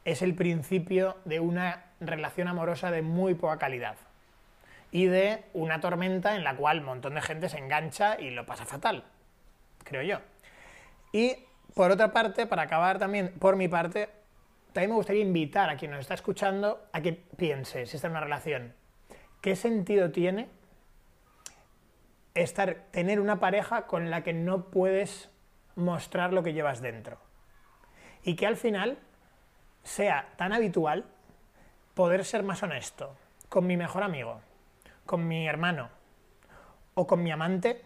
es 0.05 0.21
el 0.21 0.35
principio 0.35 1.17
de 1.25 1.39
una 1.39 1.85
relación 1.99 2.47
amorosa 2.47 2.91
de 2.91 3.01
muy 3.01 3.33
poca 3.33 3.57
calidad 3.57 3.95
y 4.91 5.07
de 5.07 5.43
una 5.53 5.81
tormenta 5.81 6.35
en 6.35 6.43
la 6.43 6.55
cual 6.55 6.79
un 6.79 6.85
montón 6.85 7.15
de 7.15 7.21
gente 7.21 7.49
se 7.49 7.57
engancha 7.57 8.19
y 8.19 8.29
lo 8.29 8.45
pasa 8.45 8.65
fatal, 8.65 9.03
creo 9.83 10.03
yo. 10.03 10.19
Y 11.11 11.35
por 11.73 11.91
otra 11.91 12.13
parte, 12.13 12.47
para 12.47 12.63
acabar 12.63 12.97
también, 12.97 13.33
por 13.39 13.57
mi 13.57 13.67
parte, 13.67 14.09
también 14.71 14.91
me 14.91 14.95
gustaría 14.95 15.21
invitar 15.21 15.69
a 15.69 15.75
quien 15.75 15.91
nos 15.91 16.01
está 16.01 16.13
escuchando 16.13 16.87
a 16.93 17.01
que 17.01 17.13
piense, 17.13 17.85
si 17.85 17.97
está 17.97 18.07
en 18.07 18.11
una 18.11 18.21
relación, 18.21 18.73
¿qué 19.41 19.55
sentido 19.55 20.11
tiene 20.11 20.47
estar, 22.41 22.85
tener 22.91 23.19
una 23.19 23.39
pareja 23.39 23.87
con 23.87 24.09
la 24.09 24.23
que 24.23 24.33
no 24.33 24.65
puedes 24.65 25.29
mostrar 25.75 26.33
lo 26.33 26.43
que 26.43 26.53
llevas 26.53 26.81
dentro? 26.81 27.17
Y 28.23 28.35
que 28.35 28.47
al 28.47 28.57
final 28.57 28.97
sea 29.83 30.29
tan 30.37 30.53
habitual 30.53 31.05
poder 31.93 32.25
ser 32.25 32.43
más 32.43 32.61
honesto 32.63 33.15
con 33.49 33.65
mi 33.65 33.77
mejor 33.77 34.03
amigo, 34.03 34.41
con 35.05 35.27
mi 35.27 35.47
hermano 35.47 35.89
o 36.93 37.07
con 37.07 37.23
mi 37.23 37.31
amante 37.31 37.81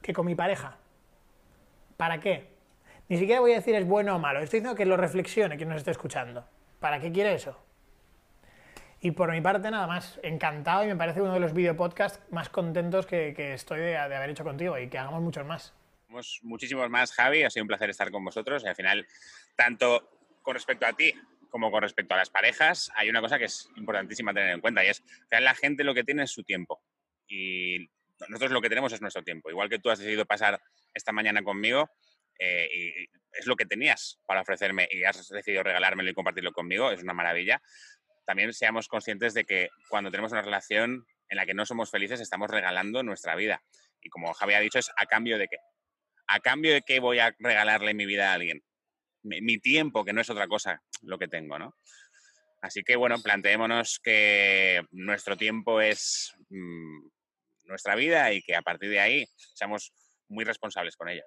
que 0.00 0.12
con 0.12 0.26
mi 0.26 0.34
pareja. 0.34 0.76
¿Para 1.96 2.20
qué? 2.20 2.54
Ni 3.08 3.18
siquiera 3.18 3.40
voy 3.40 3.52
a 3.52 3.56
decir 3.56 3.74
es 3.74 3.86
bueno 3.86 4.16
o 4.16 4.18
malo, 4.18 4.40
estoy 4.40 4.60
diciendo 4.60 4.76
que 4.76 4.86
lo 4.86 4.96
reflexione 4.96 5.56
quien 5.56 5.68
nos 5.68 5.78
esté 5.78 5.90
escuchando. 5.90 6.44
¿Para 6.80 7.00
qué 7.00 7.10
quiere 7.10 7.34
eso? 7.34 7.56
Y 9.04 9.10
por 9.10 9.30
mi 9.30 9.42
parte, 9.42 9.70
nada 9.70 9.86
más, 9.86 10.18
encantado 10.22 10.82
y 10.82 10.86
me 10.86 10.96
parece 10.96 11.20
uno 11.20 11.34
de 11.34 11.38
los 11.38 11.52
videopodcasts 11.52 12.22
más 12.32 12.48
contentos 12.48 13.04
que, 13.04 13.34
estoy 13.52 13.80
de, 13.80 13.88
de, 13.88 13.98
haber 13.98 14.30
hecho 14.30 14.44
contigo 14.44 14.78
y 14.78 14.88
que 14.88 14.96
hagamos 14.96 15.20
muchos 15.20 15.44
más. 15.44 15.74
Muchísimos 16.42 16.88
más, 16.88 17.12
Javi. 17.12 17.42
Ha 17.42 17.50
sido 17.50 17.64
un 17.64 17.68
placer 17.68 17.90
estar 17.90 18.10
con 18.10 18.24
vosotros. 18.24 18.64
Y 18.64 18.66
al 18.66 18.74
final, 18.74 19.06
tanto 19.56 20.08
con 20.40 20.54
respecto 20.54 20.86
a 20.86 20.94
ti 20.94 21.12
como 21.50 21.70
con 21.70 21.82
respecto 21.82 22.14
a 22.14 22.16
las 22.16 22.30
parejas, 22.30 22.90
hay 22.94 23.10
una 23.10 23.20
cosa 23.20 23.38
que 23.38 23.44
es 23.44 23.68
importantísima 23.76 24.32
tener 24.32 24.54
en 24.54 24.62
cuenta 24.62 24.82
y 24.82 24.88
es 24.88 25.04
que 25.30 25.38
la 25.38 25.54
gente 25.54 25.84
lo 25.84 25.92
que 25.92 26.04
tiene 26.04 26.22
es 26.22 26.30
su 26.30 26.42
tiempo. 26.42 26.82
Y 27.28 27.86
nosotros 28.30 28.52
lo 28.52 28.62
que 28.62 28.70
tenemos 28.70 28.90
es 28.94 29.02
nuestro 29.02 29.22
tiempo. 29.22 29.50
Igual 29.50 29.68
que 29.68 29.80
tú 29.80 29.90
has 29.90 29.98
decidido 29.98 30.24
pasar 30.24 30.62
esta 30.94 31.12
mañana 31.12 31.42
conmigo, 31.42 31.90
eh, 32.38 32.68
y 32.72 33.08
es 33.38 33.46
lo 33.46 33.54
que 33.54 33.66
tenías 33.66 34.18
para 34.26 34.40
ofrecerme 34.40 34.88
y 34.90 35.04
has 35.04 35.28
decidido 35.28 35.62
regalármelo 35.62 36.10
y 36.10 36.14
compartirlo 36.14 36.52
conmigo, 36.52 36.90
es 36.90 37.02
una 37.02 37.12
maravilla. 37.12 37.60
También 38.24 38.52
seamos 38.52 38.88
conscientes 38.88 39.34
de 39.34 39.44
que 39.44 39.70
cuando 39.88 40.10
tenemos 40.10 40.32
una 40.32 40.42
relación 40.42 41.06
en 41.28 41.36
la 41.36 41.46
que 41.46 41.54
no 41.54 41.66
somos 41.66 41.90
felices, 41.90 42.20
estamos 42.20 42.50
regalando 42.50 43.02
nuestra 43.02 43.34
vida. 43.34 43.62
Y 44.00 44.08
como 44.08 44.32
Javi 44.34 44.54
ha 44.54 44.60
dicho, 44.60 44.78
es 44.78 44.90
a 44.96 45.06
cambio 45.06 45.38
de 45.38 45.48
qué. 45.48 45.58
¿A 46.26 46.40
cambio 46.40 46.72
de 46.72 46.82
qué 46.82 47.00
voy 47.00 47.18
a 47.18 47.34
regalarle 47.38 47.94
mi 47.94 48.06
vida 48.06 48.30
a 48.30 48.34
alguien? 48.34 48.62
mi, 49.24 49.58
tiempo, 49.58 50.04
que 50.04 50.12
no 50.12 50.20
es 50.20 50.30
otra 50.30 50.46
cosa 50.46 50.82
lo 51.02 51.18
que 51.18 51.28
tengo, 51.28 51.58
¿no? 51.58 51.74
Así 52.60 52.82
que, 52.82 52.96
bueno, 52.96 53.16
planteémonos 53.22 54.00
que 54.02 54.82
nuestro 54.90 55.36
tiempo 55.36 55.80
es 55.80 56.32
mm, 56.48 57.08
nuestra 57.64 57.94
vida 57.94 58.32
y 58.32 58.42
que 58.42 58.56
a 58.56 58.62
partir 58.62 58.90
de 58.90 59.00
ahí 59.00 59.26
seamos 59.54 59.92
muy 60.28 60.44
responsables 60.44 60.96
con 60.96 61.08
ella. 61.08 61.24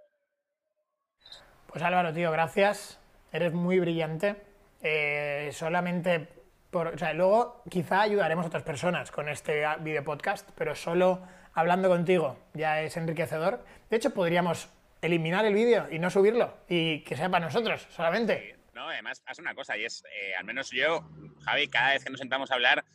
Pues 1.67 1.83
Álvaro, 1.83 2.13
tío, 2.13 2.31
gracias. 2.31 2.99
Eres 3.31 3.53
muy 3.53 3.79
brillante. 3.79 4.35
Eh, 4.81 5.49
solamente 5.53 6.27
por, 6.69 6.87
o 6.87 6.97
sea, 6.97 7.13
luego 7.13 7.63
quizá 7.69 8.01
ayudaremos 8.01 8.45
a 8.45 8.47
otras 8.47 8.63
personas 8.63 9.11
con 9.11 9.29
este 9.29 9.63
video 9.81 10.03
podcast, 10.03 10.49
pero 10.55 10.75
solo 10.75 11.25
hablando 11.53 11.89
contigo 11.89 12.37
ya 12.53 12.81
es 12.81 12.97
enriquecedor. 12.97 13.63
De 13.89 13.97
hecho, 13.97 14.13
podríamos 14.13 14.69
eliminar 15.01 15.45
el 15.45 15.53
vídeo 15.53 15.87
y 15.91 15.99
no 15.99 16.09
subirlo 16.09 16.57
y 16.67 17.03
que 17.03 17.15
sea 17.15 17.29
para 17.29 17.45
nosotros 17.45 17.87
solamente. 17.91 18.57
No, 18.73 18.89
además 18.89 19.21
pasa 19.21 19.41
una 19.41 19.55
cosa 19.55 19.77
y 19.77 19.85
es, 19.85 20.03
eh, 20.13 20.35
al 20.35 20.45
menos 20.45 20.69
yo, 20.71 21.09
Javi, 21.45 21.67
cada 21.67 21.93
vez 21.93 22.03
que 22.03 22.09
nos 22.09 22.19
sentamos 22.19 22.51
a 22.51 22.55
hablar, 22.55 22.85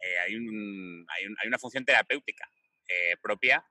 eh, 0.00 0.18
hay, 0.24 0.34
hay, 0.34 1.48
una 1.48 1.58
función 1.58 1.84
terapéutica 1.84 2.48
eh, 2.88 3.16
propia, 3.20 3.64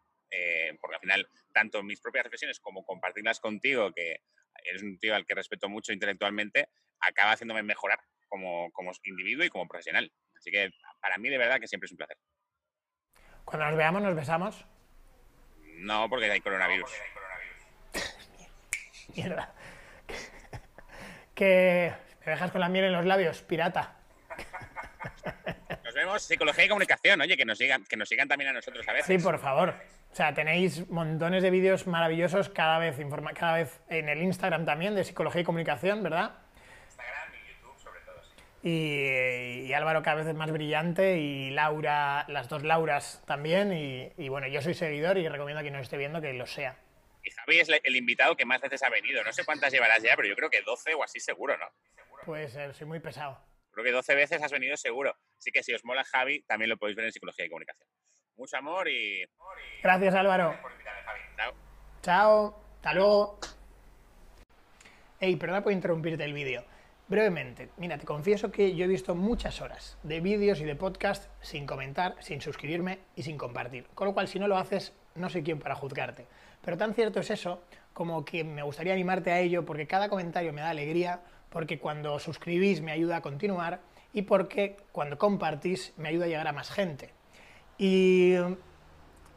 porque 0.81 0.95
al 0.95 1.01
final, 1.01 1.27
tanto 1.53 1.81
mis 1.81 2.01
propias 2.01 2.25
reflexiones 2.25 2.59
como 2.59 2.83
compartirlas 2.83 3.39
contigo, 3.39 3.93
que 3.93 4.19
eres 4.65 4.83
un 4.83 4.99
tío 4.99 5.15
al 5.15 5.25
que 5.25 5.33
respeto 5.33 5.69
mucho 5.69 5.93
intelectualmente, 5.93 6.67
acaba 6.99 7.31
haciéndome 7.31 7.63
mejorar 7.63 7.99
como, 8.27 8.71
como 8.71 8.91
individuo 9.03 9.45
y 9.45 9.49
como 9.49 9.67
profesional. 9.67 10.11
Así 10.35 10.51
que 10.51 10.71
para 10.99 11.17
mí, 11.17 11.29
de 11.29 11.38
verdad, 11.38 11.59
que 11.59 11.67
siempre 11.67 11.85
es 11.85 11.91
un 11.91 11.97
placer. 11.97 12.17
Cuando 13.43 13.67
nos 13.67 13.77
veamos, 13.77 14.01
nos 14.01 14.15
besamos. 14.15 14.65
No, 15.77 16.09
porque 16.09 16.31
hay 16.31 16.41
coronavirus. 16.41 16.91
Mierda. 19.15 19.53
Que 21.35 21.93
me 22.25 22.31
dejas 22.31 22.49
con 22.49 22.61
la 22.61 22.69
miel 22.69 22.85
en 22.85 22.93
los 22.93 23.03
labios, 23.03 23.41
pirata. 23.41 23.97
Nos 25.83 25.93
vemos, 25.93 26.23
psicología 26.23 26.65
y 26.65 26.69
comunicación, 26.69 27.19
oye, 27.19 27.35
que 27.35 27.43
nos 27.43 27.57
sigan, 27.57 27.83
que 27.83 27.97
nos 27.97 28.07
sigan 28.07 28.29
también 28.29 28.51
a 28.51 28.53
nosotros 28.53 28.88
a 28.88 28.93
veces. 28.93 29.07
Sí, 29.07 29.23
por 29.23 29.38
favor. 29.39 29.75
O 30.11 30.15
sea, 30.15 30.33
tenéis 30.33 30.89
montones 30.89 31.43
de 31.43 31.49
vídeos 31.49 31.88
maravillosos 31.88 32.49
cada 32.49 32.79
vez, 32.79 32.97
cada 33.35 33.55
vez 33.55 33.81
en 33.89 34.07
el 34.07 34.21
Instagram 34.23 34.65
también 34.65 34.95
de 34.95 35.03
psicología 35.03 35.41
y 35.41 35.43
comunicación, 35.43 36.03
¿verdad? 36.03 36.39
Instagram 36.88 37.33
y 37.33 37.51
YouTube 37.51 37.77
sobre 37.79 37.99
Y, 38.67 39.71
Álvaro 39.73 40.01
cada 40.01 40.15
vez 40.15 40.28
es 40.28 40.34
más 40.34 40.51
brillante 40.51 41.19
y 41.19 41.51
Laura, 41.51 42.25
las 42.30 42.49
dos 42.49 42.63
Lauras 42.63 43.21
también. 43.28 43.71
Y, 43.71 44.12
y 44.17 44.30
bueno, 44.30 44.47
yo 44.47 44.60
soy 44.60 44.73
seguidor 44.73 45.19
y 45.19 45.30
recomiendo 45.30 45.60
a 45.60 45.62
quien 45.62 45.73
nos 45.75 45.84
esté 45.84 45.97
viendo 45.97 46.19
que 46.19 46.34
lo 46.34 46.47
sea. 46.47 46.75
Y 47.23 47.30
Javi 47.30 47.60
es 47.60 47.69
el 47.69 47.95
invitado 47.95 48.36
que 48.36 48.43
más 48.43 48.62
veces 48.62 48.82
ha 48.82 48.89
venido. 48.89 49.23
No 49.23 49.32
sé 49.34 49.45
cuántas 49.45 49.71
llevarás 49.71 50.01
ya, 50.01 50.15
pero 50.15 50.28
yo 50.28 50.36
creo 50.36 50.49
que 50.49 50.63
12 50.63 50.95
o 50.95 51.04
así 51.04 51.19
seguro, 51.19 51.56
¿no? 51.60 51.67
Pues 52.25 52.58
soy 52.73 52.88
muy 52.88 52.99
pesado. 52.99 53.39
Creo 53.69 53.86
que 53.86 53.91
12 53.91 54.15
veces 54.15 54.41
has 54.41 54.51
venido 54.51 54.75
seguro. 54.78 55.15
Así 55.38 55.51
que 55.51 55.62
si 55.62 55.71
os 55.71 55.86
mola 55.86 56.04
Javi, 56.04 56.41
también 56.47 56.69
lo 56.69 56.78
podéis 56.78 56.95
ver 56.95 57.06
en 57.06 57.12
Psicología 57.12 57.45
y 57.45 57.49
Comunicación. 57.49 57.88
Mucho 58.36 58.57
amor 58.57 58.89
y... 58.89 59.24
Gracias, 59.84 60.16
Álvaro. 60.16 60.57
Chao. 61.38 61.53
Chao. 62.01 62.63
Hasta 62.78 62.93
luego. 62.95 63.39
Ey, 65.20 65.36
perdona 65.36 65.61
por 65.61 65.72
interrumpirte 65.72 66.24
el 66.24 66.34
vídeo. 66.34 66.66
Brevemente, 67.08 67.70
mira, 67.78 67.99
te 67.99 68.06
confieso 68.06 68.51
que 68.51 68.76
yo 68.76 68.86
he 68.86 68.88
visto 68.88 69.14
muchas 69.14 69.62
horas 69.62 69.95
de 70.01 70.22
vídeos 70.22 70.60
y 70.60 70.64
de 70.64 70.76
podcast 70.76 71.30
sin 71.39 71.68
comentar, 71.68 72.16
sin 72.20 72.41
suscribirme 72.41 72.97
y 73.16 73.22
sin 73.22 73.38
compartir. 73.38 73.86
Con 73.93 74.08
lo 74.08 74.16
cual, 74.16 74.28
si 74.28 74.39
no 74.39 74.47
lo 74.47 74.58
haces, 74.58 74.91
no 75.14 75.30
soy 75.30 75.43
quien 75.43 75.60
para 75.60 75.76
juzgarte. 75.76 76.26
Pero 76.64 76.78
tan 76.78 76.95
cierto 76.95 77.20
es 77.20 77.30
eso 77.30 77.62
como 77.93 78.26
que 78.26 78.43
me 78.43 78.64
gustaría 78.64 78.93
animarte 78.93 79.32
a 79.32 79.39
ello 79.39 79.66
porque 79.66 79.86
cada 79.86 80.10
comentario 80.10 80.51
me 80.51 80.62
da 80.62 80.72
alegría, 80.72 81.22
porque 81.51 81.78
cuando 81.78 82.18
suscribís 82.18 82.82
me 82.82 82.91
ayuda 82.91 83.18
a 83.18 83.22
continuar 83.22 83.82
y 84.12 84.24
porque 84.24 84.76
cuando 84.91 85.20
compartís 85.20 85.93
me 85.97 86.10
ayuda 86.10 86.26
a 86.26 86.28
llegar 86.28 86.47
a 86.47 86.53
más 86.53 86.72
gente. 86.72 87.12
Y 87.78 88.34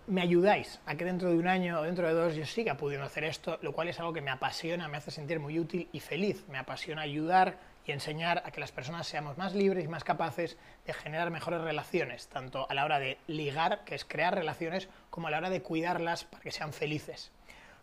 me 0.09 0.23
ayudáis 0.23 0.81
a 0.87 0.95
que 0.97 1.05
dentro 1.05 1.31
de 1.31 1.37
un 1.37 1.47
año 1.47 1.81
o 1.81 1.83
dentro 1.83 2.07
de 2.09 2.15
dos 2.15 2.35
yo 2.35 2.47
siga 2.47 2.77
pudiendo 2.77 3.07
hacer 3.07 3.25
esto, 3.25 3.59
lo 3.63 3.73
cual 3.73 3.89
es 3.89 3.99
algo 4.01 4.13
que 4.13 4.23
me 4.23 4.31
apasiona, 4.31 4.89
me 4.89 4.97
hace 4.97 5.11
sentir 5.11 5.39
muy 5.39 5.59
útil 5.59 5.89
y 5.93 6.01
feliz. 6.01 6.45
Me 6.49 6.59
apasiona 6.59 7.03
ayudar 7.03 7.59
y 7.85 7.93
enseñar 7.93 8.43
a 8.45 8.51
que 8.51 8.61
las 8.61 8.73
personas 8.73 9.07
seamos 9.07 9.37
más 9.39 9.55
libres 9.55 9.85
y 9.85 9.89
más 9.89 10.05
capaces 10.05 10.57
de 10.87 10.93
generar 10.95 11.31
mejores 11.31 11.61
relaciones, 11.61 12.29
tanto 12.29 12.67
a 12.69 12.75
la 12.75 12.85
hora 12.85 12.99
de 12.99 13.19
ligar, 13.27 13.85
que 13.85 13.95
es 13.95 14.05
crear 14.05 14.35
relaciones, 14.35 14.89
como 15.11 15.29
a 15.29 15.31
la 15.31 15.39
hora 15.39 15.51
de 15.51 15.63
cuidarlas 15.63 16.25
para 16.25 16.43
que 16.43 16.51
sean 16.51 16.73
felices. 16.73 17.31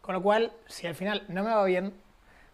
Con 0.02 0.16
lo 0.16 0.22
cual, 0.22 0.52
si 0.68 0.88
al 0.88 0.96
final 0.96 1.24
no 1.28 1.44
me 1.44 1.52
va 1.52 1.64
bien, 1.66 1.94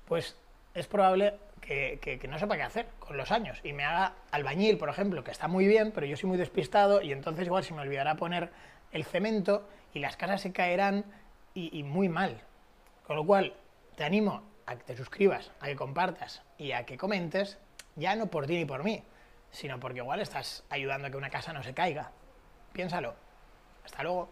pues 0.05 0.36
es 0.74 0.88
probable 0.88 1.36
que, 1.61 1.99
que, 2.01 2.28
no 2.28 2.39
sepa 2.39 2.57
qué 2.57 2.63
hacer 2.63 2.88
con 2.99 3.15
los 3.17 3.32
años 3.32 3.59
y 3.63 3.72
me 3.74 3.84
haga 3.84 4.15
albañil, 4.32 4.78
por 4.78 4.89
ejemplo, 4.89 5.24
que 5.24 5.32
está 5.32 5.47
muy 5.47 5.67
bien, 5.67 5.91
pero 5.91 6.05
yo 6.05 6.17
soy 6.17 6.28
muy 6.28 6.38
despistado 6.38 7.01
y 7.01 7.11
entonces 7.11 7.45
igual 7.45 7.63
se 7.63 7.74
me 7.74 7.82
olvidará 7.82 8.15
poner 8.15 8.49
el 8.92 9.06
cemento 9.06 9.68
y 9.94 10.00
las 10.00 10.18
casas 10.18 10.42
se 10.42 10.52
caerán 10.52 11.06
y, 11.54 11.84
muy 11.84 12.10
mal. 12.10 12.42
Con 13.06 13.16
lo 13.16 13.26
cual, 13.26 13.54
te 13.96 14.04
animo 14.04 14.44
a 14.66 14.76
que 14.76 14.84
te 14.84 14.96
suscribas, 14.96 15.52
a 15.60 15.66
que 15.66 15.76
compartas 15.76 16.42
y 16.58 16.72
a 16.72 16.86
que 16.86 16.98
comentes, 16.98 17.58
ya 17.96 18.16
no 18.16 18.28
por 18.28 18.48
ti 18.48 18.56
ni 18.56 18.66
por 18.66 18.84
mí, 18.84 19.04
sino 19.52 19.80
porque 19.80 20.00
igual 20.00 20.22
estás 20.22 20.64
ayudando 20.70 21.08
a 21.08 21.12
que 21.12 21.18
una 21.18 21.30
casa 21.30 21.52
no 21.52 21.64
se 21.64 21.74
caiga. 21.74 22.12
Piénsalo. 22.72 23.16
Hasta 23.84 24.04
luego. 24.04 24.30